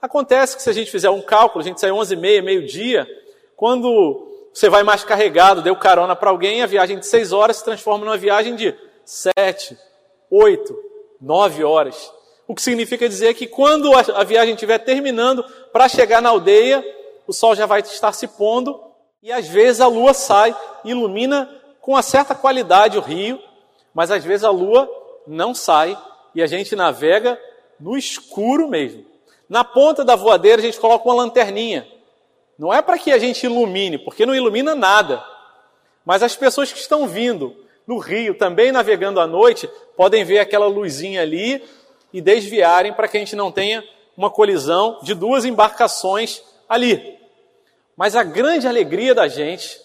Acontece 0.00 0.56
que 0.56 0.62
se 0.62 0.70
a 0.70 0.72
gente 0.72 0.90
fizer 0.90 1.10
um 1.10 1.20
cálculo, 1.20 1.60
a 1.60 1.66
gente 1.66 1.78
sai 1.78 1.92
11 1.92 2.14
e 2.14 2.16
meia, 2.16 2.40
meio-dia, 2.40 3.06
quando 3.54 4.26
você 4.50 4.70
vai 4.70 4.82
mais 4.82 5.04
carregado, 5.04 5.60
deu 5.60 5.76
carona 5.76 6.16
para 6.16 6.30
alguém, 6.30 6.62
a 6.62 6.66
viagem 6.66 6.98
de 6.98 7.04
6 7.04 7.34
horas 7.34 7.58
se 7.58 7.64
transforma 7.64 8.06
numa 8.06 8.16
viagem 8.16 8.56
de 8.56 8.74
7, 9.04 9.76
8, 10.30 10.74
9 11.20 11.64
horas. 11.64 12.10
O 12.46 12.54
que 12.54 12.62
significa 12.62 13.06
dizer 13.06 13.34
que 13.34 13.46
quando 13.46 13.92
a 13.94 14.24
viagem 14.24 14.54
estiver 14.54 14.78
terminando, 14.78 15.44
para 15.70 15.86
chegar 15.86 16.22
na 16.22 16.30
aldeia, 16.30 16.82
o 17.26 17.32
sol 17.34 17.54
já 17.54 17.66
vai 17.66 17.82
estar 17.82 18.12
se 18.14 18.26
pondo 18.26 18.87
e 19.22 19.32
às 19.32 19.48
vezes 19.48 19.80
a 19.80 19.86
lua 19.86 20.14
sai 20.14 20.54
ilumina 20.84 21.48
com 21.80 21.92
uma 21.92 22.02
certa 22.02 22.34
qualidade 22.34 22.98
o 22.98 23.00
rio, 23.00 23.40
mas 23.92 24.10
às 24.10 24.24
vezes 24.24 24.44
a 24.44 24.50
lua 24.50 24.88
não 25.26 25.54
sai 25.54 25.98
e 26.34 26.42
a 26.42 26.46
gente 26.46 26.76
navega 26.76 27.40
no 27.80 27.96
escuro 27.96 28.68
mesmo. 28.68 29.04
Na 29.48 29.64
ponta 29.64 30.04
da 30.04 30.14
voadeira 30.14 30.60
a 30.60 30.64
gente 30.64 30.78
coloca 30.78 31.08
uma 31.08 31.14
lanterninha. 31.14 31.86
Não 32.58 32.72
é 32.72 32.82
para 32.82 32.98
que 32.98 33.10
a 33.10 33.18
gente 33.18 33.44
ilumine, 33.44 33.98
porque 33.98 34.26
não 34.26 34.34
ilumina 34.34 34.74
nada. 34.74 35.24
Mas 36.04 36.22
as 36.22 36.36
pessoas 36.36 36.72
que 36.72 36.78
estão 36.78 37.06
vindo 37.06 37.56
no 37.86 37.98
rio, 37.98 38.36
também 38.36 38.70
navegando 38.70 39.20
à 39.20 39.26
noite, 39.26 39.68
podem 39.96 40.24
ver 40.24 40.38
aquela 40.38 40.66
luzinha 40.66 41.22
ali 41.22 41.64
e 42.12 42.20
desviarem 42.20 42.92
para 42.92 43.08
que 43.08 43.16
a 43.16 43.20
gente 43.20 43.34
não 43.34 43.50
tenha 43.50 43.82
uma 44.16 44.30
colisão 44.30 44.98
de 45.02 45.14
duas 45.14 45.44
embarcações 45.44 46.42
ali. 46.68 47.17
Mas 47.98 48.14
a 48.14 48.22
grande 48.22 48.68
alegria 48.68 49.12
da 49.12 49.26
gente, 49.26 49.76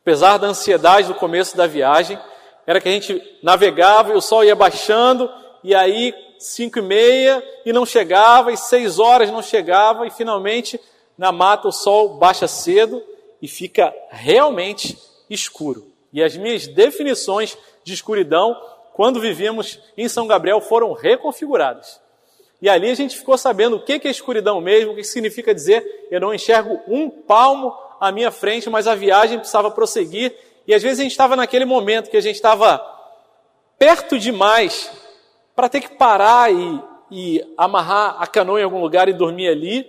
apesar 0.00 0.38
da 0.38 0.46
ansiedade 0.46 1.08
do 1.08 1.14
começo 1.14 1.54
da 1.54 1.66
viagem, 1.66 2.18
era 2.66 2.80
que 2.80 2.88
a 2.88 2.92
gente 2.92 3.22
navegava 3.42 4.14
e 4.14 4.16
o 4.16 4.20
sol 4.22 4.42
ia 4.42 4.56
baixando, 4.56 5.30
e 5.62 5.74
aí 5.74 6.14
cinco 6.38 6.78
e 6.78 6.82
meia 6.82 7.44
e 7.66 7.72
não 7.72 7.84
chegava, 7.84 8.50
e 8.50 8.56
seis 8.56 8.98
horas 8.98 9.30
não 9.30 9.42
chegava, 9.42 10.06
e 10.06 10.10
finalmente 10.10 10.80
na 11.18 11.30
mata 11.30 11.68
o 11.68 11.72
sol 11.72 12.16
baixa 12.16 12.48
cedo 12.48 13.04
e 13.42 13.46
fica 13.46 13.94
realmente 14.08 14.96
escuro. 15.28 15.86
E 16.10 16.22
as 16.22 16.34
minhas 16.34 16.66
definições 16.66 17.58
de 17.84 17.92
escuridão, 17.92 18.56
quando 18.94 19.20
vivíamos 19.20 19.78
em 19.98 20.08
São 20.08 20.26
Gabriel, 20.26 20.62
foram 20.62 20.94
reconfiguradas. 20.94 22.00
E 22.60 22.68
ali 22.68 22.90
a 22.90 22.94
gente 22.94 23.16
ficou 23.16 23.38
sabendo 23.38 23.76
o 23.76 23.80
que 23.80 24.00
é 24.04 24.10
escuridão 24.10 24.60
mesmo, 24.60 24.92
o 24.92 24.96
que 24.96 25.04
significa 25.04 25.54
dizer 25.54 26.06
eu 26.10 26.20
não 26.20 26.34
enxergo 26.34 26.80
um 26.88 27.08
palmo 27.08 27.76
à 28.00 28.10
minha 28.10 28.30
frente, 28.30 28.68
mas 28.68 28.86
a 28.86 28.94
viagem 28.94 29.38
precisava 29.38 29.70
prosseguir. 29.70 30.34
E 30.66 30.74
às 30.74 30.82
vezes 30.82 31.00
a 31.00 31.02
gente 31.02 31.12
estava 31.12 31.36
naquele 31.36 31.64
momento 31.64 32.10
que 32.10 32.16
a 32.16 32.20
gente 32.20 32.34
estava 32.34 32.84
perto 33.78 34.18
demais 34.18 34.90
para 35.54 35.68
ter 35.68 35.80
que 35.80 35.94
parar 35.94 36.52
e, 36.52 36.82
e 37.10 37.54
amarrar 37.56 38.16
a 38.20 38.26
canoa 38.26 38.60
em 38.60 38.64
algum 38.64 38.80
lugar 38.80 39.08
e 39.08 39.12
dormir 39.12 39.48
ali. 39.48 39.86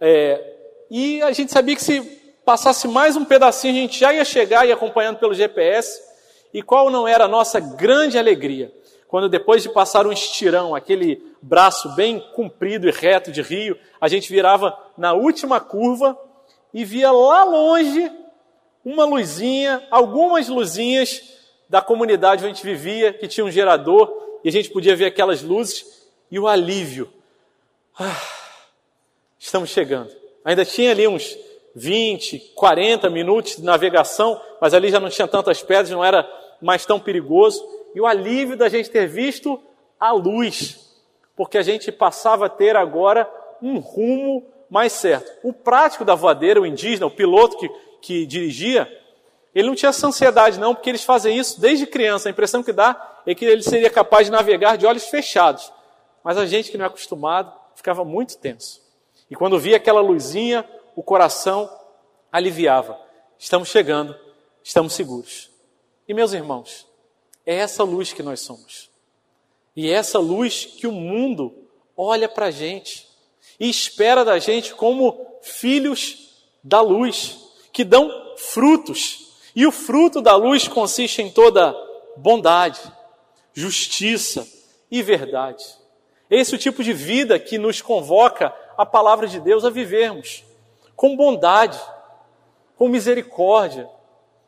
É, 0.00 0.54
e 0.90 1.20
a 1.22 1.32
gente 1.32 1.52
sabia 1.52 1.74
que 1.74 1.82
se 1.82 2.00
passasse 2.44 2.86
mais 2.86 3.16
um 3.16 3.24
pedacinho, 3.24 3.74
a 3.74 3.76
gente 3.76 3.98
já 3.98 4.12
ia 4.12 4.24
chegar 4.24 4.66
e 4.66 4.72
acompanhando 4.72 5.18
pelo 5.18 5.34
GPS. 5.34 6.00
E 6.52 6.62
qual 6.62 6.90
não 6.90 7.08
era 7.08 7.24
a 7.24 7.28
nossa 7.28 7.58
grande 7.58 8.18
alegria? 8.18 8.72
Quando 9.12 9.28
depois 9.28 9.62
de 9.62 9.68
passar 9.68 10.06
um 10.06 10.10
estirão, 10.10 10.74
aquele 10.74 11.22
braço 11.42 11.90
bem 11.90 12.18
comprido 12.34 12.88
e 12.88 12.90
reto 12.90 13.30
de 13.30 13.42
rio, 13.42 13.78
a 14.00 14.08
gente 14.08 14.32
virava 14.32 14.74
na 14.96 15.12
última 15.12 15.60
curva 15.60 16.18
e 16.72 16.82
via 16.82 17.12
lá 17.12 17.44
longe 17.44 18.10
uma 18.82 19.04
luzinha, 19.04 19.86
algumas 19.90 20.48
luzinhas 20.48 21.20
da 21.68 21.82
comunidade 21.82 22.42
onde 22.42 22.52
a 22.52 22.54
gente 22.54 22.64
vivia, 22.64 23.12
que 23.12 23.28
tinha 23.28 23.44
um 23.44 23.50
gerador, 23.50 24.10
e 24.42 24.48
a 24.48 24.52
gente 24.52 24.70
podia 24.70 24.96
ver 24.96 25.04
aquelas 25.04 25.42
luzes 25.42 26.08
e 26.30 26.38
o 26.38 26.48
alívio. 26.48 27.12
Ah, 27.98 28.18
estamos 29.38 29.68
chegando. 29.68 30.10
Ainda 30.42 30.64
tinha 30.64 30.90
ali 30.90 31.06
uns 31.06 31.36
20, 31.76 32.52
40 32.54 33.10
minutos 33.10 33.56
de 33.56 33.62
navegação, 33.62 34.40
mas 34.58 34.72
ali 34.72 34.90
já 34.90 34.98
não 34.98 35.10
tinha 35.10 35.28
tantas 35.28 35.62
pedras, 35.62 35.90
não 35.90 36.02
era 36.02 36.26
mais 36.62 36.86
tão 36.86 36.98
perigoso. 36.98 37.62
E 37.94 38.00
o 38.00 38.06
alívio 38.06 38.56
da 38.56 38.68
gente 38.68 38.90
ter 38.90 39.06
visto 39.06 39.60
a 39.98 40.12
luz, 40.12 41.00
porque 41.36 41.58
a 41.58 41.62
gente 41.62 41.92
passava 41.92 42.46
a 42.46 42.48
ter 42.48 42.76
agora 42.76 43.30
um 43.60 43.78
rumo 43.78 44.46
mais 44.68 44.92
certo. 44.92 45.30
O 45.42 45.52
prático 45.52 46.04
da 46.04 46.14
voadeira, 46.14 46.60
o 46.60 46.66
indígena, 46.66 47.06
o 47.06 47.10
piloto 47.10 47.56
que, 47.56 47.68
que 48.00 48.26
dirigia, 48.26 48.90
ele 49.54 49.68
não 49.68 49.74
tinha 49.74 49.90
essa 49.90 50.06
ansiedade, 50.06 50.58
não, 50.58 50.74
porque 50.74 50.88
eles 50.88 51.04
fazem 51.04 51.36
isso 51.36 51.60
desde 51.60 51.86
criança. 51.86 52.28
A 52.28 52.32
impressão 52.32 52.62
que 52.62 52.72
dá 52.72 53.20
é 53.26 53.34
que 53.34 53.44
ele 53.44 53.62
seria 53.62 53.90
capaz 53.90 54.26
de 54.26 54.32
navegar 54.32 54.76
de 54.76 54.86
olhos 54.86 55.06
fechados. 55.08 55.70
Mas 56.24 56.38
a 56.38 56.46
gente 56.46 56.70
que 56.70 56.78
não 56.78 56.84
é 56.84 56.88
acostumado 56.88 57.52
ficava 57.74 58.04
muito 58.04 58.38
tenso. 58.38 58.80
E 59.30 59.34
quando 59.34 59.58
via 59.58 59.76
aquela 59.76 60.00
luzinha, 60.00 60.64
o 60.96 61.02
coração 61.02 61.70
aliviava. 62.30 62.98
Estamos 63.38 63.68
chegando, 63.68 64.16
estamos 64.62 64.94
seguros. 64.94 65.50
E 66.08 66.14
meus 66.14 66.32
irmãos, 66.32 66.86
é 67.46 67.54
essa 67.54 67.82
luz 67.82 68.12
que 68.12 68.22
nós 68.22 68.40
somos. 68.40 68.90
E 69.74 69.90
é 69.90 69.94
essa 69.94 70.18
luz 70.18 70.64
que 70.64 70.86
o 70.86 70.92
mundo 70.92 71.54
olha 71.96 72.28
para 72.28 72.46
a 72.46 72.50
gente 72.50 73.08
e 73.58 73.68
espera 73.68 74.24
da 74.24 74.38
gente 74.38 74.74
como 74.74 75.38
filhos 75.42 76.30
da 76.62 76.80
luz, 76.80 77.38
que 77.72 77.84
dão 77.84 78.10
frutos 78.36 79.32
e 79.54 79.66
o 79.66 79.72
fruto 79.72 80.20
da 80.20 80.34
luz 80.34 80.66
consiste 80.66 81.20
em 81.20 81.30
toda 81.30 81.74
bondade, 82.16 82.80
justiça 83.52 84.46
e 84.90 85.02
verdade. 85.02 85.64
Esse 86.30 86.54
é 86.54 86.56
o 86.56 86.60
tipo 86.60 86.82
de 86.82 86.92
vida 86.92 87.38
que 87.38 87.58
nos 87.58 87.82
convoca 87.82 88.54
a 88.76 88.86
palavra 88.86 89.26
de 89.26 89.38
Deus 89.38 89.64
a 89.64 89.70
vivermos 89.70 90.44
com 90.96 91.16
bondade, 91.16 91.78
com 92.76 92.88
misericórdia, 92.88 93.88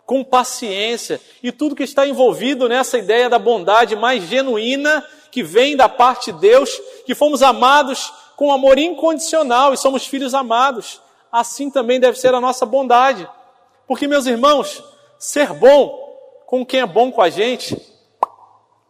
com 0.07 0.22
paciência 0.22 1.20
e 1.42 1.50
tudo 1.50 1.74
que 1.74 1.82
está 1.82 2.07
envolvido 2.07 2.68
nessa 2.68 2.98
ideia 2.98 3.28
da 3.28 3.38
bondade 3.38 3.96
mais 3.96 4.22
genuína 4.24 5.05
que 5.30 5.42
vem 5.42 5.76
da 5.76 5.88
parte 5.88 6.32
de 6.32 6.40
Deus, 6.40 6.70
que 7.05 7.14
fomos 7.14 7.42
amados 7.42 8.12
com 8.36 8.52
amor 8.52 8.78
incondicional 8.78 9.72
e 9.72 9.76
somos 9.76 10.07
filhos 10.07 10.34
amados. 10.34 11.00
Assim 11.32 11.70
também 11.70 11.98
deve 11.98 12.18
ser 12.18 12.34
a 12.34 12.40
nossa 12.40 12.64
bondade. 12.64 13.28
Porque, 13.86 14.07
meus 14.07 14.26
irmãos, 14.26 14.82
Ser 15.24 15.55
bom 15.55 16.44
com 16.44 16.66
quem 16.66 16.80
é 16.80 16.86
bom 16.86 17.11
com 17.11 17.22
a 17.22 17.30
gente, 17.30 17.80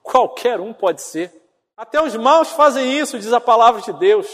qualquer 0.02 0.58
um 0.58 0.72
pode 0.72 1.00
ser. 1.00 1.32
Até 1.76 2.02
os 2.02 2.16
maus 2.16 2.50
fazem 2.50 2.98
isso, 2.98 3.20
diz 3.20 3.32
a 3.32 3.40
palavra 3.40 3.80
de 3.80 3.92
Deus. 3.92 4.28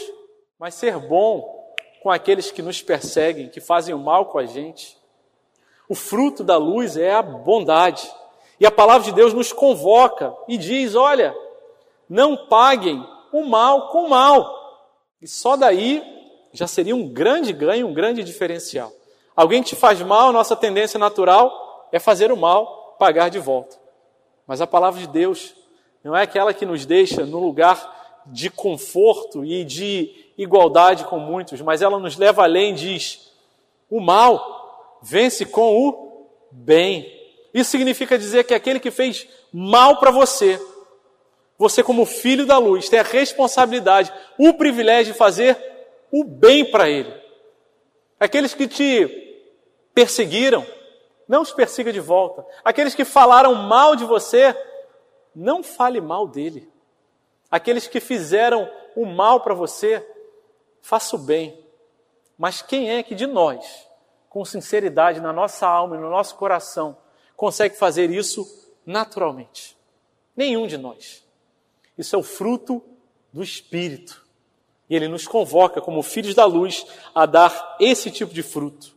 Mas 0.57 0.73
ser 0.73 0.97
bom 0.97 1.63
com 2.01 2.09
aqueles 2.09 2.51
que 2.51 2.63
nos 2.63 2.81
perseguem, 2.81 3.49
que 3.49 3.61
fazem 3.61 3.93
o 3.93 3.99
mal 3.99 4.25
com 4.25 4.39
a 4.39 4.47
gente. 4.47 4.97
O 5.91 5.95
fruto 5.95 6.41
da 6.41 6.55
luz 6.55 6.95
é 6.95 7.11
a 7.11 7.21
bondade. 7.21 8.09
E 8.57 8.65
a 8.65 8.71
palavra 8.71 9.03
de 9.03 9.11
Deus 9.11 9.33
nos 9.33 9.51
convoca 9.51 10.33
e 10.47 10.57
diz: 10.57 10.95
olha, 10.95 11.35
não 12.09 12.47
paguem 12.47 13.05
o 13.29 13.43
mal 13.43 13.89
com 13.89 14.05
o 14.05 14.09
mal. 14.09 14.87
E 15.21 15.27
só 15.27 15.57
daí 15.57 16.01
já 16.53 16.65
seria 16.65 16.95
um 16.95 17.09
grande 17.09 17.51
ganho, 17.51 17.89
um 17.89 17.93
grande 17.93 18.23
diferencial. 18.23 18.89
Alguém 19.35 19.61
que 19.61 19.71
te 19.71 19.75
faz 19.75 20.01
mal, 20.01 20.31
nossa 20.31 20.55
tendência 20.55 20.97
natural 20.97 21.89
é 21.91 21.99
fazer 21.99 22.31
o 22.31 22.37
mal, 22.37 22.95
pagar 22.97 23.27
de 23.27 23.39
volta. 23.39 23.75
Mas 24.47 24.61
a 24.61 24.67
palavra 24.67 24.97
de 24.97 25.07
Deus 25.07 25.53
não 26.01 26.15
é 26.15 26.21
aquela 26.21 26.53
que 26.53 26.65
nos 26.65 26.85
deixa 26.85 27.25
no 27.25 27.37
lugar 27.37 28.21
de 28.27 28.49
conforto 28.49 29.43
e 29.43 29.65
de 29.65 30.31
igualdade 30.37 31.03
com 31.03 31.19
muitos, 31.19 31.59
mas 31.59 31.81
ela 31.81 31.99
nos 31.99 32.15
leva 32.15 32.43
além, 32.43 32.73
diz: 32.73 33.29
o 33.89 33.99
mal 33.99 34.60
vence 35.01 35.45
com 35.45 35.87
o 35.87 36.27
bem. 36.51 37.19
Isso 37.53 37.71
significa 37.71 38.17
dizer 38.17 38.43
que 38.43 38.53
aquele 38.53 38.79
que 38.79 38.91
fez 38.91 39.27
mal 39.51 39.99
para 39.99 40.11
você, 40.11 40.59
você, 41.57 41.83
como 41.83 42.05
filho 42.05 42.45
da 42.45 42.57
luz, 42.57 42.89
tem 42.89 42.99
a 42.99 43.03
responsabilidade, 43.03 44.11
o 44.37 44.53
privilégio 44.53 45.13
de 45.13 45.19
fazer 45.19 45.57
o 46.11 46.23
bem 46.23 46.65
para 46.65 46.89
ele. 46.89 47.13
Aqueles 48.19 48.53
que 48.53 48.67
te 48.67 49.07
perseguiram, 49.93 50.65
não 51.27 51.41
os 51.41 51.51
persiga 51.51 51.93
de 51.93 51.99
volta. 51.99 52.45
Aqueles 52.63 52.95
que 52.95 53.05
falaram 53.05 53.53
mal 53.55 53.95
de 53.95 54.05
você, 54.05 54.55
não 55.35 55.63
fale 55.63 56.01
mal 56.01 56.27
dele. 56.27 56.69
Aqueles 57.49 57.87
que 57.87 57.99
fizeram 57.99 58.69
o 58.95 59.05
mal 59.05 59.41
para 59.41 59.53
você, 59.53 60.05
faça 60.81 61.15
o 61.15 61.19
bem. 61.19 61.57
Mas 62.37 62.61
quem 62.61 62.91
é 62.91 63.03
que 63.03 63.13
de 63.13 63.27
nós, 63.27 63.87
com 64.31 64.45
sinceridade 64.45 65.19
na 65.19 65.33
nossa 65.33 65.67
alma 65.67 65.97
e 65.97 65.99
no 65.99 66.09
nosso 66.09 66.35
coração, 66.35 66.95
consegue 67.35 67.75
fazer 67.75 68.09
isso 68.09 68.47
naturalmente? 68.85 69.75
Nenhum 70.35 70.67
de 70.67 70.77
nós. 70.77 71.21
Isso 71.97 72.15
é 72.15 72.17
o 72.17 72.23
fruto 72.23 72.81
do 73.33 73.43
Espírito. 73.43 74.25
E 74.89 74.95
ele 74.95 75.09
nos 75.09 75.27
convoca, 75.27 75.81
como 75.81 76.01
filhos 76.01 76.33
da 76.33 76.45
luz, 76.45 76.85
a 77.13 77.25
dar 77.25 77.75
esse 77.77 78.09
tipo 78.09 78.33
de 78.33 78.41
fruto: 78.41 78.95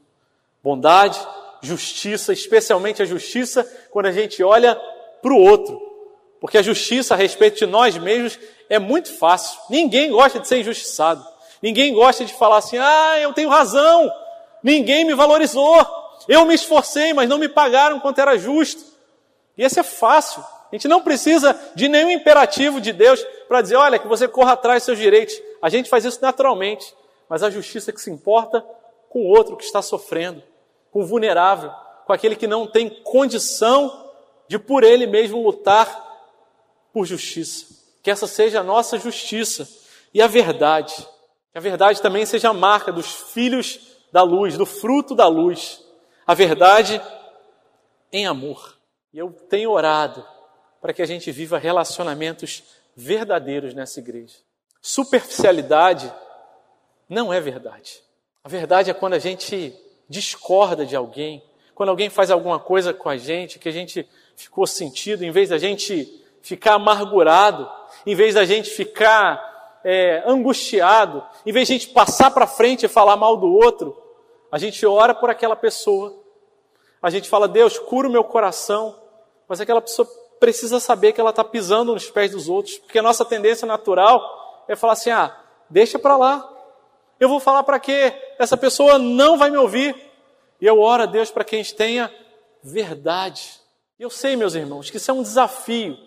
bondade, 0.63 1.19
justiça, 1.61 2.33
especialmente 2.33 3.03
a 3.03 3.05
justiça 3.05 3.65
quando 3.91 4.07
a 4.07 4.13
gente 4.13 4.41
olha 4.41 4.81
para 5.21 5.33
o 5.33 5.37
outro. 5.37 5.81
Porque 6.41 6.59
a 6.59 6.63
justiça 6.63 7.15
a 7.15 7.17
respeito 7.17 7.59
de 7.59 7.67
nós 7.67 7.99
mesmos 7.99 8.39
é 8.71 8.79
muito 8.79 9.13
fácil. 9.13 9.59
Ninguém 9.69 10.13
gosta 10.13 10.39
de 10.39 10.47
ser 10.47 10.61
injustiçado. 10.61 11.27
Ninguém 11.61 11.93
gosta 11.93 12.25
de 12.25 12.33
falar 12.35 12.59
assim: 12.59 12.79
ah, 12.79 13.19
eu 13.19 13.33
tenho 13.33 13.49
razão, 13.49 14.13
ninguém 14.65 15.05
me 15.05 15.15
valorizou, 15.15 15.87
eu 16.27 16.45
me 16.47 16.55
esforcei, 16.55 17.13
mas 17.13 17.29
não 17.29 17.39
me 17.39 17.49
pagaram 17.49 18.01
quanto 18.01 18.21
era 18.21 18.37
justo. 18.37 18.83
E 19.57 19.63
esse 19.63 19.79
é 19.79 19.83
fácil. 19.83 20.43
A 20.73 20.75
gente 20.75 20.89
não 20.89 21.03
precisa 21.03 21.57
de 21.75 21.89
nenhum 21.89 22.11
imperativo 22.11 22.81
de 22.81 22.93
Deus 22.93 23.25
para 23.47 23.61
dizer, 23.61 23.77
olha, 23.77 23.99
que 23.99 24.09
você 24.09 24.27
corra 24.27 24.53
atrás 24.53 24.83
dos 24.83 24.87
seus 24.87 24.99
direitos. 24.99 25.41
A 25.63 25.69
gente 25.69 25.89
faz 25.89 26.05
isso 26.05 26.19
naturalmente. 26.21 26.95
Mas 27.29 27.43
a 27.43 27.51
justiça 27.51 27.93
que 27.93 28.01
se 28.01 28.11
importa 28.11 28.65
com 29.09 29.21
o 29.21 29.29
outro 29.29 29.57
que 29.57 29.65
está 29.65 29.81
sofrendo, 29.81 30.43
com 30.91 31.03
o 31.03 31.07
vulnerável, 31.07 31.71
com 32.07 32.13
aquele 32.13 32.35
que 32.35 32.47
não 32.47 32.67
tem 32.67 32.89
condição 33.03 34.11
de 34.49 34.59
por 34.59 34.83
ele 34.83 35.07
mesmo 35.07 35.43
lutar 35.43 36.03
por 36.93 37.05
justiça. 37.05 37.67
Que 38.03 38.11
essa 38.11 38.27
seja 38.27 38.61
a 38.61 38.65
nossa 38.65 38.99
justiça 38.99 39.69
e 40.13 40.21
a 40.21 40.27
verdade. 40.27 40.95
Que 41.53 41.59
a 41.59 41.61
verdade 41.61 42.03
também 42.03 42.27
seja 42.27 42.49
a 42.51 42.55
marca 42.55 42.91
dos 42.91 43.07
filhos 43.07 43.94
da 44.15 44.23
luz, 44.23 44.57
do 44.57 44.65
fruto 44.65 45.13
da 45.13 45.27
luz. 45.27 45.85
A 46.25 46.35
verdade 46.35 47.03
em 48.13 48.29
amor. 48.29 48.79
E 49.13 49.19
eu 49.19 49.33
tenho 49.33 49.73
orado 49.73 50.25
para 50.81 50.93
que 50.93 51.03
a 51.03 51.05
gente 51.05 51.33
viva 51.33 51.59
relacionamentos 51.59 52.63
verdadeiros 52.95 53.75
nessa 53.75 53.99
igreja. 53.99 54.37
Superficialidade 54.81 56.15
não 57.09 57.33
é 57.33 57.41
verdade. 57.41 58.05
A 58.45 58.49
verdade 58.49 58.89
é 58.89 58.95
quando 58.95 59.15
a 59.15 59.19
gente 59.19 59.75
discorda 60.09 60.87
de 60.87 60.95
alguém, 60.95 61.43
quando 61.75 61.89
alguém 61.89 62.09
faz 62.09 62.31
alguma 62.31 62.61
coisa 62.61 62.95
com 62.95 63.09
a 63.09 63.17
gente 63.17 63.59
que 63.59 63.69
a 63.69 63.73
gente 63.73 64.09
ficou 64.37 64.65
sentido, 64.65 65.25
em 65.25 65.33
vez 65.33 65.49
da 65.49 65.59
gente 65.59 66.25
ficar 66.41 66.75
amargurado, 66.75 67.69
em 68.07 68.15
vez 68.15 68.35
da 68.35 68.45
gente 68.45 68.71
ficar 68.71 69.81
é, 69.83 70.23
angustiado, 70.25 71.21
em 71.45 71.51
vez 71.51 71.67
de 71.67 71.75
a 71.75 71.79
gente 71.79 71.89
passar 71.89 72.31
para 72.31 72.47
frente 72.47 72.87
e 72.87 72.89
falar 72.89 73.17
mal 73.17 73.37
do 73.37 73.53
outro, 73.53 74.04
a 74.55 74.59
gente 74.59 74.87
ora 74.87 75.13
por 75.13 75.31
aquela 75.31 75.57
pessoa. 75.57 76.15
A 77.03 77.11
gente 77.11 77.29
fala, 77.29 77.49
Deus, 77.49 77.77
cura 77.77 78.07
o 78.07 78.11
meu 78.11 78.23
coração, 78.23 78.97
mas 79.49 79.61
aquela 79.61 79.81
pessoa 79.81 80.09
precisa 80.39 80.79
saber 80.79 81.13
que 81.13 81.21
ela 81.21 81.31
está 81.31 81.43
pisando 81.43 81.93
nos 81.93 82.09
pés 82.09 82.31
dos 82.31 82.49
outros, 82.49 82.79
porque 82.79 83.01
a 83.01 83.03
nossa 83.03 83.25
tendência 83.25 83.67
natural 83.67 84.65
é 84.69 84.77
falar 84.77 84.93
assim: 84.93 85.11
ah, 85.11 85.37
deixa 85.69 85.99
para 85.99 86.17
lá. 86.17 86.49
Eu 87.19 87.29
vou 87.29 87.41
falar 87.41 87.65
para 87.65 87.81
quê? 87.81 88.15
Essa 88.39 88.57
pessoa 88.57 88.97
não 88.97 89.37
vai 89.37 89.51
me 89.51 89.57
ouvir. 89.57 89.97
E 90.61 90.67
eu 90.67 90.79
oro 90.81 91.03
a 91.03 91.07
Deus 91.07 91.33
para 91.33 91.43
que 91.43 91.57
a 91.57 91.59
gente 91.59 91.75
tenha 91.75 92.09
verdade. 92.63 93.59
E 93.99 94.05
eu 94.05 94.11
sei, 94.11 94.37
meus 94.37 94.55
irmãos, 94.55 94.89
que 94.89 94.99
isso 94.99 95.11
é 95.11 95.15
um 95.15 95.23
desafio. 95.23 95.99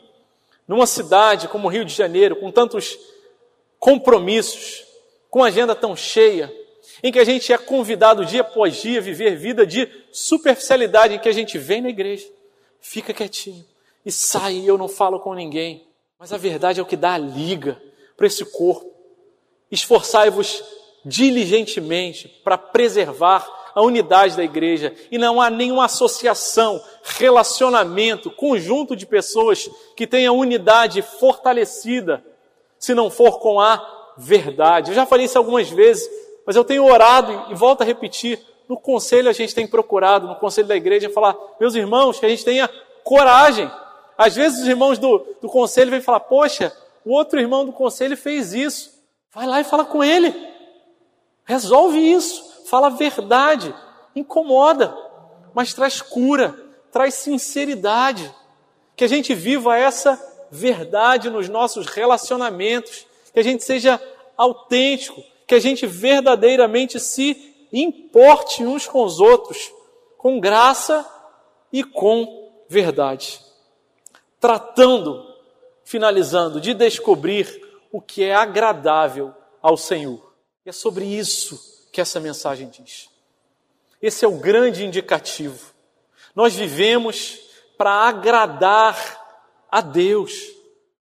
Numa 0.66 0.88
cidade 0.88 1.50
como 1.50 1.68
o 1.68 1.70
Rio 1.70 1.84
de 1.84 1.94
Janeiro, 1.94 2.38
com 2.38 2.50
tantos 2.50 2.98
compromissos, 3.78 4.86
com 5.30 5.44
agenda 5.44 5.76
tão 5.76 5.98
cheia, 5.98 6.50
em 7.04 7.12
que 7.12 7.20
a 7.20 7.24
gente 7.24 7.52
é 7.52 7.58
convidado 7.58 8.26
dia 8.26 8.42
após 8.42 8.76
dia 8.82 9.00
a 9.00 9.02
viver 9.02 9.36
vida 9.36 9.66
de 9.66 9.88
superficialidade, 10.12 11.16
em 11.16 11.20
que 11.20 11.30
a 11.30 11.34
gente 11.34 11.58
vem 11.58 11.82
na 11.82 11.90
igreja, 11.90 12.28
fica 12.80 13.14
quietinho, 13.14 13.66
e 14.06 14.12
sai 14.12 14.56
e 14.56 14.68
eu 14.68 14.78
não 14.78 14.88
falo 14.88 15.20
com 15.20 15.34
ninguém. 15.34 15.88
Mas 16.20 16.34
a 16.34 16.38
verdade 16.38 16.80
é 16.80 16.84
o 16.84 16.86
que 16.86 16.96
dá 16.96 17.14
a 17.14 17.18
liga 17.18 17.82
para 18.16 18.26
esse 18.26 18.44
corpo. 18.46 18.92
Esforçai-vos 19.72 20.64
diligentemente 21.06 22.28
para 22.44 22.58
preservar 22.58 23.48
a 23.78 23.82
unidade 23.82 24.36
da 24.36 24.44
igreja 24.44 24.92
e 25.12 25.20
não 25.20 25.40
há 25.40 25.52
nenhuma 25.52 25.86
associação, 25.86 26.82
relacionamento, 27.04 28.32
conjunto 28.32 28.96
de 28.96 29.06
pessoas 29.06 29.70
que 29.96 30.08
tenha 30.08 30.32
unidade 30.32 31.04
fortalecida 31.04 32.26
se 32.80 32.96
não 32.96 33.12
for 33.12 33.40
com 33.40 33.60
a 33.60 34.14
verdade. 34.18 34.92
Eu 34.92 34.96
já 34.96 35.06
falei 35.06 35.28
isso 35.28 35.38
algumas 35.38 35.70
vezes, 35.70 36.10
mas 36.48 36.56
eu 36.56 36.64
tenho 36.64 36.84
orado 36.84 37.52
e 37.52 37.54
volto 37.54 37.82
a 37.82 37.86
repetir. 37.86 38.44
No 38.68 38.78
conselho 38.78 39.30
a 39.30 39.34
gente 39.34 39.54
tem 39.54 39.68
procurado, 39.68 40.28
no 40.28 40.36
conselho 40.36 40.68
da 40.68 40.76
igreja, 40.76 41.10
falar, 41.10 41.36
meus 41.60 41.76
irmãos, 41.76 42.20
que 42.20 42.26
a 42.26 42.30
gente 42.30 42.44
tenha 42.44 42.68
coragem 43.04 43.70
às 44.18 44.36
vezes 44.36 44.62
os 44.62 44.68
irmãos 44.68 44.98
do, 44.98 45.20
do 45.42 45.48
conselho 45.48 45.92
vêm 45.92 46.02
falar: 46.02 46.22
Poxa, 46.22 46.76
o 47.06 47.12
outro 47.14 47.40
irmão 47.40 47.66
do 47.66 47.72
conselho 47.72 48.18
fez 48.18 48.54
isso. 48.54 48.98
Vai 49.32 49.46
lá 49.46 49.62
e 49.62 49.64
fala 49.64 49.86
com 49.86 50.04
ele. 50.04 50.34
Resolve 51.46 52.00
isso. 52.00 52.66
Fala 52.68 52.88
a 52.88 52.90
verdade. 52.92 53.74
Incomoda, 54.16 54.98
mas 55.54 55.74
traz 55.74 56.02
cura, 56.02 56.56
traz 56.92 57.14
sinceridade. 57.14 58.34
Que 58.96 59.04
a 59.04 59.08
gente 59.08 59.36
viva 59.36 59.78
essa 59.78 60.20
verdade 60.50 61.30
nos 61.30 61.48
nossos 61.48 61.86
relacionamentos. 61.86 63.06
Que 63.32 63.40
a 63.40 63.44
gente 63.44 63.64
seja 63.64 64.02
autêntico. 64.36 65.22
Que 65.48 65.56
a 65.56 65.60
gente 65.60 65.88
verdadeiramente 65.88 67.00
se 67.00 67.68
importe 67.74 68.64
uns 68.64 68.86
com 68.86 69.04
os 69.04 69.20
outros, 69.20 69.72
com 70.18 70.40
graça 70.40 71.10
e 71.72 71.84
com 71.84 72.52
verdade 72.70 73.48
tratando, 74.40 75.26
finalizando, 75.84 76.62
de 76.62 76.74
descobrir 76.74 77.62
o 77.92 78.02
que 78.02 78.24
é 78.24 78.36
agradável 78.36 79.34
ao 79.62 79.78
Senhor. 79.78 80.34
E 80.66 80.70
é 80.70 80.72
sobre 80.72 81.06
isso 81.06 81.88
que 81.92 82.02
essa 82.02 82.20
mensagem 82.20 82.70
diz. 82.70 83.10
Esse 84.02 84.24
é 84.24 84.28
o 84.28 84.38
grande 84.38 84.86
indicativo. 84.86 85.74
Nós 86.36 86.54
vivemos 86.54 87.40
para 87.78 87.92
agradar 87.92 89.26
a 89.72 89.82
Deus, 89.82 90.34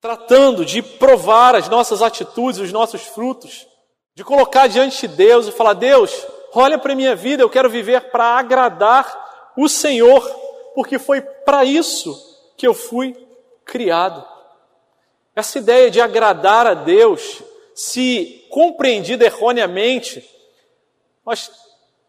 tratando 0.01 0.64
de 0.64 0.82
provar 0.82 1.55
as 1.55 1.68
nossas 1.68 2.01
atitudes, 2.01 2.61
os 2.61 2.72
nossos 2.72 3.03
frutos, 3.03 3.66
de 4.16 4.24
colocar 4.24 4.66
diante 4.66 5.06
de 5.06 5.14
Deus 5.14 5.46
e 5.46 5.52
falar: 5.52 5.74
Deus, 5.74 6.26
olha 6.54 6.78
para 6.78 6.94
a 6.94 6.96
minha 6.96 7.14
vida, 7.14 7.42
eu 7.42 7.50
quero 7.50 7.68
viver 7.68 8.10
para 8.10 8.24
agradar 8.38 9.52
o 9.56 9.68
Senhor, 9.68 10.26
porque 10.74 10.98
foi 10.98 11.20
para 11.20 11.64
isso 11.64 12.18
que 12.56 12.66
eu 12.66 12.72
fui 12.72 13.14
criado. 13.64 14.26
Essa 15.34 15.58
ideia 15.58 15.90
de 15.90 16.00
agradar 16.00 16.66
a 16.66 16.72
Deus, 16.72 17.42
se 17.74 18.46
compreendida 18.48 19.26
erroneamente, 19.26 20.26
nós 21.24 21.50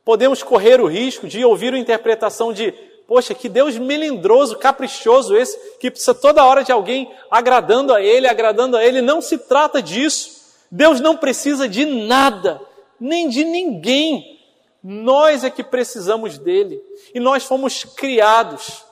podemos 0.06 0.42
correr 0.42 0.80
o 0.80 0.88
risco 0.88 1.28
de 1.28 1.44
ouvir 1.44 1.74
a 1.74 1.78
interpretação 1.78 2.54
de, 2.54 2.72
poxa, 3.06 3.34
que 3.34 3.50
Deus 3.50 3.78
melindroso, 3.78 4.56
caprichoso 4.56 5.36
esse, 5.36 5.58
que 5.78 5.92
precisa 5.92 6.16
toda 6.16 6.46
hora 6.46 6.64
de 6.64 6.72
alguém 6.72 7.14
agradando 7.30 7.94
a 7.94 8.02
Ele, 8.02 8.30
agradando 8.30 8.78
a 8.78 8.86
Ele. 8.86 9.02
Não 9.02 9.20
se 9.20 9.38
trata 9.38 9.82
disso. 9.82 10.37
Deus 10.70 11.00
não 11.00 11.16
precisa 11.16 11.68
de 11.68 11.86
nada, 11.86 12.62
nem 13.00 13.30
de 13.30 13.44
ninguém. 13.44 14.40
Nós 14.84 15.44
é 15.44 15.50
que 15.50 15.64
precisamos 15.64 16.38
dele. 16.38 16.82
E 17.14 17.20
nós 17.20 17.44
fomos 17.44 17.84
criados 17.84 18.86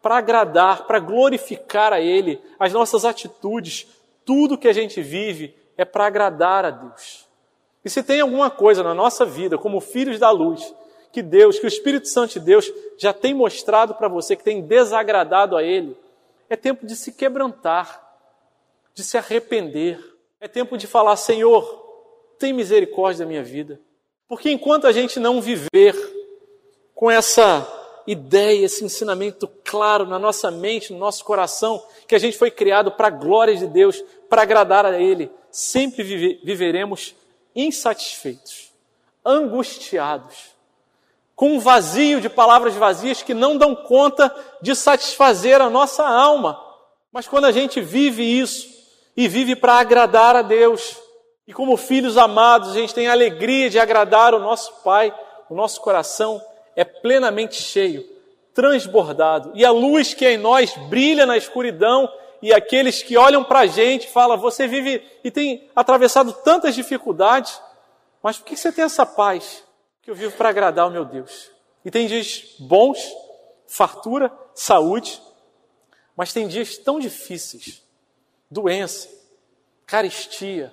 para 0.00 0.18
agradar, 0.18 0.86
para 0.86 0.98
glorificar 0.98 1.92
a 1.92 2.00
Ele, 2.00 2.40
as 2.58 2.72
nossas 2.72 3.04
atitudes, 3.04 3.86
tudo 4.24 4.58
que 4.58 4.68
a 4.68 4.72
gente 4.72 5.00
vive 5.02 5.54
é 5.76 5.84
para 5.84 6.06
agradar 6.06 6.64
a 6.64 6.70
Deus. 6.70 7.26
E 7.84 7.90
se 7.90 8.02
tem 8.02 8.20
alguma 8.20 8.50
coisa 8.50 8.82
na 8.82 8.94
nossa 8.94 9.24
vida, 9.24 9.56
como 9.56 9.80
filhos 9.80 10.18
da 10.18 10.30
luz, 10.30 10.74
que 11.12 11.22
Deus, 11.22 11.58
que 11.58 11.64
o 11.64 11.68
Espírito 11.68 12.08
Santo 12.08 12.34
de 12.34 12.40
Deus 12.40 12.70
já 12.98 13.12
tem 13.12 13.32
mostrado 13.32 13.94
para 13.94 14.08
você 14.08 14.36
que 14.36 14.44
tem 14.44 14.60
desagradado 14.62 15.56
a 15.56 15.62
Ele, 15.62 15.96
é 16.50 16.56
tempo 16.56 16.86
de 16.86 16.96
se 16.96 17.12
quebrantar, 17.12 18.02
de 18.94 19.02
se 19.02 19.16
arrepender. 19.16 19.98
É 20.40 20.46
tempo 20.46 20.76
de 20.76 20.86
falar: 20.86 21.16
Senhor, 21.16 21.64
tem 22.38 22.52
misericórdia 22.52 23.24
da 23.24 23.28
minha 23.28 23.42
vida. 23.42 23.80
Porque 24.28 24.50
enquanto 24.50 24.86
a 24.86 24.92
gente 24.92 25.18
não 25.18 25.40
viver 25.40 25.94
com 26.94 27.10
essa 27.10 27.66
ideia, 28.06 28.64
esse 28.64 28.84
ensinamento 28.84 29.48
claro 29.64 30.06
na 30.06 30.18
nossa 30.18 30.50
mente, 30.50 30.92
no 30.92 30.98
nosso 30.98 31.24
coração, 31.24 31.82
que 32.06 32.14
a 32.14 32.18
gente 32.18 32.38
foi 32.38 32.50
criado 32.50 32.92
para 32.92 33.08
a 33.08 33.10
glória 33.10 33.56
de 33.56 33.66
Deus, 33.66 34.02
para 34.28 34.42
agradar 34.42 34.86
a 34.86 34.98
Ele, 34.98 35.30
sempre 35.50 36.02
vive, 36.02 36.40
viveremos 36.44 37.14
insatisfeitos, 37.54 38.72
angustiados, 39.24 40.56
com 41.34 41.52
um 41.52 41.60
vazio 41.60 42.20
de 42.20 42.28
palavras 42.28 42.74
vazias 42.74 43.22
que 43.22 43.34
não 43.34 43.56
dão 43.56 43.74
conta 43.74 44.34
de 44.62 44.74
satisfazer 44.74 45.60
a 45.60 45.70
nossa 45.70 46.06
alma. 46.06 46.62
Mas 47.12 47.26
quando 47.26 47.46
a 47.46 47.52
gente 47.52 47.80
vive 47.80 48.22
isso 48.22 48.77
e 49.18 49.26
vive 49.26 49.56
para 49.56 49.80
agradar 49.80 50.36
a 50.36 50.42
Deus, 50.42 50.96
E 51.44 51.52
como 51.52 51.76
filhos 51.76 52.16
amados, 52.16 52.70
a 52.70 52.74
gente 52.74 52.94
tem 52.94 53.08
a 53.08 53.12
alegria 53.12 53.68
de 53.68 53.80
agradar 53.80 54.32
o 54.34 54.38
nosso 54.38 54.82
Pai, 54.84 55.12
o 55.48 55.54
nosso 55.54 55.80
coração 55.80 56.40
é 56.76 56.84
plenamente 56.84 57.56
cheio, 57.56 58.06
transbordado, 58.54 59.50
e 59.54 59.64
a 59.64 59.70
luz 59.72 60.14
que 60.14 60.24
é 60.26 60.34
em 60.34 60.36
nós 60.36 60.76
brilha 60.88 61.26
na 61.26 61.36
escuridão, 61.36 62.08
e 62.40 62.52
aqueles 62.52 63.02
que 63.02 63.16
olham 63.16 63.42
para 63.42 63.60
a 63.60 63.66
gente 63.66 64.06
falam: 64.08 64.38
Você 64.38 64.68
vive 64.68 65.02
e 65.24 65.30
tem 65.32 65.68
atravessado 65.74 66.32
tantas 66.32 66.74
dificuldades, 66.74 67.60
mas 68.22 68.36
por 68.38 68.44
que 68.44 68.56
você 68.56 68.70
tem 68.70 68.84
essa 68.84 69.04
paz? 69.04 69.64
Que 70.02 70.10
eu 70.10 70.14
vivo 70.14 70.36
para 70.36 70.50
agradar 70.50 70.86
o 70.86 70.92
meu 70.92 71.04
Deus. 71.04 71.50
E 71.84 71.90
tem 71.90 72.06
dias 72.06 72.54
bons, 72.60 73.00
fartura, 73.66 74.30
saúde, 74.54 75.20
mas 76.14 76.32
tem 76.32 76.46
dias 76.46 76.78
tão 76.78 77.00
difíceis 77.00 77.87
doença, 78.50 79.08
caristia, 79.86 80.72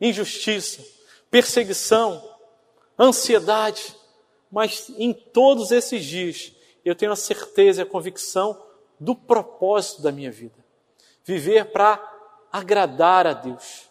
injustiça, 0.00 0.84
perseguição, 1.30 2.22
ansiedade. 2.98 3.94
Mas 4.50 4.90
em 4.96 5.12
todos 5.12 5.70
esses 5.70 6.04
dias 6.04 6.52
eu 6.84 6.94
tenho 6.94 7.12
a 7.12 7.16
certeza 7.16 7.80
e 7.80 7.84
a 7.84 7.86
convicção 7.86 8.60
do 9.00 9.14
propósito 9.14 10.02
da 10.02 10.12
minha 10.12 10.30
vida. 10.30 10.64
Viver 11.24 11.72
para 11.72 12.00
agradar 12.52 13.26
a 13.26 13.32
Deus. 13.32 13.88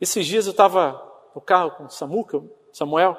Esses 0.00 0.26
dias 0.26 0.46
eu 0.46 0.52
estava 0.52 1.06
no 1.34 1.40
carro 1.40 1.72
com 1.72 1.88
Samuca, 1.88 2.42
Samuel, 2.72 3.18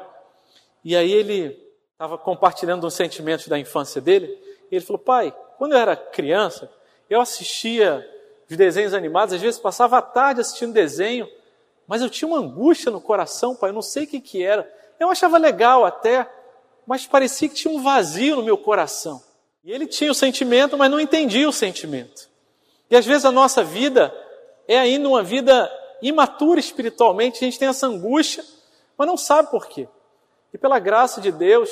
e 0.83 0.95
aí 0.95 1.11
ele 1.11 1.71
estava 1.91 2.17
compartilhando 2.17 2.87
os 2.87 2.93
sentimentos 2.93 3.47
da 3.47 3.59
infância 3.59 4.01
dele. 4.01 4.27
Ele 4.71 4.83
falou: 4.83 4.99
Pai, 4.99 5.35
quando 5.57 5.73
eu 5.73 5.77
era 5.77 5.95
criança, 5.95 6.71
eu 7.09 7.21
assistia 7.21 8.07
os 8.51 8.57
desenhos 8.57 8.93
animados, 8.93 9.33
às 9.33 9.41
vezes 9.41 9.59
passava 9.59 9.97
a 9.97 10.01
tarde 10.01 10.41
assistindo 10.41 10.73
desenho, 10.73 11.27
mas 11.87 12.01
eu 12.01 12.09
tinha 12.09 12.27
uma 12.27 12.37
angústia 12.37 12.91
no 12.91 12.99
coração, 12.99 13.55
pai, 13.55 13.69
eu 13.69 13.73
não 13.73 13.81
sei 13.81 14.03
o 14.03 14.07
que, 14.07 14.19
que 14.19 14.43
era. 14.43 14.69
Eu 14.99 15.09
achava 15.09 15.37
legal 15.37 15.85
até, 15.85 16.29
mas 16.85 17.05
parecia 17.05 17.47
que 17.47 17.55
tinha 17.55 17.73
um 17.73 17.81
vazio 17.81 18.35
no 18.35 18.43
meu 18.43 18.57
coração. 18.57 19.21
E 19.63 19.71
ele 19.71 19.87
tinha 19.87 20.11
o 20.11 20.15
sentimento, 20.15 20.77
mas 20.77 20.91
não 20.91 20.99
entendia 20.99 21.47
o 21.47 21.53
sentimento. 21.53 22.29
E 22.89 22.95
às 22.95 23.05
vezes 23.05 23.25
a 23.25 23.31
nossa 23.31 23.63
vida 23.63 24.13
é 24.67 24.77
ainda 24.77 25.07
uma 25.07 25.23
vida 25.23 25.71
imatura 26.01 26.59
espiritualmente, 26.59 27.37
a 27.37 27.45
gente 27.45 27.59
tem 27.59 27.67
essa 27.67 27.87
angústia, 27.87 28.43
mas 28.97 29.07
não 29.07 29.15
sabe 29.15 29.49
por 29.49 29.67
quê. 29.67 29.87
E 30.53 30.57
pela 30.57 30.77
graça 30.79 31.21
de 31.21 31.31
Deus, 31.31 31.69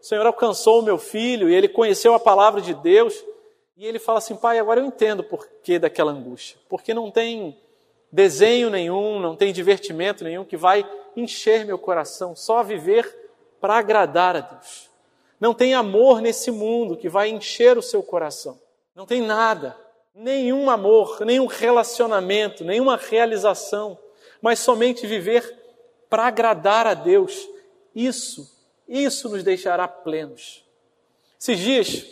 o 0.00 0.04
Senhor 0.04 0.24
alcançou 0.24 0.78
o 0.78 0.82
meu 0.82 0.98
filho 0.98 1.48
e 1.48 1.54
ele 1.54 1.68
conheceu 1.68 2.14
a 2.14 2.20
palavra 2.20 2.60
de 2.60 2.74
Deus. 2.74 3.14
E 3.76 3.86
ele 3.86 3.98
fala 3.98 4.18
assim: 4.18 4.36
Pai, 4.36 4.58
agora 4.58 4.80
eu 4.80 4.86
entendo 4.86 5.24
por 5.24 5.46
que 5.62 5.78
daquela 5.78 6.12
angústia. 6.12 6.58
Porque 6.68 6.92
não 6.92 7.10
tem 7.10 7.58
desenho 8.10 8.68
nenhum, 8.68 9.18
não 9.18 9.34
tem 9.34 9.52
divertimento 9.52 10.22
nenhum 10.22 10.44
que 10.44 10.56
vai 10.56 10.88
encher 11.16 11.64
meu 11.64 11.78
coração, 11.78 12.36
só 12.36 12.62
viver 12.62 13.22
para 13.60 13.76
agradar 13.78 14.36
a 14.36 14.40
Deus. 14.40 14.90
Não 15.40 15.54
tem 15.54 15.74
amor 15.74 16.20
nesse 16.20 16.50
mundo 16.50 16.96
que 16.96 17.08
vai 17.08 17.28
encher 17.28 17.76
o 17.78 17.82
seu 17.82 18.02
coração. 18.02 18.60
Não 18.94 19.06
tem 19.06 19.22
nada, 19.22 19.76
nenhum 20.14 20.70
amor, 20.70 21.24
nenhum 21.24 21.46
relacionamento, 21.46 22.64
nenhuma 22.64 22.96
realização, 22.96 23.98
mas 24.40 24.58
somente 24.58 25.06
viver 25.06 25.58
para 26.08 26.26
agradar 26.26 26.86
a 26.86 26.94
Deus. 26.94 27.48
Isso, 27.94 28.50
isso 28.86 29.28
nos 29.28 29.42
deixará 29.42 29.88
plenos. 29.88 30.64
Esses 31.40 31.58
dias, 31.58 32.06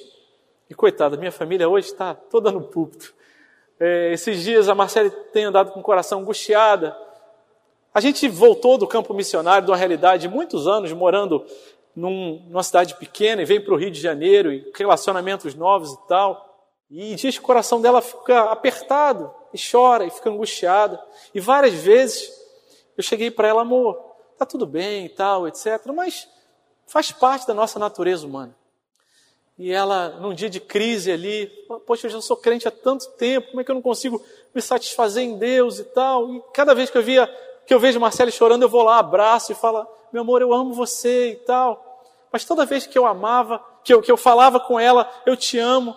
e 0.71 0.75
coitada, 0.75 1.16
minha 1.16 1.33
família 1.33 1.68
hoje 1.68 1.89
está 1.89 2.14
toda 2.14 2.53
no 2.53 2.62
púlpito. 2.62 3.12
É, 3.81 4.12
esses 4.12 4.45
dias 4.45 4.68
a 4.68 4.75
Marcela 4.75 5.11
tem 5.11 5.45
andado 5.45 5.73
com 5.73 5.81
o 5.81 5.83
coração 5.83 6.21
angustiada. 6.21 6.97
A 7.93 8.01
gente 8.01 8.29
voltou 8.29 8.79
do 8.79 8.87
campo 8.87 9.12
missionário, 9.12 9.66
de 9.66 9.73
uma 9.73 9.77
realidade 9.77 10.23
de 10.23 10.29
muitos 10.29 10.68
anos 10.68 10.93
morando 10.93 11.45
num, 11.97 12.47
numa 12.49 12.62
cidade 12.62 12.95
pequena 12.95 13.43
e 13.43 13.45
vem 13.45 13.61
para 13.61 13.75
o 13.75 13.77
Rio 13.77 13.91
de 13.91 14.01
Janeiro 14.01 14.53
e 14.53 14.71
relacionamentos 14.77 15.57
novos 15.57 15.93
e 15.93 16.07
tal. 16.07 16.47
E 16.89 17.16
diz 17.16 17.37
que 17.37 17.43
o 17.43 17.47
coração 17.47 17.81
dela 17.81 18.01
fica 18.01 18.45
apertado 18.45 19.35
e 19.53 19.59
chora 19.59 20.05
e 20.05 20.11
fica 20.11 20.31
angustiada. 20.31 21.03
E 21.35 21.41
várias 21.41 21.75
vezes 21.75 22.31
eu 22.97 23.03
cheguei 23.03 23.29
para 23.29 23.49
ela, 23.49 23.62
amor, 23.62 23.97
tá 24.39 24.47
tudo 24.47 24.66
bem 24.68 25.07
e 25.07 25.09
tal, 25.09 25.49
etc. 25.49 25.85
Mas 25.93 26.29
faz 26.87 27.11
parte 27.11 27.45
da 27.45 27.55
nossa 27.55 27.77
natureza 27.77 28.25
humana 28.25 28.60
e 29.61 29.71
ela, 29.71 30.17
num 30.21 30.33
dia 30.33 30.49
de 30.49 30.59
crise 30.59 31.13
ali, 31.13 31.47
poxa, 31.87 32.07
eu 32.07 32.11
já 32.11 32.19
sou 32.23 32.35
crente 32.35 32.67
há 32.67 32.71
tanto 32.71 33.11
tempo, 33.11 33.49
como 33.49 33.61
é 33.61 33.65
que 33.65 33.71
eu 33.71 33.75
não 33.75 33.83
consigo 33.83 34.19
me 34.55 34.63
satisfazer 34.63 35.23
em 35.23 35.37
Deus 35.37 35.79
e 35.79 35.85
tal? 35.85 36.33
E 36.33 36.43
cada 36.55 36.75
vez 36.75 36.89
que 36.89 36.97
eu 36.97 37.03
via, 37.03 37.27
que 37.67 37.75
eu 37.75 37.79
vejo 37.79 38.01
Marcelo 38.01 38.33
chorando, 38.33 38.63
eu 38.63 38.71
vou 38.71 38.83
lá, 38.83 38.97
abraço 38.97 39.53
e 39.53 39.55
falo, 39.55 39.87
meu 40.11 40.23
amor, 40.23 40.41
eu 40.41 40.55
amo 40.55 40.73
você 40.73 41.33
e 41.33 41.37
tal. 41.37 42.03
Mas 42.33 42.43
toda 42.43 42.65
vez 42.65 42.87
que 42.87 42.99
eu 42.99 43.05
amava, 43.05 43.63
que 43.85 43.93
eu, 43.93 44.01
que 44.01 44.11
eu 44.11 44.17
falava 44.17 44.59
com 44.59 44.81
ela, 44.81 45.07
eu 45.27 45.37
te 45.37 45.59
amo, 45.59 45.95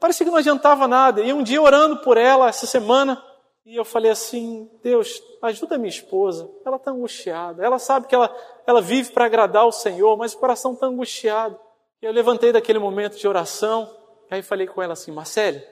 parecia 0.00 0.26
que 0.26 0.32
não 0.32 0.38
adiantava 0.38 0.88
nada. 0.88 1.20
E 1.20 1.32
um 1.32 1.44
dia 1.44 1.62
orando 1.62 1.98
por 1.98 2.16
ela, 2.16 2.48
essa 2.48 2.66
semana, 2.66 3.24
e 3.64 3.76
eu 3.76 3.84
falei 3.84 4.10
assim, 4.10 4.68
Deus, 4.82 5.22
ajuda 5.40 5.78
minha 5.78 5.88
esposa, 5.88 6.50
ela 6.66 6.78
está 6.78 6.90
angustiada, 6.90 7.64
ela 7.64 7.78
sabe 7.78 8.08
que 8.08 8.14
ela, 8.16 8.34
ela 8.66 8.80
vive 8.80 9.12
para 9.12 9.26
agradar 9.26 9.68
o 9.68 9.70
Senhor, 9.70 10.16
mas 10.16 10.34
o 10.34 10.38
coração 10.38 10.72
está 10.72 10.86
angustiado. 10.86 11.56
Eu 12.02 12.10
levantei 12.10 12.50
daquele 12.50 12.80
momento 12.80 13.16
de 13.16 13.28
oração, 13.28 13.88
e 14.28 14.34
aí 14.34 14.42
falei 14.42 14.66
com 14.66 14.82
ela 14.82 14.94
assim: 14.94 15.12
Marcele, 15.12 15.64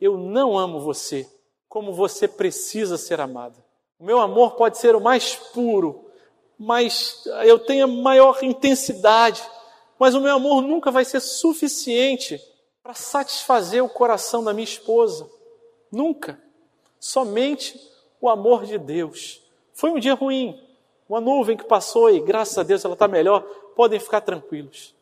eu 0.00 0.16
não 0.16 0.56
amo 0.56 0.80
você 0.80 1.30
como 1.68 1.92
você 1.92 2.26
precisa 2.26 2.96
ser 2.96 3.20
amada. 3.20 3.62
O 3.98 4.04
meu 4.04 4.18
amor 4.18 4.56
pode 4.56 4.78
ser 4.78 4.96
o 4.96 5.00
mais 5.00 5.34
puro, 5.34 6.06
mas 6.58 7.22
eu 7.44 7.58
tenho 7.58 7.84
a 7.84 7.86
maior 7.86 8.42
intensidade, 8.42 9.42
mas 9.98 10.14
o 10.14 10.20
meu 10.20 10.34
amor 10.34 10.62
nunca 10.62 10.90
vai 10.90 11.04
ser 11.04 11.20
suficiente 11.20 12.40
para 12.82 12.94
satisfazer 12.94 13.84
o 13.84 13.90
coração 13.90 14.42
da 14.42 14.54
minha 14.54 14.64
esposa. 14.64 15.30
Nunca. 15.90 16.42
Somente 16.98 17.78
o 18.20 18.28
amor 18.28 18.64
de 18.64 18.78
Deus. 18.78 19.42
Foi 19.74 19.90
um 19.90 19.98
dia 19.98 20.14
ruim, 20.14 20.58
uma 21.06 21.20
nuvem 21.20 21.58
que 21.58 21.64
passou 21.64 22.08
e 22.10 22.20
graças 22.20 22.56
a 22.56 22.62
Deus 22.62 22.84
ela 22.84 22.94
está 22.94 23.06
melhor. 23.06 23.42
Podem 23.76 24.00
ficar 24.00 24.22
tranquilos. 24.22 24.94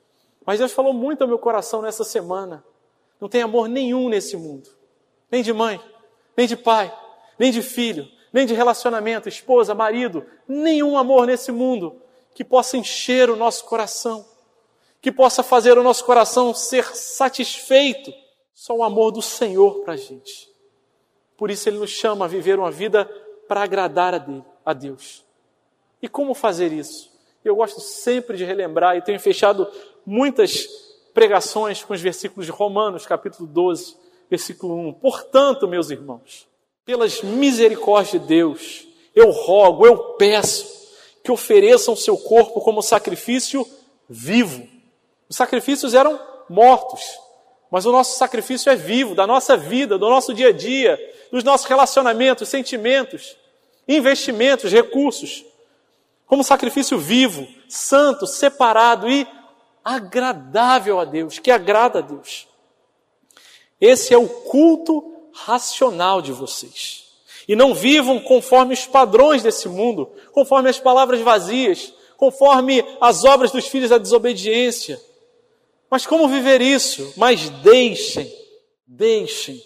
Mas 0.45 0.59
Deus 0.59 0.73
falou 0.73 0.93
muito 0.93 1.23
ao 1.23 1.29
meu 1.29 1.39
coração 1.39 1.83
nessa 1.83 2.05
semana. 2.05 2.65
Não 3.21 3.29
tem 3.29 3.43
amor 3.43 3.69
nenhum 3.69 4.09
nesse 4.09 4.37
mundo. 4.37 4.69
Nem 5.31 5.43
de 5.43 5.53
mãe, 5.53 5.81
nem 6.37 6.47
de 6.47 6.57
pai, 6.57 6.93
nem 7.39 7.53
de 7.53 7.63
filho, 7.63 8.09
nem 8.33 8.47
de 8.47 8.55
relacionamento, 8.55 9.29
esposa, 9.29 9.75
marido. 9.75 10.25
Nenhum 10.49 10.97
amor 10.97 11.27
nesse 11.27 11.53
mundo 11.53 12.01
que 12.35 12.45
possa 12.45 12.77
encher 12.77 13.29
o 13.29 13.37
nosso 13.37 13.65
coração, 13.65 14.27
que 15.01 15.13
possa 15.13 15.43
fazer 15.43 15.77
o 15.77 15.83
nosso 15.83 16.05
coração 16.05 16.55
ser 16.55 16.85
satisfeito. 16.97 18.13
Só 18.55 18.75
o 18.75 18.83
amor 18.83 19.11
do 19.11 19.23
Senhor 19.23 19.81
para 19.85 19.95
a 19.95 19.97
gente. 19.97 20.51
Por 21.37 21.51
isso 21.51 21.69
Ele 21.69 21.79
nos 21.79 21.91
chama 21.91 22.27
a 22.27 22.29
viver 22.29 22.59
uma 22.59 22.71
vida 22.71 23.07
para 23.49 23.63
agradar 23.63 24.15
a, 24.65 24.73
Deus. 24.75 25.25
E 26.03 26.09
como 26.09 26.35
fazer 26.35 26.71
isso? 26.71 27.11
Eu 27.43 27.57
gosto 27.57 27.81
sempre 27.81 28.37
de 28.37 28.45
relembrar 28.45 28.97
e 28.97 29.03
tenho 29.03 29.19
fechado 29.19 29.67
muitas 30.07 30.69
pregações 31.13 31.83
com 31.83 31.93
os 31.93 32.01
versículos 32.01 32.47
de 32.47 32.53
Romanos, 32.53 33.07
capítulo 33.07 33.49
12, 33.49 33.97
versículo 34.29 34.75
1. 34.89 34.93
Portanto, 34.95 35.69
meus 35.69 35.91
irmãos, 35.91 36.47
pelas 36.85 37.23
misericórdias 37.23 38.21
de 38.21 38.27
Deus, 38.27 38.87
eu 39.15 39.31
rogo, 39.31 39.87
eu 39.87 39.97
peço 40.15 40.67
que 41.23 41.31
ofereçam 41.31 41.95
seu 41.95 42.17
corpo 42.17 42.61
como 42.61 42.83
sacrifício 42.83 43.67
vivo. 44.09 44.67
Os 45.29 45.37
sacrifícios 45.37 45.95
eram 45.95 46.19
mortos, 46.49 47.01
mas 47.71 47.87
o 47.87 47.93
nosso 47.93 48.19
sacrifício 48.19 48.71
é 48.71 48.77
vivo, 48.77 49.15
da 49.15 49.27
nossa 49.27 49.57
vida, 49.57 49.99
do 49.99 50.09
nosso 50.09 50.33
dia 50.35 50.49
a 50.49 50.53
dia, 50.53 50.99
dos 51.31 51.45
nossos 51.45 51.67
relacionamentos, 51.67 52.49
sentimentos, 52.49 53.37
investimentos, 53.87 54.73
recursos, 54.73 55.45
como 56.27 56.45
sacrifício 56.45 56.99
vivo, 56.99 57.47
santo, 57.69 58.27
separado 58.27 59.09
e 59.09 59.27
agradável 59.85 61.01
a 61.01 61.05
Deus, 61.05 61.39
que 61.39 61.51
agrada 61.51 61.99
a 62.01 62.03
Deus. 62.03 62.49
Esse 63.81 64.13
é 64.13 64.19
o 64.19 64.29
culto 64.29 65.03
racional 65.33 66.21
de 66.21 66.33
vocês. 66.33 67.09
E 67.49 67.57
não 67.57 67.75
vivam 67.75 68.21
conforme 68.21 68.75
os 68.75 68.87
padrões 68.87 69.43
desse 69.43 69.69
mundo, 69.69 70.13
conforme 70.33 70.69
as 70.69 70.79
palavras 70.79 71.21
vazias, 71.21 71.93
conforme 72.17 72.85
as 73.01 73.25
obras 73.25 73.51
dos 73.51 73.67
filhos 73.67 73.91
da 73.91 73.99
desobediência. 73.99 75.01
Mas 75.91 76.07
como 76.07 76.29
viver 76.29 76.61
isso? 76.61 77.15
Mas 77.17 77.49
deixem, 77.49 78.31
deixem 78.87 79.61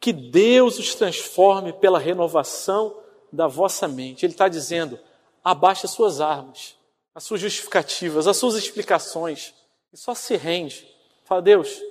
que 0.00 0.12
Deus 0.12 0.78
os 0.78 0.94
transforme 0.94 1.72
pela 1.72 1.98
renovação 1.98 2.96
da 3.32 3.46
vossa 3.46 3.86
mente. 3.86 4.24
Ele 4.24 4.32
está 4.32 4.48
dizendo: 4.48 4.98
abaixe 5.44 5.86
as 5.86 5.92
suas 5.92 6.20
armas 6.20 6.77
as 7.18 7.24
suas 7.24 7.40
justificativas, 7.40 8.28
as 8.28 8.36
suas 8.36 8.54
explicações, 8.54 9.52
e 9.92 9.96
só 9.96 10.14
se 10.14 10.36
rende. 10.36 10.88
Fala, 11.24 11.42
Deus, 11.42 11.82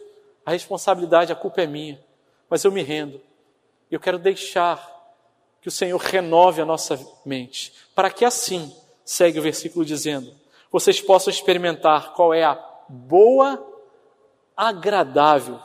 a 0.45 0.51
responsabilidade, 0.51 1.33
a 1.33 1.35
culpa 1.35 1.61
é 1.61 1.67
minha, 1.67 2.01
mas 2.49 2.63
eu 2.63 2.71
me 2.71 2.81
rendo. 2.81 3.19
Eu 3.91 3.99
quero 3.99 4.17
deixar 4.17 4.89
que 5.61 5.67
o 5.67 5.71
Senhor 5.71 5.97
renove 5.97 6.61
a 6.61 6.65
nossa 6.65 6.97
mente, 7.25 7.73
para 7.93 8.09
que 8.09 8.23
assim, 8.23 8.73
segue 9.03 9.37
o 9.37 9.41
versículo 9.41 9.83
dizendo, 9.83 10.33
vocês 10.71 11.01
possam 11.01 11.29
experimentar 11.29 12.13
qual 12.13 12.33
é 12.33 12.45
a 12.45 12.55
boa, 12.87 13.61
agradável 14.55 15.59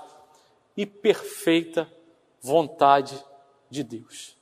e 0.76 0.84
perfeita 0.84 1.88
vontade 2.40 3.16
de 3.70 3.84
Deus. 3.84 4.36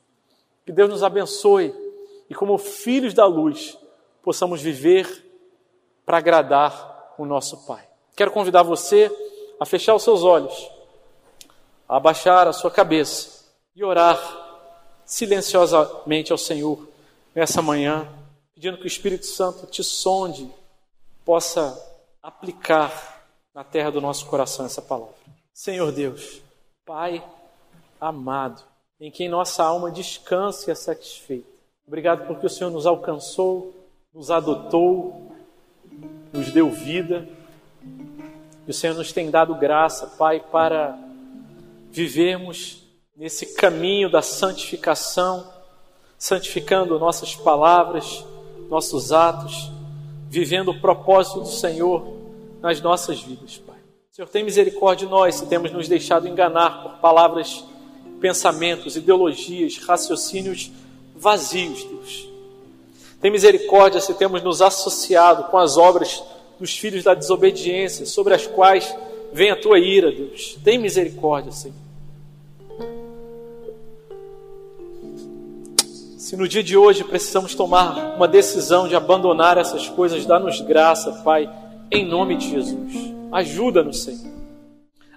Que 0.64 0.72
Deus 0.72 0.88
nos 0.88 1.02
abençoe 1.02 1.74
e, 2.30 2.34
como 2.34 2.56
filhos 2.56 3.12
da 3.12 3.26
luz, 3.26 3.76
possamos 4.22 4.60
viver 4.60 5.06
para 6.04 6.18
agradar 6.18 7.14
o 7.18 7.24
nosso 7.24 7.66
Pai. 7.66 7.86
Quero 8.16 8.30
convidar 8.30 8.62
você 8.62 9.10
a 9.58 9.66
fechar 9.66 9.94
os 9.94 10.02
seus 10.02 10.22
olhos, 10.22 10.70
a 11.88 11.96
abaixar 11.96 12.48
a 12.48 12.52
sua 12.52 12.70
cabeça 12.70 13.44
e 13.74 13.84
orar 13.84 14.18
silenciosamente 15.04 16.32
ao 16.32 16.38
Senhor 16.38 16.88
nessa 17.34 17.60
manhã, 17.60 18.08
pedindo 18.54 18.78
que 18.78 18.84
o 18.84 18.86
Espírito 18.86 19.26
Santo 19.26 19.66
te 19.66 19.82
sonde, 19.82 20.50
possa 21.24 21.78
aplicar 22.22 23.24
na 23.54 23.64
terra 23.64 23.90
do 23.90 24.00
nosso 24.00 24.26
coração 24.26 24.66
essa 24.66 24.82
palavra. 24.82 25.14
Senhor 25.52 25.92
Deus, 25.92 26.40
Pai 26.84 27.22
amado, 28.00 28.62
em 28.98 29.10
quem 29.10 29.28
nossa 29.28 29.62
alma 29.62 29.90
descansa 29.90 30.70
e 30.70 30.72
é 30.72 30.74
satisfeita. 30.74 31.48
Obrigado 31.86 32.26
porque 32.26 32.46
o 32.46 32.50
Senhor 32.50 32.70
nos 32.70 32.86
alcançou, 32.86 33.74
nos 34.14 34.30
adotou, 34.30 35.32
nos 36.32 36.50
deu 36.50 36.70
vida. 36.70 37.28
E 38.66 38.70
o 38.70 38.74
Senhor 38.74 38.94
nos 38.94 39.12
tem 39.12 39.30
dado 39.30 39.54
graça, 39.54 40.06
Pai, 40.06 40.40
para 40.40 40.98
vivermos 41.90 42.84
nesse 43.16 43.54
caminho 43.54 44.10
da 44.10 44.22
santificação, 44.22 45.48
santificando 46.18 46.98
nossas 46.98 47.34
palavras, 47.34 48.24
nossos 48.68 49.12
atos, 49.12 49.70
vivendo 50.28 50.70
o 50.70 50.80
propósito 50.80 51.40
do 51.40 51.48
Senhor 51.48 52.16
nas 52.60 52.80
nossas 52.80 53.20
vidas, 53.20 53.58
Pai. 53.58 53.78
Senhor, 54.12 54.28
tem 54.28 54.44
misericórdia 54.44 55.06
de 55.06 55.10
nós 55.10 55.36
se 55.36 55.46
temos 55.46 55.72
nos 55.72 55.88
deixado 55.88 56.28
enganar 56.28 56.82
por 56.82 56.92
palavras, 57.00 57.64
pensamentos, 58.20 58.96
ideologias, 58.96 59.78
raciocínios 59.78 60.70
vazios, 61.16 61.84
Deus. 61.84 62.29
Tem 63.20 63.30
misericórdia 63.30 64.00
se 64.00 64.14
temos 64.14 64.42
nos 64.42 64.62
associado 64.62 65.44
com 65.44 65.58
as 65.58 65.76
obras 65.76 66.22
dos 66.58 66.76
filhos 66.76 67.04
da 67.04 67.14
desobediência, 67.14 68.06
sobre 68.06 68.34
as 68.34 68.46
quais 68.46 68.94
vem 69.32 69.50
a 69.50 69.56
tua 69.56 69.78
ira, 69.78 70.10
Deus. 70.10 70.58
Tem 70.64 70.78
misericórdia, 70.78 71.52
Senhor. 71.52 71.76
Se 76.16 76.36
no 76.36 76.46
dia 76.46 76.62
de 76.62 76.76
hoje 76.76 77.02
precisamos 77.02 77.54
tomar 77.54 78.14
uma 78.16 78.28
decisão 78.28 78.86
de 78.86 78.94
abandonar 78.94 79.58
essas 79.58 79.88
coisas, 79.88 80.24
dá-nos 80.24 80.60
graça, 80.60 81.10
Pai, 81.24 81.50
em 81.90 82.06
nome 82.06 82.36
de 82.36 82.50
Jesus. 82.50 83.12
Ajuda-nos, 83.32 84.04
Senhor, 84.04 84.32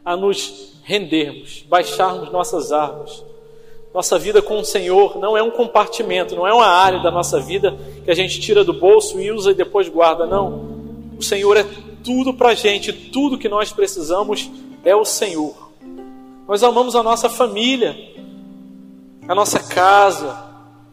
a 0.03 0.17
nos 0.17 0.73
rendermos, 0.83 1.63
baixarmos 1.69 2.31
nossas 2.31 2.71
armas. 2.71 3.23
Nossa 3.93 4.17
vida 4.17 4.41
com 4.41 4.59
o 4.59 4.65
Senhor 4.65 5.19
não 5.19 5.37
é 5.37 5.43
um 5.43 5.51
compartimento, 5.51 6.35
não 6.35 6.47
é 6.47 6.53
uma 6.53 6.65
área 6.65 6.99
da 6.99 7.11
nossa 7.11 7.39
vida 7.39 7.77
que 8.03 8.09
a 8.09 8.15
gente 8.15 8.39
tira 8.39 8.63
do 8.63 8.73
bolso 8.73 9.19
e 9.19 9.31
usa 9.31 9.51
e 9.51 9.53
depois 9.53 9.87
guarda, 9.87 10.25
não. 10.25 11.13
O 11.17 11.21
Senhor 11.21 11.55
é 11.55 11.65
tudo 12.03 12.33
para 12.33 12.49
a 12.49 12.55
gente, 12.55 12.91
tudo 12.91 13.37
que 13.37 13.47
nós 13.47 13.71
precisamos 13.71 14.49
é 14.83 14.95
o 14.95 15.05
Senhor. 15.05 15.71
Nós 16.47 16.63
amamos 16.63 16.95
a 16.95 17.03
nossa 17.03 17.29
família, 17.29 17.95
a 19.27 19.35
nossa 19.35 19.59
casa, 19.59 20.43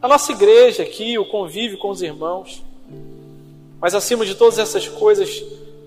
a 0.01 0.07
nossa 0.07 0.33
igreja 0.33 0.83
aqui, 0.83 1.19
o 1.19 1.25
convívio 1.25 1.79
com 1.79 1.89
os 1.89 2.03
irmãos. 2.03 2.63
Mas 3.81 3.95
acima 3.95 4.27
de 4.27 4.35
todas 4.35 4.59
essas 4.59 4.87
coisas, 4.87 5.43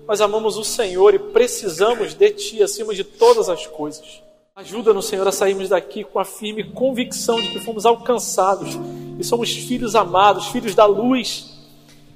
nós 0.06 0.20
amamos 0.20 0.56
o 0.56 0.64
Senhor 0.64 1.14
e 1.14 1.18
precisamos 1.18 2.12
de 2.12 2.30
Ti 2.30 2.62
acima 2.62 2.92
de 2.92 3.04
todas 3.04 3.48
as 3.48 3.68
coisas. 3.68 4.20
Ajuda-nos, 4.56 5.06
Senhor, 5.06 5.26
a 5.26 5.32
sairmos 5.32 5.68
daqui 5.68 6.04
com 6.04 6.20
a 6.20 6.24
firme 6.24 6.62
convicção 6.62 7.40
de 7.40 7.48
que 7.48 7.58
fomos 7.58 7.84
alcançados 7.84 8.78
e 9.18 9.24
somos 9.24 9.52
filhos 9.52 9.96
amados, 9.96 10.46
filhos 10.46 10.76
da 10.76 10.86
luz, 10.86 11.58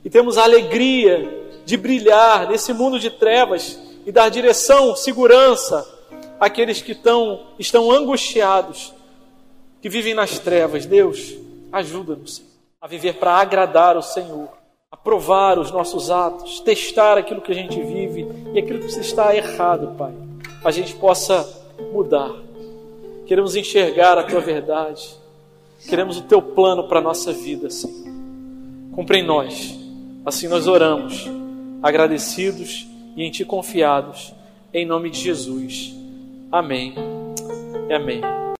e 0.05 0.09
temos 0.09 0.39
a 0.39 0.45
alegria 0.45 1.49
de 1.65 1.77
brilhar 1.77 2.49
nesse 2.49 2.73
mundo 2.73 3.01
de 3.01 3.11
trevas 3.11 3.77
e 4.07 4.13
dar 4.13 4.29
direção, 4.29 4.95
segurança 4.95 5.85
àqueles 6.39 6.81
que 6.81 6.93
estão, 6.93 7.49
estão 7.59 7.91
angustiados, 7.91 8.95
que 9.83 9.89
vivem 9.89 10.15
nas 10.15 10.39
trevas. 10.39 10.87
Deus, 10.87 11.35
Ajuda-nos 11.73 12.43
a 12.81 12.87
viver 12.87 13.15
para 13.15 13.33
agradar 13.33 13.97
o 13.97 14.03
Senhor, 14.03 14.49
a 14.93 14.97
provar 14.97 15.59
os 15.59 15.73
nossos 15.73 16.09
atos, 16.09 16.61
testar 16.61 17.19
aquilo 17.19 17.41
que 17.43 17.51
a 17.51 17.55
gente 17.55 17.81
vive 17.81 18.29
e 18.55 18.59
aquilo 18.61 18.79
que 18.79 18.87
está 18.87 19.35
errado, 19.35 19.97
Pai. 19.99 20.15
A 20.65 20.71
gente 20.71 20.95
possa 20.95 21.68
mudar. 21.93 22.33
Queremos 23.27 23.57
enxergar 23.57 24.17
a 24.19 24.23
tua 24.23 24.41
verdade. 24.41 25.17
Queremos 25.89 26.19
o 26.19 26.23
teu 26.23 26.41
plano 26.43 26.89
para 26.89 26.99
a 26.99 27.03
nossa 27.03 27.33
vida, 27.33 27.71
Senhor. 27.71 28.13
Cumpre 28.93 29.19
em 29.19 29.23
nós. 29.23 29.79
Assim 30.25 30.49
nós 30.49 30.67
oramos, 30.67 31.27
agradecidos 31.83 32.87
e 33.17 33.23
em 33.23 33.31
ti 33.31 33.45
confiados. 33.45 34.35
Em 34.73 34.85
nome 34.85 35.11
de 35.11 35.21
Jesus. 35.21 35.95
Amém. 36.51 36.95
E 37.89 37.95
amém. 37.95 38.21